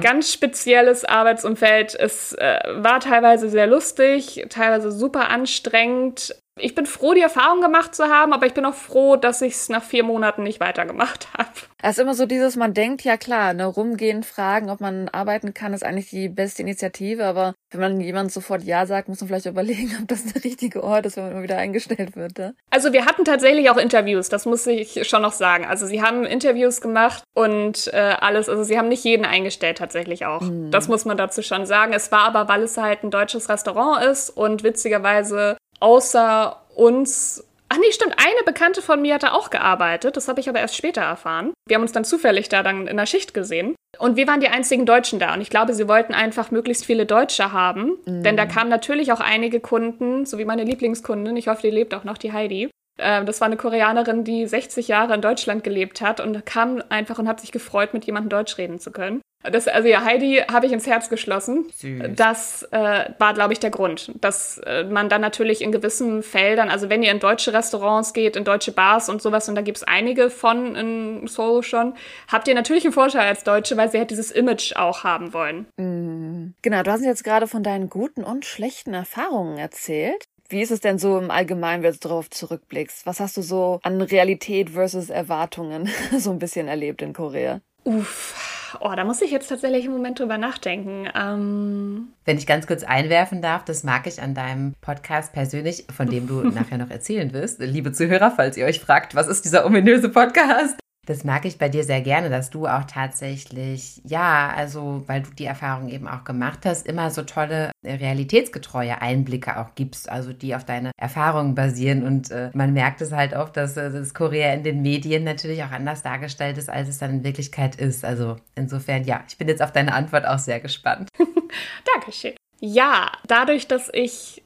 Ganz 0.00 0.32
spezielles 0.32 1.04
Arbeitsumfeld. 1.04 1.94
Es 1.94 2.32
äh, 2.34 2.58
war 2.76 3.00
teilweise 3.00 3.48
sehr 3.48 3.66
lustig, 3.66 4.46
teilweise 4.48 4.90
super 4.92 5.28
anstrengend. 5.28 6.34
Ich 6.60 6.74
bin 6.74 6.86
froh, 6.86 7.14
die 7.14 7.20
Erfahrung 7.20 7.60
gemacht 7.60 7.94
zu 7.94 8.04
haben, 8.04 8.32
aber 8.32 8.46
ich 8.46 8.54
bin 8.54 8.64
auch 8.64 8.74
froh, 8.74 9.16
dass 9.16 9.42
ich 9.42 9.54
es 9.54 9.68
nach 9.68 9.82
vier 9.82 10.04
Monaten 10.04 10.42
nicht 10.42 10.60
weitergemacht 10.60 11.28
habe. 11.38 11.50
Es 11.80 11.92
ist 11.92 12.02
immer 12.02 12.14
so 12.14 12.26
dieses, 12.26 12.56
man 12.56 12.74
denkt, 12.74 13.02
ja 13.02 13.16
klar, 13.16 13.54
ne, 13.54 13.64
rumgehen, 13.64 14.24
fragen, 14.24 14.68
ob 14.68 14.80
man 14.80 15.08
arbeiten 15.08 15.54
kann, 15.54 15.72
ist 15.72 15.84
eigentlich 15.84 16.10
die 16.10 16.28
beste 16.28 16.62
Initiative, 16.62 17.24
aber 17.24 17.54
wenn 17.70 17.80
man 17.80 18.00
jemand 18.00 18.32
sofort 18.32 18.64
Ja 18.64 18.84
sagt, 18.86 19.08
muss 19.08 19.20
man 19.20 19.28
vielleicht 19.28 19.46
überlegen, 19.58 19.96
ob 20.00 20.08
das 20.08 20.24
der 20.24 20.42
richtige 20.42 20.82
Ort 20.82 21.06
ist, 21.06 21.16
wenn 21.16 21.24
man 21.24 21.32
immer 21.32 21.42
wieder 21.42 21.58
eingestellt 21.58 22.16
wird. 22.16 22.38
Ne? 22.38 22.54
Also 22.70 22.92
wir 22.92 23.06
hatten 23.06 23.24
tatsächlich 23.24 23.70
auch 23.70 23.76
Interviews, 23.76 24.28
das 24.28 24.44
muss 24.44 24.66
ich 24.66 25.06
schon 25.08 25.22
noch 25.22 25.32
sagen. 25.32 25.66
Also 25.66 25.86
sie 25.86 26.02
haben 26.02 26.24
Interviews 26.24 26.80
gemacht 26.80 27.22
und 27.34 27.88
äh, 27.92 28.16
alles, 28.20 28.48
also 28.48 28.64
sie 28.64 28.76
haben 28.76 28.88
nicht 28.88 29.04
jeden 29.04 29.24
eingestellt 29.24 29.78
tatsächlich 29.78 30.26
auch. 30.26 30.40
Mhm. 30.40 30.70
Das 30.70 30.88
muss 30.88 31.04
man 31.04 31.16
dazu 31.16 31.42
schon 31.42 31.66
sagen. 31.66 31.92
Es 31.92 32.10
war 32.10 32.24
aber, 32.24 32.48
weil 32.48 32.62
es 32.62 32.76
halt 32.76 33.04
ein 33.04 33.10
deutsches 33.10 33.48
Restaurant 33.48 34.04
ist 34.04 34.30
und 34.30 34.64
witzigerweise 34.64 35.56
außer 35.80 36.56
uns 36.74 37.44
Ach 37.70 37.76
nee, 37.76 37.92
stimmt. 37.92 38.14
Eine 38.16 38.44
Bekannte 38.46 38.80
von 38.80 39.02
mir 39.02 39.14
hatte 39.14 39.34
auch 39.34 39.50
gearbeitet. 39.50 40.16
Das 40.16 40.26
habe 40.26 40.40
ich 40.40 40.48
aber 40.48 40.58
erst 40.58 40.74
später 40.74 41.02
erfahren. 41.02 41.52
Wir 41.66 41.74
haben 41.74 41.82
uns 41.82 41.92
dann 41.92 42.04
zufällig 42.04 42.48
da 42.48 42.62
dann 42.62 42.86
in 42.86 42.96
der 42.96 43.04
Schicht 43.04 43.34
gesehen. 43.34 43.74
Und 43.98 44.16
wir 44.16 44.26
waren 44.26 44.40
die 44.40 44.48
einzigen 44.48 44.86
Deutschen 44.86 45.18
da. 45.18 45.34
Und 45.34 45.42
ich 45.42 45.50
glaube, 45.50 45.74
sie 45.74 45.86
wollten 45.86 46.14
einfach 46.14 46.50
möglichst 46.50 46.86
viele 46.86 47.04
Deutsche 47.04 47.52
haben. 47.52 47.98
Mhm. 48.06 48.22
Denn 48.22 48.36
da 48.38 48.46
kamen 48.46 48.70
natürlich 48.70 49.12
auch 49.12 49.20
einige 49.20 49.60
Kunden, 49.60 50.24
so 50.24 50.38
wie 50.38 50.46
meine 50.46 50.64
Lieblingskundin. 50.64 51.36
Ich 51.36 51.48
hoffe, 51.48 51.60
die 51.62 51.70
lebt 51.70 51.94
auch 51.94 52.04
noch, 52.04 52.16
die 52.16 52.32
Heidi. 52.32 52.70
Ähm, 52.98 53.26
das 53.26 53.40
war 53.40 53.46
eine 53.46 53.58
Koreanerin, 53.58 54.24
die 54.24 54.46
60 54.46 54.88
Jahre 54.88 55.14
in 55.14 55.20
Deutschland 55.20 55.62
gelebt 55.62 56.00
hat 56.00 56.20
und 56.20 56.46
kam 56.46 56.82
einfach 56.88 57.18
und 57.18 57.28
hat 57.28 57.40
sich 57.40 57.52
gefreut, 57.52 57.92
mit 57.92 58.06
jemandem 58.06 58.30
Deutsch 58.30 58.56
reden 58.56 58.78
zu 58.78 58.90
können. 58.90 59.20
Das, 59.42 59.68
also 59.68 59.88
ja, 59.88 60.04
Heidi 60.04 60.42
habe 60.50 60.66
ich 60.66 60.72
ins 60.72 60.86
Herz 60.86 61.08
geschlossen. 61.08 61.66
Süß. 61.76 62.02
Das 62.16 62.64
äh, 62.72 63.10
war, 63.18 63.34
glaube 63.34 63.52
ich, 63.52 63.60
der 63.60 63.70
Grund, 63.70 64.12
dass 64.20 64.58
äh, 64.58 64.84
man 64.84 65.08
dann 65.08 65.20
natürlich 65.20 65.62
in 65.62 65.70
gewissen 65.70 66.22
Feldern, 66.22 66.70
also 66.70 66.88
wenn 66.88 67.02
ihr 67.02 67.12
in 67.12 67.20
deutsche 67.20 67.52
Restaurants 67.52 68.12
geht, 68.12 68.34
in 68.34 68.44
deutsche 68.44 68.72
Bars 68.72 69.08
und 69.08 69.22
sowas, 69.22 69.48
und 69.48 69.54
da 69.54 69.62
gibt 69.62 69.78
es 69.78 69.84
einige 69.84 70.30
von 70.30 70.74
in 70.74 71.26
Seoul 71.28 71.62
schon, 71.62 71.94
habt 72.26 72.48
ihr 72.48 72.54
natürlich 72.54 72.84
einen 72.84 72.92
Vorteil 72.92 73.28
als 73.28 73.44
Deutsche, 73.44 73.76
weil 73.76 73.90
sie 73.90 73.98
halt 73.98 74.10
dieses 74.10 74.32
Image 74.32 74.74
auch 74.74 75.04
haben 75.04 75.32
wollen. 75.32 75.66
Mhm. 75.76 76.54
Genau, 76.62 76.82
du 76.82 76.90
hast 76.90 77.04
jetzt 77.04 77.22
gerade 77.24 77.46
von 77.46 77.62
deinen 77.62 77.88
guten 77.88 78.24
und 78.24 78.44
schlechten 78.44 78.92
Erfahrungen 78.92 79.56
erzählt. 79.56 80.24
Wie 80.48 80.62
ist 80.62 80.70
es 80.70 80.80
denn 80.80 80.98
so 80.98 81.18
im 81.18 81.30
Allgemeinen, 81.30 81.82
wenn 81.82 81.92
du 81.92 81.98
darauf 81.98 82.30
zurückblickst? 82.30 83.04
Was 83.04 83.20
hast 83.20 83.36
du 83.36 83.42
so 83.42 83.80
an 83.82 84.00
Realität 84.00 84.70
versus 84.70 85.10
Erwartungen 85.10 85.90
so 86.18 86.30
ein 86.30 86.38
bisschen 86.38 86.68
erlebt 86.68 87.02
in 87.02 87.12
Korea? 87.12 87.60
Uff, 87.84 88.34
oh, 88.80 88.92
da 88.94 89.04
muss 89.04 89.22
ich 89.22 89.30
jetzt 89.30 89.48
tatsächlich 89.48 89.84
einen 89.84 89.94
Moment 89.94 90.18
drüber 90.18 90.38
nachdenken. 90.38 91.08
Ähm 91.14 92.08
Wenn 92.24 92.38
ich 92.38 92.46
ganz 92.46 92.66
kurz 92.66 92.82
einwerfen 92.84 93.42
darf, 93.42 93.64
das 93.64 93.84
mag 93.84 94.06
ich 94.06 94.20
an 94.20 94.34
deinem 94.34 94.74
Podcast 94.80 95.32
persönlich, 95.32 95.86
von 95.94 96.08
dem 96.08 96.26
du 96.26 96.42
nachher 96.50 96.78
noch 96.78 96.90
erzählen 96.90 97.32
wirst. 97.32 97.60
Liebe 97.60 97.92
Zuhörer, 97.92 98.30
falls 98.30 98.56
ihr 98.56 98.66
euch 98.66 98.80
fragt, 98.80 99.14
was 99.14 99.28
ist 99.28 99.44
dieser 99.44 99.66
ominöse 99.66 100.08
Podcast? 100.08 100.78
Das 101.08 101.24
mag 101.24 101.46
ich 101.46 101.56
bei 101.56 101.70
dir 101.70 101.84
sehr 101.84 102.02
gerne, 102.02 102.28
dass 102.28 102.50
du 102.50 102.66
auch 102.66 102.84
tatsächlich, 102.84 104.02
ja, 104.04 104.52
also 104.54 105.04
weil 105.06 105.22
du 105.22 105.30
die 105.30 105.46
Erfahrung 105.46 105.88
eben 105.88 106.06
auch 106.06 106.22
gemacht 106.22 106.66
hast, 106.66 106.86
immer 106.86 107.10
so 107.10 107.22
tolle 107.22 107.70
realitätsgetreue 107.82 109.00
Einblicke 109.00 109.58
auch 109.58 109.74
gibst, 109.74 110.10
also 110.10 110.34
die 110.34 110.54
auf 110.54 110.66
deine 110.66 110.90
Erfahrungen 111.00 111.54
basieren. 111.54 112.04
Und 112.04 112.30
äh, 112.30 112.50
man 112.52 112.74
merkt 112.74 113.00
es 113.00 113.10
halt 113.10 113.32
oft, 113.32 113.56
dass 113.56 113.78
äh, 113.78 113.90
das 113.90 114.12
Korea 114.12 114.52
in 114.52 114.64
den 114.64 114.82
Medien 114.82 115.24
natürlich 115.24 115.64
auch 115.64 115.70
anders 115.70 116.02
dargestellt 116.02 116.58
ist, 116.58 116.68
als 116.68 116.90
es 116.90 116.98
dann 116.98 117.10
in 117.10 117.24
Wirklichkeit 117.24 117.76
ist. 117.76 118.04
Also 118.04 118.36
insofern, 118.54 119.04
ja, 119.04 119.24
ich 119.26 119.38
bin 119.38 119.48
jetzt 119.48 119.62
auf 119.62 119.72
deine 119.72 119.94
Antwort 119.94 120.26
auch 120.26 120.38
sehr 120.38 120.60
gespannt. 120.60 121.08
Dankeschön. 121.94 122.34
Ja, 122.60 123.12
dadurch, 123.26 123.66
dass 123.66 123.88
ich 123.94 124.42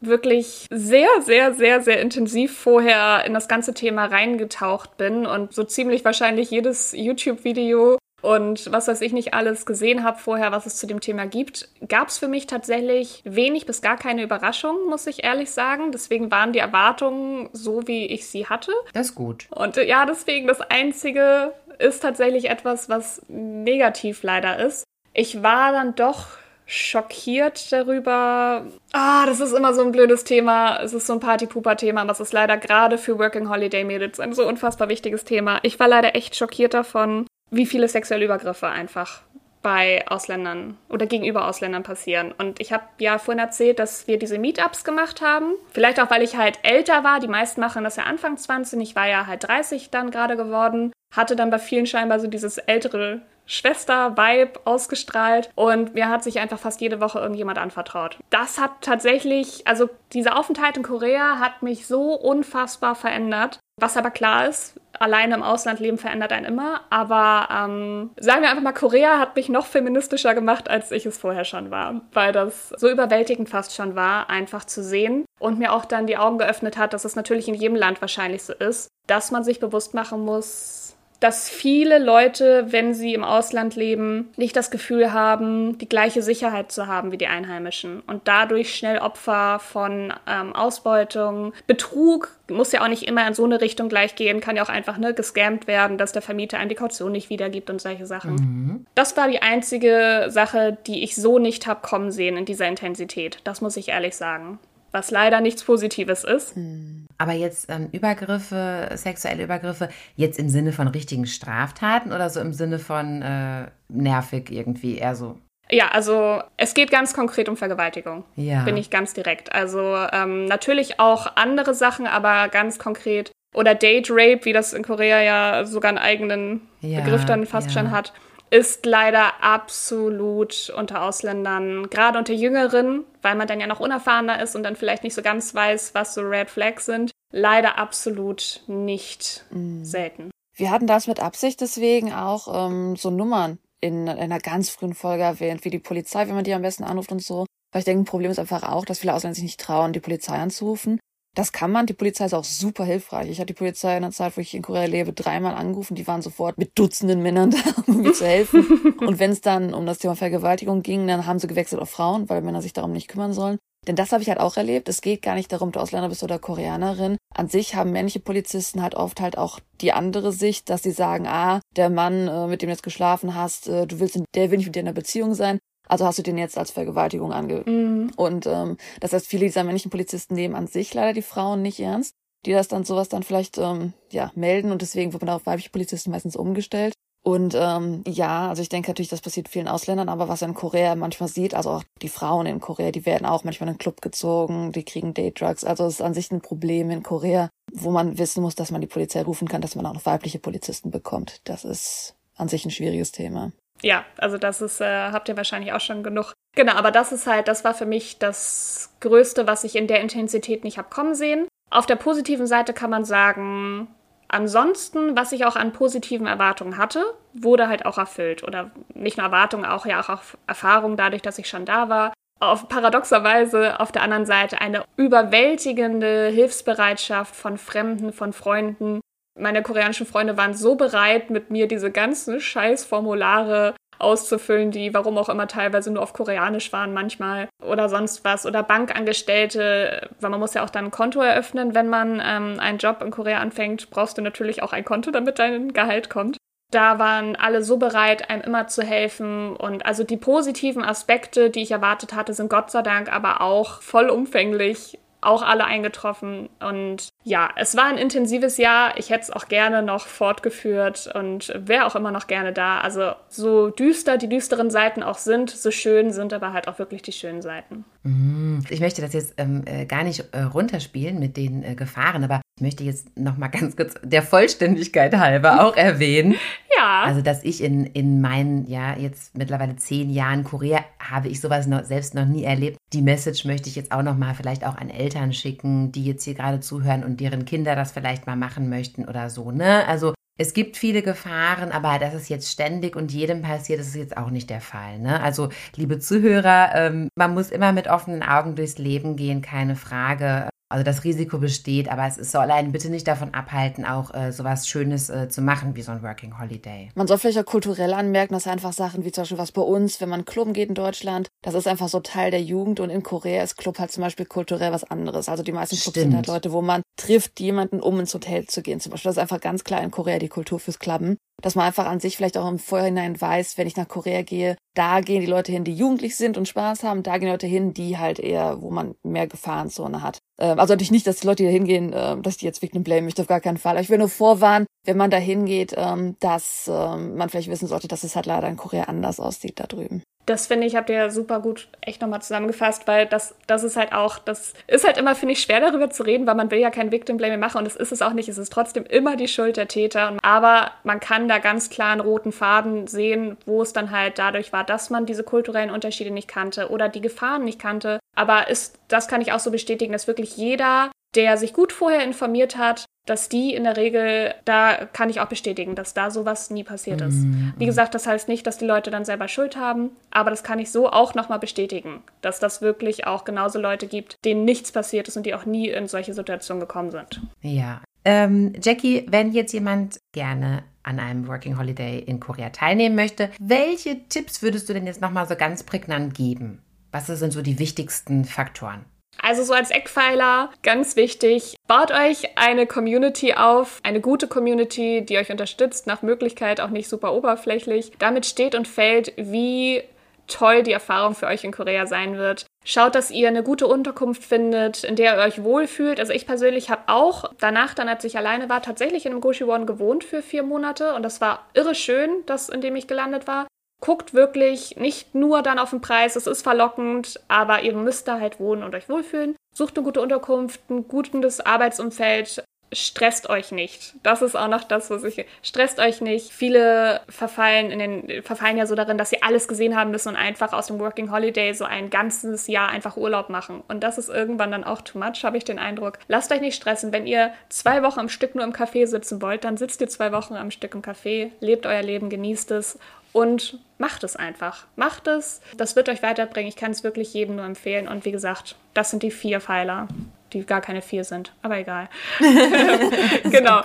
wirklich 0.00 0.66
sehr, 0.70 1.08
sehr, 1.20 1.54
sehr, 1.54 1.82
sehr 1.82 2.00
intensiv 2.00 2.56
vorher 2.56 3.24
in 3.24 3.34
das 3.34 3.48
ganze 3.48 3.74
Thema 3.74 4.06
reingetaucht 4.06 4.96
bin 4.96 5.26
und 5.26 5.52
so 5.52 5.64
ziemlich 5.64 6.04
wahrscheinlich 6.04 6.50
jedes 6.50 6.92
YouTube-Video 6.92 7.98
und 8.22 8.70
was 8.70 8.88
weiß 8.88 9.00
ich 9.00 9.12
nicht 9.12 9.34
alles 9.34 9.66
gesehen 9.66 10.04
habe 10.04 10.18
vorher, 10.18 10.52
was 10.52 10.66
es 10.66 10.76
zu 10.76 10.86
dem 10.86 11.00
Thema 11.00 11.26
gibt, 11.26 11.68
gab 11.88 12.08
es 12.08 12.18
für 12.18 12.28
mich 12.28 12.46
tatsächlich 12.46 13.22
wenig 13.24 13.66
bis 13.66 13.82
gar 13.82 13.96
keine 13.96 14.22
Überraschung, 14.22 14.88
muss 14.88 15.06
ich 15.06 15.24
ehrlich 15.24 15.50
sagen. 15.50 15.92
Deswegen 15.92 16.30
waren 16.30 16.52
die 16.52 16.58
Erwartungen 16.58 17.48
so, 17.52 17.86
wie 17.86 18.06
ich 18.06 18.26
sie 18.28 18.46
hatte. 18.46 18.72
Das 18.92 19.08
ist 19.08 19.14
gut. 19.14 19.46
Und 19.50 19.76
ja, 19.76 20.04
deswegen 20.06 20.46
das 20.46 20.60
Einzige 20.60 21.52
ist 21.78 22.00
tatsächlich 22.00 22.50
etwas, 22.50 22.88
was 22.88 23.22
negativ 23.28 24.22
leider 24.22 24.58
ist. 24.58 24.84
Ich 25.14 25.42
war 25.42 25.72
dann 25.72 25.94
doch 25.94 26.26
schockiert 26.70 27.72
darüber. 27.72 28.64
Ah, 28.92 29.26
das 29.26 29.40
ist 29.40 29.52
immer 29.52 29.74
so 29.74 29.82
ein 29.82 29.90
blödes 29.90 30.22
Thema. 30.22 30.78
Es 30.80 30.94
ist 30.94 31.06
so 31.08 31.14
ein 31.14 31.20
Party-Pooper-Thema, 31.20 32.02
aber 32.02 32.12
es 32.12 32.20
ist 32.20 32.32
leider 32.32 32.56
gerade 32.56 32.96
für 32.96 33.18
Working 33.18 33.50
Holiday 33.50 33.82
Mädels 33.82 34.20
ein 34.20 34.32
so 34.34 34.46
unfassbar 34.46 34.88
wichtiges 34.88 35.24
Thema. 35.24 35.58
Ich 35.62 35.80
war 35.80 35.88
leider 35.88 36.14
echt 36.14 36.36
schockiert 36.36 36.72
davon, 36.72 37.26
wie 37.50 37.66
viele 37.66 37.88
sexuelle 37.88 38.24
Übergriffe 38.24 38.68
einfach 38.68 39.22
bei 39.62 40.06
Ausländern 40.06 40.78
oder 40.88 41.06
gegenüber 41.06 41.48
Ausländern 41.48 41.82
passieren. 41.82 42.32
Und 42.38 42.60
ich 42.60 42.72
habe 42.72 42.84
ja 42.98 43.18
vorhin 43.18 43.40
erzählt, 43.40 43.80
dass 43.80 44.06
wir 44.06 44.18
diese 44.18 44.38
Meetups 44.38 44.84
gemacht 44.84 45.20
haben. 45.20 45.54
Vielleicht 45.72 46.00
auch, 46.00 46.10
weil 46.10 46.22
ich 46.22 46.36
halt 46.36 46.60
älter 46.62 47.02
war. 47.02 47.18
Die 47.18 47.28
meisten 47.28 47.60
machen 47.60 47.82
das 47.82 47.96
ja 47.96 48.04
Anfang 48.04 48.36
20. 48.36 48.80
Ich 48.80 48.94
war 48.94 49.08
ja 49.08 49.26
halt 49.26 49.42
30 49.46 49.90
dann 49.90 50.12
gerade 50.12 50.36
geworden. 50.36 50.92
Hatte 51.14 51.34
dann 51.34 51.50
bei 51.50 51.58
vielen 51.58 51.86
scheinbar 51.86 52.20
so 52.20 52.28
dieses 52.28 52.58
ältere 52.58 53.22
Schwester-Vibe 53.50 54.60
ausgestrahlt 54.64 55.50
und 55.56 55.94
mir 55.94 56.08
hat 56.08 56.22
sich 56.22 56.38
einfach 56.38 56.58
fast 56.58 56.80
jede 56.80 57.00
Woche 57.00 57.18
irgendjemand 57.18 57.58
anvertraut. 57.58 58.16
Das 58.30 58.60
hat 58.60 58.70
tatsächlich, 58.80 59.66
also 59.66 59.90
dieser 60.12 60.38
Aufenthalt 60.38 60.76
in 60.76 60.84
Korea 60.84 61.40
hat 61.40 61.62
mich 61.62 61.86
so 61.88 62.14
unfassbar 62.14 62.94
verändert. 62.94 63.58
Was 63.80 63.96
aber 63.96 64.10
klar 64.10 64.46
ist, 64.46 64.78
alleine 64.98 65.34
im 65.34 65.42
Ausland 65.42 65.80
leben 65.80 65.98
verändert 65.98 66.32
einen 66.32 66.44
immer. 66.44 66.82
Aber 66.90 67.48
ähm, 67.50 68.10
sagen 68.20 68.42
wir 68.42 68.50
einfach 68.50 68.62
mal, 68.62 68.72
Korea 68.72 69.18
hat 69.18 69.34
mich 69.34 69.48
noch 69.48 69.66
feministischer 69.66 70.34
gemacht, 70.34 70.68
als 70.68 70.92
ich 70.92 71.06
es 71.06 71.18
vorher 71.18 71.44
schon 71.44 71.70
war. 71.70 72.02
Weil 72.12 72.32
das 72.32 72.68
so 72.76 72.88
überwältigend 72.88 73.48
fast 73.48 73.74
schon 73.74 73.96
war, 73.96 74.30
einfach 74.30 74.64
zu 74.64 74.84
sehen. 74.84 75.24
Und 75.40 75.58
mir 75.58 75.72
auch 75.72 75.86
dann 75.86 76.06
die 76.06 76.18
Augen 76.18 76.38
geöffnet 76.38 76.76
hat, 76.76 76.92
dass 76.92 77.06
es 77.06 77.16
natürlich 77.16 77.48
in 77.48 77.54
jedem 77.54 77.76
Land 77.76 78.00
wahrscheinlich 78.02 78.42
so 78.42 78.52
ist, 78.52 78.88
dass 79.06 79.30
man 79.30 79.42
sich 79.42 79.58
bewusst 79.58 79.94
machen 79.94 80.24
muss, 80.24 80.89
dass 81.20 81.50
viele 81.50 81.98
Leute, 81.98 82.66
wenn 82.70 82.94
sie 82.94 83.14
im 83.14 83.24
Ausland 83.24 83.76
leben, 83.76 84.30
nicht 84.36 84.56
das 84.56 84.70
Gefühl 84.70 85.12
haben, 85.12 85.76
die 85.78 85.88
gleiche 85.88 86.22
Sicherheit 86.22 86.72
zu 86.72 86.86
haben 86.86 87.12
wie 87.12 87.18
die 87.18 87.26
Einheimischen 87.26 88.00
und 88.06 88.22
dadurch 88.26 88.74
schnell 88.74 88.98
Opfer 88.98 89.58
von 89.58 90.12
ähm, 90.26 90.54
Ausbeutung, 90.54 91.52
Betrug, 91.66 92.34
muss 92.48 92.72
ja 92.72 92.82
auch 92.82 92.88
nicht 92.88 93.06
immer 93.06 93.26
in 93.28 93.34
so 93.34 93.44
eine 93.44 93.60
Richtung 93.60 93.88
gleich 93.88 94.16
gehen, 94.16 94.40
kann 94.40 94.56
ja 94.56 94.64
auch 94.64 94.70
einfach 94.70 94.96
ne, 94.96 95.14
gescammt 95.14 95.66
werden, 95.66 95.98
dass 95.98 96.12
der 96.12 96.22
Vermieter 96.22 96.58
einem 96.58 96.70
die 96.70 96.74
Kaution 96.74 97.12
nicht 97.12 97.30
wiedergibt 97.30 97.70
und 97.70 97.80
solche 97.80 98.06
Sachen. 98.06 98.34
Mhm. 98.34 98.86
Das 98.94 99.16
war 99.16 99.28
die 99.28 99.42
einzige 99.42 100.26
Sache, 100.28 100.76
die 100.86 101.04
ich 101.04 101.14
so 101.14 101.38
nicht 101.38 101.66
habe 101.66 101.80
kommen 101.82 102.10
sehen 102.10 102.36
in 102.36 102.46
dieser 102.46 102.66
Intensität. 102.66 103.38
Das 103.44 103.60
muss 103.60 103.76
ich 103.76 103.88
ehrlich 103.88 104.16
sagen 104.16 104.58
was 104.92 105.10
leider 105.10 105.40
nichts 105.40 105.64
Positives 105.64 106.24
ist. 106.24 106.56
Hm. 106.56 107.06
Aber 107.18 107.32
jetzt 107.32 107.70
ähm, 107.70 107.88
Übergriffe, 107.92 108.88
sexuelle 108.94 109.44
Übergriffe, 109.44 109.88
jetzt 110.16 110.38
im 110.38 110.48
Sinne 110.48 110.72
von 110.72 110.88
richtigen 110.88 111.26
Straftaten 111.26 112.12
oder 112.12 112.30
so 112.30 112.40
im 112.40 112.52
Sinne 112.52 112.78
von 112.78 113.22
äh, 113.22 113.66
nervig 113.88 114.50
irgendwie, 114.50 114.98
eher 114.98 115.14
so? 115.14 115.38
Ja, 115.70 115.88
also 115.88 116.42
es 116.56 116.74
geht 116.74 116.90
ganz 116.90 117.14
konkret 117.14 117.48
um 117.48 117.56
Vergewaltigung. 117.56 118.24
Ja. 118.34 118.64
Bin 118.64 118.76
ich 118.76 118.90
ganz 118.90 119.14
direkt. 119.14 119.52
Also 119.54 119.96
ähm, 120.12 120.46
natürlich 120.46 120.98
auch 120.98 121.36
andere 121.36 121.74
Sachen, 121.74 122.06
aber 122.06 122.48
ganz 122.48 122.78
konkret. 122.78 123.30
Oder 123.54 123.74
Date 123.74 124.10
Rape, 124.10 124.44
wie 124.44 124.52
das 124.52 124.72
in 124.72 124.82
Korea 124.82 125.20
ja 125.22 125.64
sogar 125.64 125.90
einen 125.90 125.98
eigenen 125.98 126.62
ja, 126.80 127.00
Begriff 127.00 127.24
dann 127.24 127.46
fast 127.46 127.68
ja. 127.68 127.80
schon 127.80 127.90
hat 127.90 128.12
ist 128.50 128.84
leider 128.84 129.42
absolut 129.42 130.70
unter 130.76 131.02
Ausländern, 131.02 131.88
gerade 131.88 132.18
unter 132.18 132.32
Jüngeren, 132.32 133.04
weil 133.22 133.36
man 133.36 133.46
dann 133.46 133.60
ja 133.60 133.66
noch 133.66 133.80
unerfahrener 133.80 134.42
ist 134.42 134.56
und 134.56 134.64
dann 134.64 134.76
vielleicht 134.76 135.04
nicht 135.04 135.14
so 135.14 135.22
ganz 135.22 135.54
weiß, 135.54 135.94
was 135.94 136.14
so 136.14 136.22
Red 136.22 136.50
Flags 136.50 136.86
sind, 136.86 137.12
leider 137.32 137.78
absolut 137.78 138.62
nicht 138.66 139.44
mhm. 139.50 139.84
selten. 139.84 140.30
Wir 140.54 140.70
hatten 140.70 140.88
das 140.88 141.06
mit 141.06 141.20
Absicht 141.20 141.60
deswegen 141.60 142.12
auch 142.12 142.68
ähm, 142.68 142.96
so 142.96 143.10
Nummern 143.10 143.58
in, 143.80 144.08
in 144.08 144.18
einer 144.18 144.40
ganz 144.40 144.68
frühen 144.68 144.94
Folge 144.94 145.22
erwähnt, 145.22 145.64
wie 145.64 145.70
die 145.70 145.78
Polizei, 145.78 146.26
wenn 146.26 146.34
man 146.34 146.44
die 146.44 146.52
am 146.52 146.62
besten 146.62 146.84
anruft 146.84 147.12
und 147.12 147.22
so. 147.22 147.46
Weil 147.72 147.80
ich 147.80 147.84
denke, 147.84 148.02
ein 148.02 148.04
Problem 148.04 148.30
ist 148.30 148.40
einfach 148.40 148.64
auch, 148.64 148.84
dass 148.84 148.98
viele 148.98 149.14
Ausländer 149.14 149.36
sich 149.36 149.44
nicht 149.44 149.60
trauen, 149.60 149.92
die 149.92 150.00
Polizei 150.00 150.34
anzurufen. 150.34 150.98
Das 151.34 151.52
kann 151.52 151.70
man. 151.70 151.86
Die 151.86 151.92
Polizei 151.92 152.24
ist 152.24 152.34
auch 152.34 152.44
super 152.44 152.84
hilfreich. 152.84 153.30
Ich 153.30 153.38
hatte 153.38 153.46
die 153.46 153.58
Polizei 153.58 153.96
in 153.96 154.02
der 154.02 154.10
Zeit, 154.10 154.36
wo 154.36 154.40
ich 154.40 154.54
in 154.54 154.62
Korea 154.62 154.86
lebe, 154.86 155.12
dreimal 155.12 155.54
angerufen. 155.54 155.94
Die 155.94 156.06
waren 156.06 156.22
sofort 156.22 156.58
mit 156.58 156.78
Dutzenden 156.78 157.22
Männern 157.22 157.50
da, 157.50 157.58
um 157.86 158.02
mir 158.02 158.12
zu 158.12 158.26
helfen. 158.26 158.96
Und 159.00 159.18
wenn 159.18 159.30
es 159.30 159.40
dann 159.40 159.72
um 159.72 159.86
das 159.86 159.98
Thema 159.98 160.16
Vergewaltigung 160.16 160.82
ging, 160.82 161.06
dann 161.06 161.26
haben 161.26 161.38
sie 161.38 161.46
gewechselt 161.46 161.80
auf 161.80 161.90
Frauen, 161.90 162.28
weil 162.28 162.42
Männer 162.42 162.62
sich 162.62 162.72
darum 162.72 162.92
nicht 162.92 163.08
kümmern 163.08 163.32
sollen. 163.32 163.58
Denn 163.86 163.96
das 163.96 164.12
habe 164.12 164.22
ich 164.22 164.28
halt 164.28 164.40
auch 164.40 164.56
erlebt. 164.56 164.88
Es 164.88 165.00
geht 165.00 165.22
gar 165.22 165.34
nicht 165.34 165.50
darum, 165.52 165.68
ob 165.68 165.74
du 165.74 165.80
Ausländer 165.80 166.08
bist 166.10 166.22
oder 166.22 166.38
Koreanerin. 166.38 167.16
An 167.34 167.48
sich 167.48 167.74
haben 167.74 167.92
männliche 167.92 168.20
Polizisten 168.20 168.82
halt 168.82 168.94
oft 168.94 169.20
halt 169.20 169.38
auch 169.38 169.58
die 169.80 169.92
andere 169.92 170.32
Sicht, 170.32 170.68
dass 170.68 170.82
sie 170.82 170.90
sagen, 170.90 171.26
ah, 171.26 171.60
der 171.76 171.88
Mann, 171.88 172.28
äh, 172.28 172.46
mit 172.46 172.60
dem 172.60 172.66
du 172.66 172.72
jetzt 172.72 172.82
geschlafen 172.82 173.34
hast, 173.34 173.68
äh, 173.68 173.86
du 173.86 173.98
willst, 174.00 174.20
der 174.34 174.50
will 174.50 174.58
nicht 174.58 174.66
mit 174.66 174.74
dir 174.74 174.80
in 174.80 174.88
einer 174.88 174.94
Beziehung 174.94 175.34
sein. 175.34 175.58
Also 175.90 176.06
hast 176.06 176.18
du 176.18 176.22
den 176.22 176.38
jetzt 176.38 176.56
als 176.56 176.70
Vergewaltigung 176.70 177.32
ange... 177.32 177.62
Mhm. 177.66 178.12
Und 178.16 178.46
ähm, 178.46 178.76
das 179.00 179.12
heißt, 179.12 179.26
viele 179.26 179.46
dieser 179.46 179.64
männlichen 179.64 179.90
Polizisten 179.90 180.34
nehmen 180.34 180.54
an 180.54 180.66
sich 180.66 180.94
leider 180.94 181.12
die 181.12 181.22
Frauen 181.22 181.62
nicht 181.62 181.80
ernst, 181.80 182.14
die 182.46 182.52
das 182.52 182.68
dann 182.68 182.84
sowas 182.84 183.08
dann 183.08 183.22
vielleicht 183.22 183.58
ähm, 183.58 183.92
ja 184.10 184.30
melden 184.34 184.70
und 184.70 184.82
deswegen 184.82 185.12
wird 185.12 185.22
man 185.22 185.34
auf 185.34 185.46
weibliche 185.46 185.70
Polizisten 185.70 186.10
meistens 186.10 186.36
umgestellt. 186.36 186.94
Und 187.22 187.54
ähm, 187.54 188.02
ja, 188.06 188.48
also 188.48 188.62
ich 188.62 188.70
denke 188.70 188.90
natürlich, 188.90 189.10
das 189.10 189.20
passiert 189.20 189.48
vielen 189.50 189.68
Ausländern, 189.68 190.08
aber 190.08 190.28
was 190.28 190.40
man 190.40 190.50
in 190.50 190.56
Korea 190.56 190.94
manchmal 190.94 191.28
sieht, 191.28 191.54
also 191.54 191.70
auch 191.70 191.84
die 192.00 192.08
Frauen 192.08 192.46
in 192.46 192.60
Korea, 192.60 192.92
die 192.92 193.04
werden 193.04 193.26
auch 193.26 193.44
manchmal 193.44 193.68
in 193.68 193.74
den 193.74 193.78
Club 193.78 194.00
gezogen, 194.00 194.72
die 194.72 194.84
kriegen 194.84 195.12
Date-Drugs. 195.12 195.64
Also 195.64 195.84
es 195.84 195.94
ist 195.94 196.02
an 196.02 196.14
sich 196.14 196.30
ein 196.30 196.40
Problem 196.40 196.90
in 196.90 197.02
Korea, 197.02 197.50
wo 197.72 197.90
man 197.90 198.16
wissen 198.16 198.42
muss, 198.42 198.54
dass 198.54 198.70
man 198.70 198.80
die 198.80 198.86
Polizei 198.86 199.22
rufen 199.22 199.48
kann, 199.48 199.60
dass 199.60 199.74
man 199.74 199.84
auch 199.84 199.92
noch 199.92 200.06
weibliche 200.06 200.38
Polizisten 200.38 200.90
bekommt. 200.90 201.42
Das 201.44 201.64
ist 201.64 202.14
an 202.36 202.48
sich 202.48 202.64
ein 202.64 202.70
schwieriges 202.70 203.12
Thema. 203.12 203.52
Ja, 203.82 204.04
also 204.18 204.38
das 204.38 204.60
ist, 204.60 204.80
äh, 204.80 205.10
habt 205.10 205.28
ihr 205.28 205.36
wahrscheinlich 205.36 205.72
auch 205.72 205.80
schon 205.80 206.02
genug. 206.02 206.32
Genau, 206.56 206.72
aber 206.72 206.90
das 206.90 207.12
ist 207.12 207.26
halt, 207.26 207.48
das 207.48 207.64
war 207.64 207.74
für 207.74 207.86
mich 207.86 208.18
das 208.18 208.94
Größte, 209.00 209.46
was 209.46 209.64
ich 209.64 209.76
in 209.76 209.86
der 209.86 210.00
Intensität 210.00 210.64
nicht 210.64 210.78
habe 210.78 210.90
kommen 210.90 211.14
sehen. 211.14 211.46
Auf 211.70 211.86
der 211.86 211.96
positiven 211.96 212.46
Seite 212.46 212.72
kann 212.74 212.90
man 212.90 213.04
sagen, 213.04 213.88
ansonsten, 214.28 215.16
was 215.16 215.32
ich 215.32 215.44
auch 215.44 215.56
an 215.56 215.72
positiven 215.72 216.26
Erwartungen 216.26 216.76
hatte, 216.76 217.04
wurde 217.32 217.68
halt 217.68 217.86
auch 217.86 217.98
erfüllt. 217.98 218.42
Oder 218.42 218.70
nicht 218.94 219.16
nur 219.16 219.26
Erwartungen, 219.26 219.64
auch 219.64 219.86
ja 219.86 220.00
auch 220.00 220.08
auf 220.08 220.36
Erfahrung 220.46 220.96
dadurch, 220.96 221.22
dass 221.22 221.38
ich 221.38 221.48
schon 221.48 221.64
da 221.64 221.88
war. 221.88 222.12
Auf 222.40 222.68
paradoxerweise 222.68 223.78
auf 223.80 223.92
der 223.92 224.02
anderen 224.02 224.26
Seite 224.26 224.60
eine 224.60 224.84
überwältigende 224.96 226.28
Hilfsbereitschaft 226.28 227.36
von 227.36 227.58
Fremden, 227.58 228.12
von 228.12 228.32
Freunden. 228.32 229.00
Meine 229.40 229.62
koreanischen 229.62 230.06
Freunde 230.06 230.36
waren 230.36 230.54
so 230.54 230.74
bereit, 230.74 231.30
mit 231.30 231.50
mir 231.50 231.66
diese 231.66 231.90
ganzen 231.90 232.40
Scheißformulare 232.40 233.74
auszufüllen, 233.98 234.70
die 234.70 234.94
warum 234.94 235.18
auch 235.18 235.28
immer 235.28 235.46
teilweise 235.46 235.90
nur 235.90 236.02
auf 236.02 236.12
Koreanisch 236.12 236.72
waren 236.72 236.92
manchmal 236.92 237.48
oder 237.64 237.88
sonst 237.88 238.24
was. 238.24 238.46
Oder 238.46 238.62
Bankangestellte, 238.62 240.08
weil 240.20 240.30
man 240.30 240.40
muss 240.40 240.54
ja 240.54 240.64
auch 240.64 240.70
dann 240.70 240.86
ein 240.86 240.90
Konto 240.90 241.20
eröffnen, 241.20 241.74
wenn 241.74 241.88
man 241.88 242.22
ähm, 242.24 242.58
einen 242.58 242.78
Job 242.78 243.02
in 243.02 243.10
Korea 243.10 243.38
anfängt, 243.38 243.90
brauchst 243.90 244.18
du 244.18 244.22
natürlich 244.22 244.62
auch 244.62 244.72
ein 244.72 244.84
Konto, 244.84 245.10
damit 245.10 245.38
dein 245.38 245.72
Gehalt 245.72 246.10
kommt. 246.10 246.36
Da 246.70 247.00
waren 247.00 247.34
alle 247.34 247.62
so 247.62 247.78
bereit, 247.78 248.30
einem 248.30 248.42
immer 248.42 248.68
zu 248.68 248.82
helfen. 248.82 249.56
Und 249.56 249.84
also 249.84 250.04
die 250.04 250.16
positiven 250.16 250.84
Aspekte, 250.84 251.50
die 251.50 251.62
ich 251.62 251.72
erwartet 251.72 252.14
hatte, 252.14 252.32
sind 252.32 252.48
Gott 252.48 252.70
sei 252.70 252.82
Dank 252.82 253.12
aber 253.12 253.40
auch 253.40 253.82
vollumfänglich 253.82 254.98
auch 255.20 255.42
alle 255.42 255.64
eingetroffen. 255.64 256.48
Und 256.60 257.08
ja, 257.24 257.50
es 257.56 257.76
war 257.76 257.84
ein 257.84 257.98
intensives 257.98 258.56
Jahr. 258.56 258.98
Ich 258.98 259.10
hätte 259.10 259.24
es 259.24 259.30
auch 259.30 259.48
gerne 259.48 259.82
noch 259.82 260.06
fortgeführt 260.06 261.10
und 261.14 261.52
wäre 261.56 261.86
auch 261.86 261.94
immer 261.94 262.10
noch 262.10 262.26
gerne 262.26 262.52
da. 262.52 262.80
Also 262.80 263.12
so 263.28 263.70
düster 263.70 264.18
die 264.18 264.28
düsteren 264.28 264.70
Seiten 264.70 265.02
auch 265.02 265.18
sind, 265.18 265.50
so 265.50 265.70
schön 265.70 266.12
sind 266.12 266.32
aber 266.32 266.52
halt 266.52 266.68
auch 266.68 266.78
wirklich 266.78 267.02
die 267.02 267.12
schönen 267.12 267.42
Seiten. 267.42 267.84
Mhm. 268.02 268.64
Ich 268.70 268.80
möchte 268.80 269.02
das 269.02 269.12
jetzt 269.12 269.34
ähm, 269.36 269.62
äh, 269.66 269.84
gar 269.84 270.04
nicht 270.04 270.24
äh, 270.32 270.42
runterspielen 270.42 271.18
mit 271.18 271.36
den 271.36 271.62
äh, 271.62 271.74
Gefahren, 271.74 272.24
aber 272.24 272.40
ich 272.56 272.62
möchte 272.62 272.84
jetzt 272.84 273.16
noch 273.18 273.36
mal 273.36 273.48
ganz 273.48 273.76
kurz 273.76 273.94
der 274.02 274.22
Vollständigkeit 274.22 275.14
halber 275.16 275.66
auch 275.66 275.76
erwähnen. 275.76 276.36
ja. 276.76 277.02
Also, 277.04 277.20
dass 277.20 277.44
ich 277.44 277.62
in, 277.62 277.86
in 277.86 278.20
meinen, 278.20 278.66
ja, 278.66 278.96
jetzt 278.96 279.36
mittlerweile 279.36 279.76
zehn 279.76 280.10
Jahren 280.10 280.44
Korea 280.44 280.84
habe 280.98 281.28
ich 281.28 281.40
sowas 281.40 281.66
noch, 281.66 281.84
selbst 281.84 282.14
noch 282.14 282.26
nie 282.26 282.44
erlebt. 282.44 282.78
Die 282.92 283.02
Message 283.02 283.44
möchte 283.44 283.68
ich 283.68 283.76
jetzt 283.76 283.92
auch 283.92 284.02
noch 284.02 284.16
mal 284.16 284.34
vielleicht 284.34 284.64
auch 284.64 284.76
an 284.76 284.90
Eltern 284.90 285.32
schicken, 285.32 285.92
die 285.92 286.04
jetzt 286.04 286.24
hier 286.24 286.34
gerade 286.34 286.60
zuhören 286.60 287.04
und 287.04 287.20
deren 287.20 287.44
Kinder 287.44 287.76
das 287.76 287.92
vielleicht 287.92 288.26
mal 288.26 288.36
machen 288.36 288.68
möchten 288.68 289.04
oder 289.06 289.30
so, 289.30 289.50
ne? 289.50 289.86
Also, 289.86 290.14
es 290.40 290.54
gibt 290.54 290.78
viele 290.78 291.02
Gefahren, 291.02 291.70
aber 291.70 291.98
dass 291.98 292.14
es 292.14 292.30
jetzt 292.30 292.50
ständig 292.50 292.96
und 292.96 293.12
jedem 293.12 293.42
passiert, 293.42 293.78
das 293.78 293.88
ist 293.88 293.96
jetzt 293.96 294.16
auch 294.16 294.30
nicht 294.30 294.48
der 294.48 294.62
Fall. 294.62 294.98
Ne? 294.98 295.20
Also, 295.22 295.50
liebe 295.76 295.98
Zuhörer, 295.98 296.70
ähm, 296.74 297.10
man 297.14 297.34
muss 297.34 297.50
immer 297.50 297.72
mit 297.72 297.88
offenen 297.88 298.22
Augen 298.22 298.56
durchs 298.56 298.78
Leben 298.78 299.16
gehen, 299.16 299.42
keine 299.42 299.76
Frage. 299.76 300.48
Also 300.70 300.84
das 300.84 301.02
Risiko 301.02 301.38
besteht, 301.38 301.90
aber 301.90 302.06
es 302.06 302.30
soll 302.30 302.50
einen 302.50 302.70
bitte 302.70 302.90
nicht 302.90 303.08
davon 303.08 303.34
abhalten, 303.34 303.84
auch 303.84 304.14
äh, 304.14 304.30
sowas 304.30 304.68
Schönes 304.68 305.10
äh, 305.10 305.28
zu 305.28 305.42
machen 305.42 305.74
wie 305.74 305.82
so 305.82 305.90
ein 305.90 306.02
Working 306.04 306.38
Holiday. 306.38 306.90
Man 306.94 307.08
soll 307.08 307.18
vielleicht 307.18 307.38
auch 307.38 307.44
kulturell 307.44 307.92
anmerken, 307.92 308.34
dass 308.34 308.46
einfach 308.46 308.72
Sachen 308.72 309.04
wie 309.04 309.10
zum 309.10 309.22
Beispiel 309.22 309.38
was 309.38 309.50
bei 309.50 309.62
uns, 309.62 310.00
wenn 310.00 310.08
man 310.08 310.24
Clubben 310.24 310.52
geht 310.52 310.68
in 310.68 310.76
Deutschland, 310.76 311.26
das 311.42 311.54
ist 311.54 311.66
einfach 311.66 311.88
so 311.88 311.98
Teil 311.98 312.30
der 312.30 312.40
Jugend 312.40 312.78
und 312.78 312.88
in 312.88 313.02
Korea 313.02 313.42
ist 313.42 313.56
Club 313.56 313.80
halt 313.80 313.90
zum 313.90 314.02
Beispiel 314.02 314.26
kulturell 314.26 314.70
was 314.70 314.84
anderes. 314.84 315.28
Also 315.28 315.42
die 315.42 315.50
meisten 315.50 315.76
Clubs 315.76 315.98
sind 315.98 316.14
halt 316.14 316.28
Leute, 316.28 316.52
wo 316.52 316.62
man 316.62 316.82
trifft 316.96 317.40
jemanden, 317.40 317.80
um 317.80 317.98
ins 317.98 318.14
Hotel 318.14 318.46
zu 318.46 318.62
gehen. 318.62 318.78
Zum 318.78 318.92
Beispiel 318.92 319.08
das 319.08 319.16
ist 319.16 319.22
einfach 319.22 319.40
ganz 319.40 319.64
klar 319.64 319.82
in 319.82 319.90
Korea 319.90 320.20
die 320.20 320.28
Kultur 320.28 320.60
fürs 320.60 320.78
Clubben 320.78 321.16
dass 321.40 321.54
man 321.54 321.66
einfach 321.66 321.86
an 321.86 322.00
sich 322.00 322.16
vielleicht 322.16 322.36
auch 322.36 322.48
im 322.48 322.58
Vorhinein 322.58 323.20
weiß, 323.20 323.58
wenn 323.58 323.66
ich 323.66 323.76
nach 323.76 323.88
Korea 323.88 324.22
gehe, 324.22 324.56
da 324.74 325.00
gehen 325.00 325.20
die 325.20 325.26
Leute 325.26 325.52
hin, 325.52 325.64
die 325.64 325.74
jugendlich 325.74 326.16
sind 326.16 326.38
und 326.38 326.48
Spaß 326.48 326.82
haben, 326.84 327.02
da 327.02 327.18
gehen 327.18 327.28
Leute 327.28 327.46
hin, 327.46 327.74
die 327.74 327.98
halt 327.98 328.18
eher, 328.18 328.62
wo 328.62 328.70
man 328.70 328.94
mehr 329.02 329.26
Gefahrenzone 329.26 330.02
hat. 330.02 330.18
Ähm, 330.38 330.58
also 330.58 330.72
natürlich 330.74 330.90
nicht, 330.90 331.06
dass 331.06 331.20
die 331.20 331.26
Leute, 331.26 331.42
die 331.42 331.48
da 331.48 331.52
hingehen, 331.52 331.92
äh, 331.92 332.16
dass 332.20 332.36
die 332.36 332.46
jetzt 332.46 332.62
Victim 332.62 332.82
blame 332.82 333.02
möchte, 333.02 333.22
auf 333.22 333.28
gar 333.28 333.40
keinen 333.40 333.58
Fall. 333.58 333.72
Aber 333.72 333.82
ich 333.82 333.90
will 333.90 333.98
nur 333.98 334.08
vorwarnen, 334.08 334.66
wenn 334.84 334.96
man 334.96 335.10
da 335.10 335.16
hingeht, 335.16 335.74
ähm, 335.76 336.16
dass 336.20 336.70
ähm, 336.72 337.16
man 337.16 337.28
vielleicht 337.28 337.50
wissen 337.50 337.68
sollte, 337.68 337.88
dass 337.88 338.04
es 338.04 338.16
halt 338.16 338.26
leider 338.26 338.48
in 338.48 338.56
Korea 338.56 338.84
anders 338.84 339.20
aussieht 339.20 339.58
da 339.60 339.66
drüben 339.66 340.02
das 340.26 340.46
finde 340.46 340.66
ich, 340.66 340.76
habt 340.76 340.90
ihr 340.90 341.10
super 341.10 341.40
gut 341.40 341.68
echt 341.80 342.00
nochmal 342.00 342.22
zusammengefasst, 342.22 342.86
weil 342.86 343.06
das, 343.06 343.34
das 343.46 343.64
ist 343.64 343.76
halt 343.76 343.92
auch, 343.92 344.18
das 344.18 344.54
ist 344.66 344.86
halt 344.86 344.96
immer, 344.96 345.14
finde 345.14 345.32
ich, 345.32 345.42
schwer 345.42 345.60
darüber 345.60 345.90
zu 345.90 346.04
reden, 346.04 346.26
weil 346.26 346.34
man 346.34 346.50
will 346.50 346.58
ja 346.58 346.70
kein 346.70 346.92
Victim 346.92 347.16
Blaming 347.16 347.40
machen 347.40 347.58
und 347.58 347.64
das 347.64 347.76
ist 347.76 347.90
es 347.90 348.02
auch 348.02 348.12
nicht. 348.12 348.28
Es 348.28 348.38
ist 348.38 348.52
trotzdem 348.52 348.84
immer 348.84 349.16
die 349.16 349.28
Schuld 349.28 349.56
der 349.56 349.68
Täter. 349.68 350.16
Aber 350.22 350.70
man 350.84 351.00
kann 351.00 351.28
da 351.28 351.38
ganz 351.38 351.70
klar 351.70 351.92
einen 351.92 352.00
roten 352.00 352.32
Faden 352.32 352.86
sehen, 352.86 353.36
wo 353.46 353.62
es 353.62 353.72
dann 353.72 353.90
halt 353.90 354.18
dadurch 354.18 354.52
war, 354.52 354.64
dass 354.64 354.90
man 354.90 355.06
diese 355.06 355.24
kulturellen 355.24 355.70
Unterschiede 355.70 356.10
nicht 356.10 356.28
kannte 356.28 356.70
oder 356.70 356.88
die 356.88 357.00
Gefahren 357.00 357.44
nicht 357.44 357.58
kannte. 357.58 357.98
Aber 358.14 358.48
ist, 358.48 358.78
das 358.88 359.08
kann 359.08 359.20
ich 359.20 359.32
auch 359.32 359.40
so 359.40 359.50
bestätigen, 359.50 359.92
dass 359.92 360.06
wirklich 360.06 360.36
jeder, 360.36 360.90
der 361.14 361.36
sich 361.36 361.52
gut 361.52 361.72
vorher 361.72 362.04
informiert 362.04 362.56
hat, 362.56 362.86
dass 363.06 363.28
die 363.28 363.54
in 363.54 363.64
der 363.64 363.76
Regel, 363.76 364.34
da 364.44 364.86
kann 364.92 365.10
ich 365.10 365.20
auch 365.20 365.26
bestätigen, 365.26 365.74
dass 365.74 365.94
da 365.94 366.10
sowas 366.10 366.50
nie 366.50 366.62
passiert 366.62 367.00
ist. 367.00 367.16
Mhm. 367.16 367.54
Wie 367.56 367.66
gesagt, 367.66 367.94
das 367.94 368.06
heißt 368.06 368.28
nicht, 368.28 368.46
dass 368.46 368.58
die 368.58 368.66
Leute 368.66 368.90
dann 368.90 369.04
selber 369.04 369.26
Schuld 369.26 369.56
haben, 369.56 369.90
aber 370.10 370.30
das 370.30 370.44
kann 370.44 370.60
ich 370.60 370.70
so 370.70 370.88
auch 370.88 371.14
nochmal 371.14 371.40
bestätigen, 371.40 372.02
dass 372.20 372.38
das 372.38 372.62
wirklich 372.62 373.06
auch 373.06 373.24
genauso 373.24 373.58
Leute 373.58 373.88
gibt, 373.88 374.24
denen 374.24 374.44
nichts 374.44 374.70
passiert 374.70 375.08
ist 375.08 375.16
und 375.16 375.26
die 375.26 375.34
auch 375.34 375.44
nie 375.44 375.68
in 375.70 375.88
solche 375.88 376.14
Situationen 376.14 376.60
gekommen 376.60 376.92
sind. 376.92 377.20
Ja. 377.40 377.80
Ähm, 378.04 378.52
Jackie, 378.62 379.06
wenn 379.08 379.32
jetzt 379.32 379.52
jemand 379.52 380.00
gerne 380.12 380.62
an 380.82 380.98
einem 380.98 381.26
Working 381.26 381.58
Holiday 381.58 381.98
in 381.98 382.20
Korea 382.20 382.50
teilnehmen 382.50 382.94
möchte, 382.94 383.30
welche 383.38 384.08
Tipps 384.08 384.42
würdest 384.42 384.68
du 384.68 384.72
denn 384.72 384.86
jetzt 384.86 385.00
nochmal 385.00 385.26
so 385.26 385.36
ganz 385.36 385.62
prägnant 385.62 386.14
geben? 386.14 386.62
Was 386.92 387.06
sind 387.06 387.32
so 387.32 387.42
die 387.42 387.58
wichtigsten 387.58 388.24
Faktoren? 388.24 388.84
Also 389.22 389.44
so 389.44 389.52
als 389.52 389.70
Eckpfeiler, 389.70 390.50
ganz 390.62 390.96
wichtig, 390.96 391.56
baut 391.68 391.92
euch 391.92 392.36
eine 392.36 392.66
Community 392.66 393.34
auf, 393.34 393.78
eine 393.82 394.00
gute 394.00 394.26
Community, 394.26 395.04
die 395.04 395.18
euch 395.18 395.30
unterstützt, 395.30 395.86
nach 395.86 396.02
Möglichkeit 396.02 396.60
auch 396.60 396.70
nicht 396.70 396.88
super 396.88 397.14
oberflächlich. 397.14 397.92
Damit 397.98 398.26
steht 398.26 398.54
und 398.54 398.66
fällt, 398.66 399.12
wie 399.16 399.82
toll 400.26 400.62
die 400.62 400.72
Erfahrung 400.72 401.14
für 401.14 401.26
euch 401.26 401.44
in 401.44 401.52
Korea 401.52 401.86
sein 401.86 402.16
wird. 402.16 402.46
Schaut, 402.64 402.94
dass 402.94 403.10
ihr 403.10 403.28
eine 403.28 403.42
gute 403.42 403.66
Unterkunft 403.66 404.22
findet, 404.22 404.84
in 404.84 404.96
der 404.96 405.16
ihr 405.16 405.22
euch 405.22 405.42
wohlfühlt. 405.42 405.98
Also 405.98 406.12
ich 406.12 406.26
persönlich 406.26 406.70
habe 406.70 406.82
auch 406.86 407.30
danach, 407.38 407.74
dann 407.74 407.88
als 407.88 408.04
ich 408.04 408.16
alleine 408.16 408.48
war, 408.48 408.62
tatsächlich 408.62 409.06
in 409.06 409.12
einem 409.12 409.20
Goshiwon 409.20 409.66
gewohnt 409.66 410.04
für 410.04 410.22
vier 410.22 410.42
Monate 410.42 410.94
und 410.94 411.02
das 411.02 411.20
war 411.20 411.46
irre 411.54 411.74
schön, 411.74 412.10
das 412.26 412.48
in 412.48 412.60
dem 412.60 412.76
ich 412.76 412.86
gelandet 412.86 413.26
war 413.26 413.46
guckt 413.80 414.14
wirklich 414.14 414.76
nicht 414.76 415.14
nur 415.14 415.42
dann 415.42 415.58
auf 415.58 415.70
den 415.70 415.80
Preis, 415.80 416.16
es 416.16 416.26
ist 416.26 416.42
verlockend, 416.42 417.20
aber 417.28 417.62
ihr 417.62 417.74
müsst 417.74 418.08
da 418.08 418.20
halt 418.20 418.38
wohnen 418.38 418.62
und 418.62 418.74
euch 418.74 418.88
wohlfühlen. 418.88 419.36
Sucht 419.54 419.76
eine 419.76 419.84
gute 419.84 420.00
Unterkunft, 420.00 420.60
ein 420.70 420.86
gutes 420.86 421.40
Arbeitsumfeld, 421.40 422.44
stresst 422.72 423.28
euch 423.28 423.52
nicht. 423.52 423.94
Das 424.02 424.22
ist 424.22 424.36
auch 424.36 424.48
noch 424.48 424.64
das, 424.64 424.90
was 424.90 425.02
ich. 425.04 425.24
Stresst 425.42 425.80
euch 425.80 426.00
nicht. 426.00 426.30
Viele 426.30 427.00
verfallen 427.08 427.70
in 427.70 427.78
den, 427.78 428.22
verfallen 428.22 428.58
ja 428.58 428.66
so 428.66 428.74
darin, 428.74 428.98
dass 428.98 429.10
sie 429.10 429.22
alles 429.22 429.48
gesehen 429.48 429.76
haben 429.76 429.90
müssen 429.90 430.10
und 430.10 430.16
einfach 430.16 430.52
aus 430.52 430.68
dem 430.68 430.78
Working 430.78 431.10
Holiday 431.10 431.52
so 431.52 431.64
ein 431.64 431.90
ganzes 431.90 432.46
Jahr 432.46 432.68
einfach 432.68 432.96
Urlaub 432.96 433.28
machen. 433.28 433.62
Und 433.68 433.82
das 433.82 433.98
ist 433.98 434.08
irgendwann 434.08 434.52
dann 434.52 434.64
auch 434.64 434.82
too 434.82 434.98
much, 434.98 435.24
habe 435.24 435.36
ich 435.36 435.44
den 435.44 435.58
Eindruck. 435.58 435.98
Lasst 436.08 436.32
euch 436.32 436.40
nicht 436.40 436.54
stressen. 436.54 436.92
Wenn 436.92 437.06
ihr 437.06 437.32
zwei 437.48 437.82
Wochen 437.82 438.00
am 438.00 438.08
Stück 438.08 438.34
nur 438.34 438.44
im 438.44 438.52
Café 438.52 438.86
sitzen 438.86 439.20
wollt, 439.20 439.44
dann 439.44 439.56
sitzt 439.56 439.80
ihr 439.80 439.88
zwei 439.88 440.12
Wochen 440.12 440.34
am 440.34 440.50
Stück 440.50 440.74
im 440.74 440.82
Café, 440.82 441.30
lebt 441.40 441.66
euer 441.66 441.82
Leben, 441.82 442.08
genießt 442.08 442.52
es 442.52 442.78
und 443.12 443.58
macht 443.78 444.04
es 444.04 444.16
einfach. 444.16 444.66
Macht 444.76 445.06
es. 445.06 445.40
Das 445.56 445.76
wird 445.76 445.88
euch 445.88 446.02
weiterbringen. 446.02 446.48
Ich 446.48 446.56
kann 446.56 446.70
es 446.70 446.84
wirklich 446.84 447.12
jedem 447.14 447.36
nur 447.36 447.44
empfehlen. 447.44 447.88
Und 447.88 448.04
wie 448.04 448.12
gesagt, 448.12 448.56
das 448.74 448.90
sind 448.90 449.02
die 449.02 449.10
vier 449.10 449.40
Pfeiler, 449.40 449.88
die 450.32 450.44
gar 450.44 450.60
keine 450.60 450.82
vier 450.82 451.04
sind. 451.04 451.32
Aber 451.42 451.58
egal. 451.58 451.88
genau. 453.24 453.62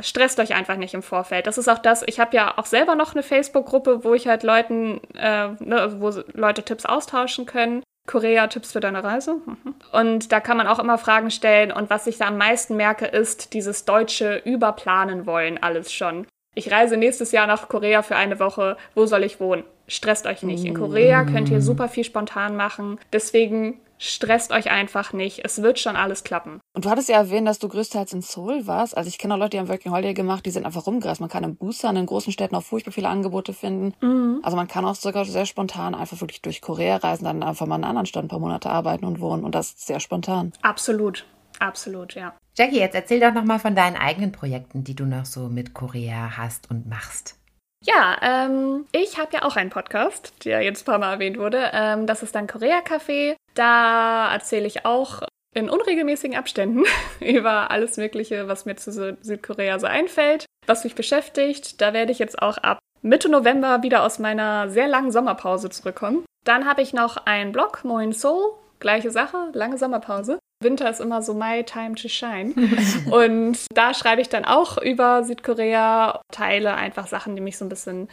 Stresst 0.00 0.40
euch 0.40 0.54
einfach 0.54 0.76
nicht 0.76 0.94
im 0.94 1.02
Vorfeld. 1.02 1.46
Das 1.46 1.58
ist 1.58 1.68
auch 1.68 1.78
das. 1.78 2.02
Ich 2.06 2.18
habe 2.18 2.34
ja 2.34 2.58
auch 2.58 2.66
selber 2.66 2.94
noch 2.94 3.14
eine 3.14 3.22
Facebook-Gruppe, 3.22 4.04
wo 4.04 4.14
ich 4.14 4.26
halt 4.26 4.42
Leuten, 4.42 5.00
äh, 5.14 5.48
ne, 5.60 5.96
wo 5.98 6.10
Leute 6.32 6.62
Tipps 6.62 6.86
austauschen 6.86 7.46
können. 7.46 7.82
Korea-Tipps 8.08 8.72
für 8.72 8.80
deine 8.80 9.04
Reise. 9.04 9.36
Mhm. 9.46 9.74
Und 9.92 10.32
da 10.32 10.40
kann 10.40 10.56
man 10.56 10.66
auch 10.66 10.80
immer 10.80 10.98
Fragen 10.98 11.30
stellen. 11.30 11.70
Und 11.70 11.88
was 11.88 12.06
ich 12.06 12.18
da 12.18 12.26
am 12.26 12.38
meisten 12.38 12.76
merke, 12.76 13.06
ist 13.06 13.54
dieses 13.54 13.84
deutsche 13.84 14.38
Überplanen 14.44 15.26
wollen, 15.26 15.62
alles 15.62 15.92
schon. 15.92 16.26
Ich 16.54 16.70
reise 16.70 16.96
nächstes 16.96 17.32
Jahr 17.32 17.46
nach 17.46 17.68
Korea 17.68 18.02
für 18.02 18.16
eine 18.16 18.38
Woche. 18.38 18.76
Wo 18.94 19.06
soll 19.06 19.24
ich 19.24 19.40
wohnen? 19.40 19.64
Stresst 19.88 20.26
euch 20.26 20.42
nicht. 20.42 20.64
In 20.64 20.74
Korea 20.74 21.24
könnt 21.24 21.48
ihr 21.50 21.60
super 21.60 21.88
viel 21.88 22.04
spontan 22.04 22.56
machen. 22.56 22.98
Deswegen 23.12 23.80
stresst 23.98 24.52
euch 24.52 24.70
einfach 24.70 25.12
nicht. 25.12 25.44
Es 25.44 25.62
wird 25.62 25.78
schon 25.78 25.96
alles 25.96 26.24
klappen. 26.24 26.60
Und 26.74 26.84
du 26.84 26.90
hattest 26.90 27.08
ja 27.08 27.16
erwähnt, 27.16 27.46
dass 27.46 27.58
du 27.58 27.68
größtenteils 27.68 28.12
in 28.12 28.20
Seoul 28.20 28.66
warst. 28.66 28.96
Also 28.96 29.08
ich 29.08 29.16
kenne 29.16 29.34
auch 29.34 29.38
Leute, 29.38 29.50
die 29.50 29.58
haben 29.60 29.68
Working 29.68 29.92
Holiday 29.92 30.12
gemacht, 30.12 30.44
die 30.44 30.50
sind 30.50 30.66
einfach 30.66 30.86
rumgereist. 30.86 31.20
Man 31.20 31.30
kann 31.30 31.44
in 31.44 31.56
Busan 31.56 31.96
in 31.96 32.06
großen 32.06 32.32
Städten 32.32 32.56
auch 32.56 32.62
furchtbar 32.62 32.92
viele 32.92 33.08
Angebote 33.08 33.52
finden. 33.52 33.94
Mhm. 34.00 34.40
Also 34.42 34.56
man 34.56 34.68
kann 34.68 34.84
auch 34.84 34.96
sogar 34.96 35.24
sehr 35.24 35.46
spontan 35.46 35.94
einfach 35.94 36.20
wirklich 36.20 36.42
durch 36.42 36.60
Korea 36.60 36.96
reisen, 36.96 37.24
dann 37.24 37.42
einfach 37.42 37.66
mal 37.66 37.76
in 37.76 37.82
einer 37.84 37.90
anderen 37.90 38.06
Stadt 38.06 38.24
ein 38.24 38.28
paar 38.28 38.40
Monate 38.40 38.70
arbeiten 38.70 39.04
und 39.04 39.20
wohnen. 39.20 39.44
Und 39.44 39.54
das 39.54 39.68
ist 39.68 39.86
sehr 39.86 40.00
spontan. 40.00 40.52
Absolut. 40.62 41.24
Absolut, 41.62 42.14
ja. 42.14 42.34
Jackie, 42.56 42.80
jetzt 42.80 42.94
erzähl 42.96 43.20
doch 43.20 43.32
nochmal 43.32 43.60
von 43.60 43.76
deinen 43.76 43.96
eigenen 43.96 44.32
Projekten, 44.32 44.82
die 44.82 44.96
du 44.96 45.04
noch 45.04 45.24
so 45.24 45.48
mit 45.48 45.74
Korea 45.74 46.36
hast 46.36 46.68
und 46.70 46.88
machst. 46.88 47.38
Ja, 47.84 48.16
ähm, 48.20 48.86
ich 48.92 49.18
habe 49.18 49.32
ja 49.32 49.42
auch 49.44 49.54
einen 49.56 49.70
Podcast, 49.70 50.44
der 50.44 50.62
jetzt 50.62 50.82
ein 50.82 50.86
paar 50.86 50.98
Mal 50.98 51.12
erwähnt 51.14 51.38
wurde. 51.38 51.70
Ähm, 51.72 52.06
das 52.06 52.22
ist 52.24 52.34
dann 52.34 52.48
Korea 52.48 52.78
Café. 52.80 53.36
Da 53.54 54.32
erzähle 54.32 54.66
ich 54.66 54.84
auch 54.84 55.22
in 55.54 55.70
unregelmäßigen 55.70 56.36
Abständen 56.36 56.84
über 57.20 57.70
alles 57.70 57.96
Mögliche, 57.96 58.48
was 58.48 58.64
mir 58.64 58.74
zu 58.76 58.90
Sü- 58.90 59.16
Südkorea 59.20 59.78
so 59.78 59.86
einfällt, 59.86 60.46
was 60.66 60.82
mich 60.84 60.94
beschäftigt. 60.96 61.80
Da 61.80 61.92
werde 61.92 62.10
ich 62.10 62.18
jetzt 62.18 62.42
auch 62.42 62.58
ab 62.58 62.80
Mitte 63.02 63.28
November 63.28 63.82
wieder 63.84 64.02
aus 64.04 64.18
meiner 64.18 64.68
sehr 64.68 64.88
langen 64.88 65.12
Sommerpause 65.12 65.70
zurückkommen. 65.70 66.24
Dann 66.44 66.66
habe 66.68 66.82
ich 66.82 66.92
noch 66.92 67.18
einen 67.26 67.52
Blog, 67.52 67.84
Moin 67.84 68.12
Soul. 68.12 68.54
Gleiche 68.80 69.12
Sache, 69.12 69.50
lange 69.52 69.78
Sommerpause. 69.78 70.38
Winter 70.62 70.88
ist 70.90 71.00
immer 71.00 71.22
so 71.22 71.34
my 71.34 71.64
time 71.64 71.94
to 71.94 72.08
shine. 72.08 72.54
Und 73.10 73.58
da 73.74 73.94
schreibe 73.94 74.20
ich 74.20 74.28
dann 74.28 74.44
auch 74.44 74.78
über 74.78 75.24
Südkorea, 75.24 76.20
teile 76.30 76.74
einfach 76.74 77.06
Sachen, 77.06 77.36
die 77.36 77.42
mich 77.42 77.58
so 77.58 77.64
ein 77.64 77.68
bisschen 77.68 78.08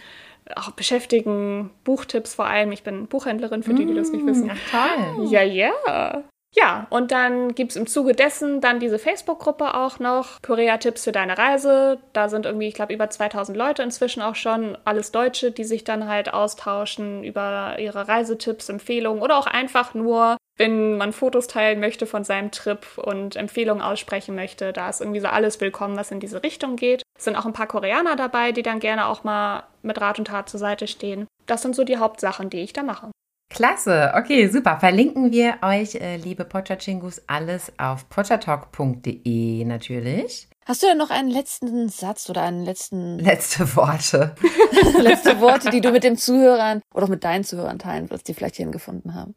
auch 0.55 0.71
beschäftigen. 0.71 1.69
Buchtipps 1.83 2.33
vor 2.33 2.45
allem. 2.45 2.71
Ich 2.71 2.83
bin 2.83 3.07
Buchhändlerin, 3.07 3.63
für 3.63 3.73
die, 3.73 3.85
die 3.85 3.93
das 3.93 4.11
nicht 4.11 4.25
wissen. 4.25 4.51
toll. 4.71 5.27
Ja, 5.29 5.43
ja. 5.43 6.23
Ja, 6.55 6.87
und 6.89 7.11
dann 7.11 7.53
gibt's 7.53 7.75
im 7.75 7.85
Zuge 7.85 8.13
dessen 8.13 8.59
dann 8.59 8.79
diese 8.79 8.97
Facebook-Gruppe 8.97 9.75
auch 9.75 9.99
noch. 9.99 10.41
Korea-Tipps 10.41 11.03
für 11.03 11.11
deine 11.11 11.37
Reise. 11.37 11.99
Da 12.13 12.27
sind 12.27 12.47
irgendwie, 12.47 12.67
ich 12.67 12.73
glaube, 12.73 12.93
über 12.93 13.07
2000 13.07 13.55
Leute 13.55 13.83
inzwischen 13.83 14.23
auch 14.23 14.33
schon. 14.33 14.75
Alles 14.83 15.11
Deutsche, 15.11 15.51
die 15.51 15.63
sich 15.63 15.83
dann 15.83 16.07
halt 16.07 16.33
austauschen 16.33 17.23
über 17.23 17.77
ihre 17.77 18.07
Reisetipps, 18.07 18.69
Empfehlungen 18.69 19.21
oder 19.21 19.37
auch 19.37 19.45
einfach 19.45 19.93
nur, 19.93 20.37
wenn 20.59 20.97
man 20.97 21.13
Fotos 21.13 21.47
teilen 21.47 21.79
möchte 21.79 22.05
von 22.05 22.25
seinem 22.25 22.51
Trip 22.51 22.85
und 22.97 23.37
Empfehlungen 23.37 23.81
aussprechen 23.81 24.35
möchte. 24.35 24.73
Da 24.73 24.89
ist 24.89 24.99
irgendwie 24.99 25.21
so 25.21 25.27
alles 25.27 25.59
willkommen, 25.61 25.95
was 25.95 26.11
in 26.11 26.19
diese 26.19 26.43
Richtung 26.43 26.75
geht. 26.75 27.01
Es 27.17 27.23
sind 27.23 27.37
auch 27.37 27.45
ein 27.45 27.53
paar 27.53 27.67
Koreaner 27.67 28.17
dabei, 28.17 28.51
die 28.51 28.61
dann 28.61 28.79
gerne 28.79 29.07
auch 29.07 29.23
mal 29.23 29.63
mit 29.81 29.99
Rat 29.99 30.19
und 30.19 30.25
Tat 30.25 30.49
zur 30.49 30.59
Seite 30.59 30.87
stehen. 30.87 31.27
Das 31.45 31.61
sind 31.61 31.75
so 31.75 31.85
die 31.85 31.97
Hauptsachen, 31.97 32.49
die 32.49 32.59
ich 32.59 32.73
da 32.73 32.83
mache. 32.83 33.09
Klasse, 33.49 34.11
okay, 34.15 34.47
super. 34.47 34.79
Verlinken 34.79 35.31
wir 35.31 35.55
euch, 35.61 35.95
äh, 35.95 36.17
liebe 36.17 36.43
Pochachingus, 36.43 37.23
alles 37.27 37.71
auf 37.79 38.09
pochatalk.de 38.09 39.65
natürlich. 39.65 40.49
Hast 40.67 40.83
du 40.83 40.87
denn 40.87 40.97
noch 40.97 41.09
einen 41.09 41.31
letzten 41.31 41.87
Satz 41.89 42.29
oder 42.29 42.43
einen 42.43 42.63
letzten 42.63 43.17
Letzte 43.19 43.75
Worte. 43.77 44.35
letzte 44.99 45.39
Worte, 45.39 45.71
die 45.71 45.81
du 45.81 45.91
mit 45.91 46.03
den 46.03 46.17
Zuhörern 46.17 46.81
oder 46.93 47.05
auch 47.05 47.09
mit 47.09 47.23
deinen 47.23 47.45
Zuhörern 47.45 47.79
teilen 47.79 48.09
willst, 48.11 48.27
die 48.27 48.33
vielleicht 48.33 48.57
hierhin 48.57 48.73
gefunden 48.73 49.15
haben? 49.15 49.35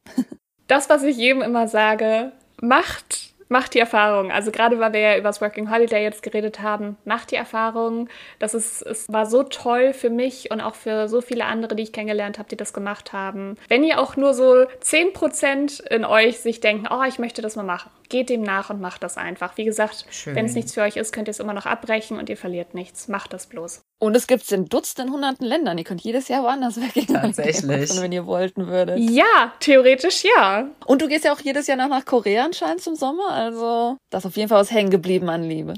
Das, 0.73 0.89
was 0.89 1.03
ich 1.03 1.18
jedem 1.18 1.43
immer 1.43 1.68
sage, 1.68 2.33
macht, 2.62 3.35
macht 3.49 3.75
die 3.75 3.79
Erfahrung. 3.79 4.33
Also 4.33 4.51
gerade 4.51 4.81
weil 4.81 4.95
wir 4.95 5.01
ja 5.01 5.18
über 5.18 5.29
das 5.29 5.43
Working 5.43 5.70
Holiday 5.70 6.03
jetzt 6.03 6.23
geredet 6.23 6.62
haben, 6.62 6.97
macht 7.05 7.31
die 7.31 7.37
Erfahrung. 7.37 8.09
Das 8.39 8.55
ist, 8.55 8.81
es 8.81 9.12
war 9.12 9.27
so 9.27 9.43
toll 9.43 9.93
für 9.93 10.09
mich 10.09 10.51
und 10.51 10.62
auch 10.62 10.75
für 10.75 11.09
so 11.09 11.20
viele 11.20 11.45
andere, 11.45 11.77
die 11.77 11.83
ich 11.83 11.93
kennengelernt 11.93 12.39
habe, 12.39 12.49
die 12.49 12.57
das 12.57 12.73
gemacht 12.73 13.12
haben. 13.12 13.57
Wenn 13.68 13.85
ihr 13.85 14.01
auch 14.01 14.16
nur 14.16 14.33
so 14.33 14.64
10% 14.83 15.87
in 15.89 16.07
euch 16.07 16.41
sich 16.41 16.61
denken, 16.61 16.89
oh, 16.91 17.03
ich 17.07 17.18
möchte 17.18 17.43
das 17.43 17.55
mal 17.55 17.64
machen, 17.64 17.91
geht 18.13 18.29
dem 18.29 18.43
nach 18.43 18.71
und 18.71 18.81
macht 18.81 19.03
das 19.03 19.17
einfach. 19.17 19.57
Wie 19.57 19.65
gesagt, 19.65 20.07
wenn 20.27 20.47
es 20.47 20.55
nichts 20.55 20.75
für 20.75 20.83
euch 20.83 20.97
ist, 20.97 21.13
könnt 21.13 21.27
ihr 21.27 21.33
es 21.33 21.41
immer 21.41 21.55
noch 21.55 21.67
abbrechen 21.67 22.19
und 22.19 22.29
ihr 22.29 22.37
verliert 22.37 22.75
nichts. 22.75 23.09
Macht 23.09 23.33
das 23.33 23.47
bloß. 23.47 23.83
Und 23.99 24.15
es 24.15 24.27
gibt 24.27 24.43
es 24.45 24.53
in 24.53 24.67
Dutzenden, 24.67 25.13
hunderten 25.13 25.47
Ländern. 25.47 25.79
Ihr 25.79 25.85
könnt 25.85 26.03
jedes 26.03 26.29
Jahr 26.29 26.45
woanders 26.45 26.81
weggehen. 26.81 27.07
Tatsächlich. 27.07 27.89
Machen, 27.89 28.03
wenn 28.03 28.13
ihr 28.13 28.27
wollten 28.27 28.69
würdet. 28.69 28.99
Ja, 28.99 29.53
theoretisch 29.61 30.25
ja. 30.25 30.69
Und 30.87 31.03
du 31.03 31.09
gehst 31.09 31.25
ja 31.25 31.33
auch 31.33 31.41
jedes 31.41 31.67
Jahr 31.67 31.79
noch 31.79 31.89
nach 31.89 32.05
Korea 32.05 32.45
anscheinend 32.45 32.83
zum 32.83 32.95
Sommer. 32.95 33.31
Also, 33.31 33.97
da 34.11 34.19
ist 34.19 34.27
auf 34.27 34.37
jeden 34.37 34.49
Fall 34.49 34.61
was 34.61 34.71
hängen 34.71 34.91
geblieben 34.91 35.29
an 35.29 35.43
Liebe. 35.43 35.75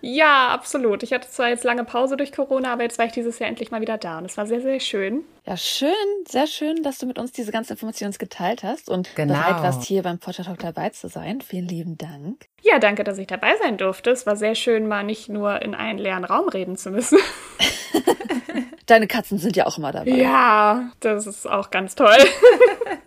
Ja, 0.00 0.48
absolut. 0.48 1.02
Ich 1.02 1.12
hatte 1.12 1.28
zwar 1.30 1.48
jetzt 1.48 1.64
lange 1.64 1.84
Pause 1.84 2.16
durch 2.16 2.32
Corona, 2.32 2.72
aber 2.72 2.82
jetzt 2.82 2.98
war 2.98 3.06
ich 3.06 3.12
dieses 3.12 3.38
Jahr 3.38 3.48
endlich 3.48 3.70
mal 3.70 3.80
wieder 3.80 3.98
da 3.98 4.18
und 4.18 4.24
es 4.24 4.36
war 4.36 4.46
sehr, 4.46 4.60
sehr 4.60 4.80
schön. 4.80 5.24
Ja, 5.46 5.56
schön, 5.56 5.88
sehr 6.28 6.46
schön, 6.46 6.82
dass 6.82 6.98
du 6.98 7.06
mit 7.06 7.18
uns 7.18 7.32
diese 7.32 7.50
ganzen 7.52 7.72
Informationen 7.72 8.12
geteilt 8.18 8.62
hast 8.62 8.88
und 8.88 9.14
Genau. 9.14 9.34
bereit 9.34 9.62
warst, 9.62 9.84
hier 9.84 10.02
beim 10.02 10.18
Potter 10.18 10.44
Talk 10.44 10.58
dabei 10.60 10.90
zu 10.90 11.08
sein. 11.08 11.40
Vielen 11.40 11.66
lieben 11.68 11.98
Dank. 11.98 12.46
Ja, 12.60 12.78
danke, 12.78 13.02
dass 13.04 13.18
ich 13.18 13.26
dabei 13.26 13.56
sein 13.60 13.76
durfte. 13.76 14.10
Es 14.10 14.26
war 14.26 14.36
sehr 14.36 14.54
schön, 14.54 14.86
mal 14.86 15.02
nicht 15.04 15.28
nur 15.28 15.62
in 15.62 15.74
einen 15.74 15.98
leeren 15.98 16.24
Raum 16.24 16.48
reden 16.48 16.76
zu 16.76 16.90
müssen. 16.90 17.18
Deine 18.86 19.06
Katzen 19.06 19.38
sind 19.38 19.56
ja 19.56 19.66
auch 19.66 19.78
immer 19.78 19.92
dabei. 19.92 20.10
Ja, 20.10 20.90
das 21.00 21.26
ist 21.26 21.48
auch 21.48 21.70
ganz 21.70 21.94
toll. 21.94 22.16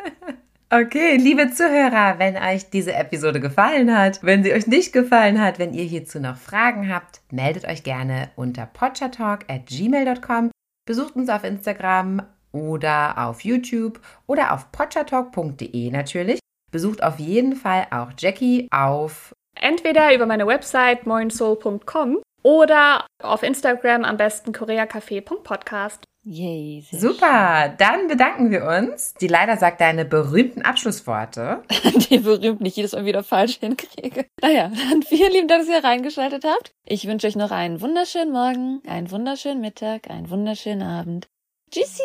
Okay, 0.71 1.17
liebe 1.17 1.51
Zuhörer, 1.51 2.17
wenn 2.17 2.35
euch 2.37 2.71
diese 2.71 2.93
Episode 2.93 3.39
gefallen 3.39 3.95
hat, 3.95 4.23
wenn 4.23 4.43
sie 4.43 4.51
euch 4.51 4.65
nicht 4.65 4.93
gefallen 4.93 5.39
hat, 5.39 5.59
wenn 5.59 5.75
ihr 5.75 5.83
hierzu 5.83 6.19
noch 6.19 6.37
Fragen 6.37 6.91
habt, 6.91 7.21
meldet 7.31 7.65
euch 7.67 7.83
gerne 7.83 8.31
unter 8.35 8.65
potchatalk@gmail.com, 8.65 10.49
besucht 10.87 11.15
uns 11.15 11.29
auf 11.29 11.43
Instagram 11.43 12.23
oder 12.51 13.27
auf 13.27 13.41
YouTube 13.41 13.99
oder 14.25 14.53
auf 14.53 14.71
potchatalk.de 14.71 15.91
natürlich. 15.91 16.39
Besucht 16.71 17.03
auf 17.03 17.19
jeden 17.19 17.55
Fall 17.55 17.85
auch 17.91 18.11
Jackie 18.17 18.67
auf 18.71 19.33
Entweder 19.57 20.13
über 20.13 20.25
meine 20.25 20.47
Website 20.47 21.05
moinsoul.com 21.05 22.21
oder 22.43 23.05
auf 23.23 23.43
Instagram 23.43 24.03
am 24.03 24.17
besten 24.17 24.51
koreacafé.podcast. 24.51 26.03
Yay. 26.27 26.83
sehr 26.89 26.99
Super, 26.99 27.75
dann 27.77 28.07
bedanken 28.07 28.49
wir 28.49 28.65
uns. 28.65 29.13
Die 29.13 29.27
leider 29.27 29.57
sagt 29.57 29.79
deine 29.79 30.05
berühmten 30.05 30.63
Abschlussworte. 30.63 31.61
schön. 31.71 31.99
Die 32.09 32.17
berühmt 32.17 32.61
nicht 32.61 32.77
jedes 32.77 32.93
Mal 32.93 33.05
wieder 33.05 33.23
falsch 33.23 33.59
hinkriege. 33.59 34.25
Naja, 34.41 34.71
dann 34.89 35.03
vielen 35.03 35.31
lieben 35.31 35.47
Dank, 35.47 35.61
dass 35.61 35.69
ihr 35.69 35.83
reingeschaltet 35.83 36.43
habt. 36.43 36.73
Ich 36.83 37.07
wünsche 37.07 37.27
euch 37.27 37.35
noch 37.35 37.51
einen 37.51 37.79
wunderschönen 37.79 38.31
Morgen, 38.31 38.81
einen 38.87 39.11
wunderschönen 39.11 39.61
Mittag, 39.61 40.09
einen 40.09 40.31
wunderschönen 40.31 40.81
Abend. 40.81 41.27
Tschüssi! 41.71 42.01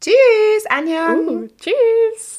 Tschüss, 0.00 0.66
Anja. 0.70 1.14
Uh, 1.14 1.46
tschüss! 1.58 2.38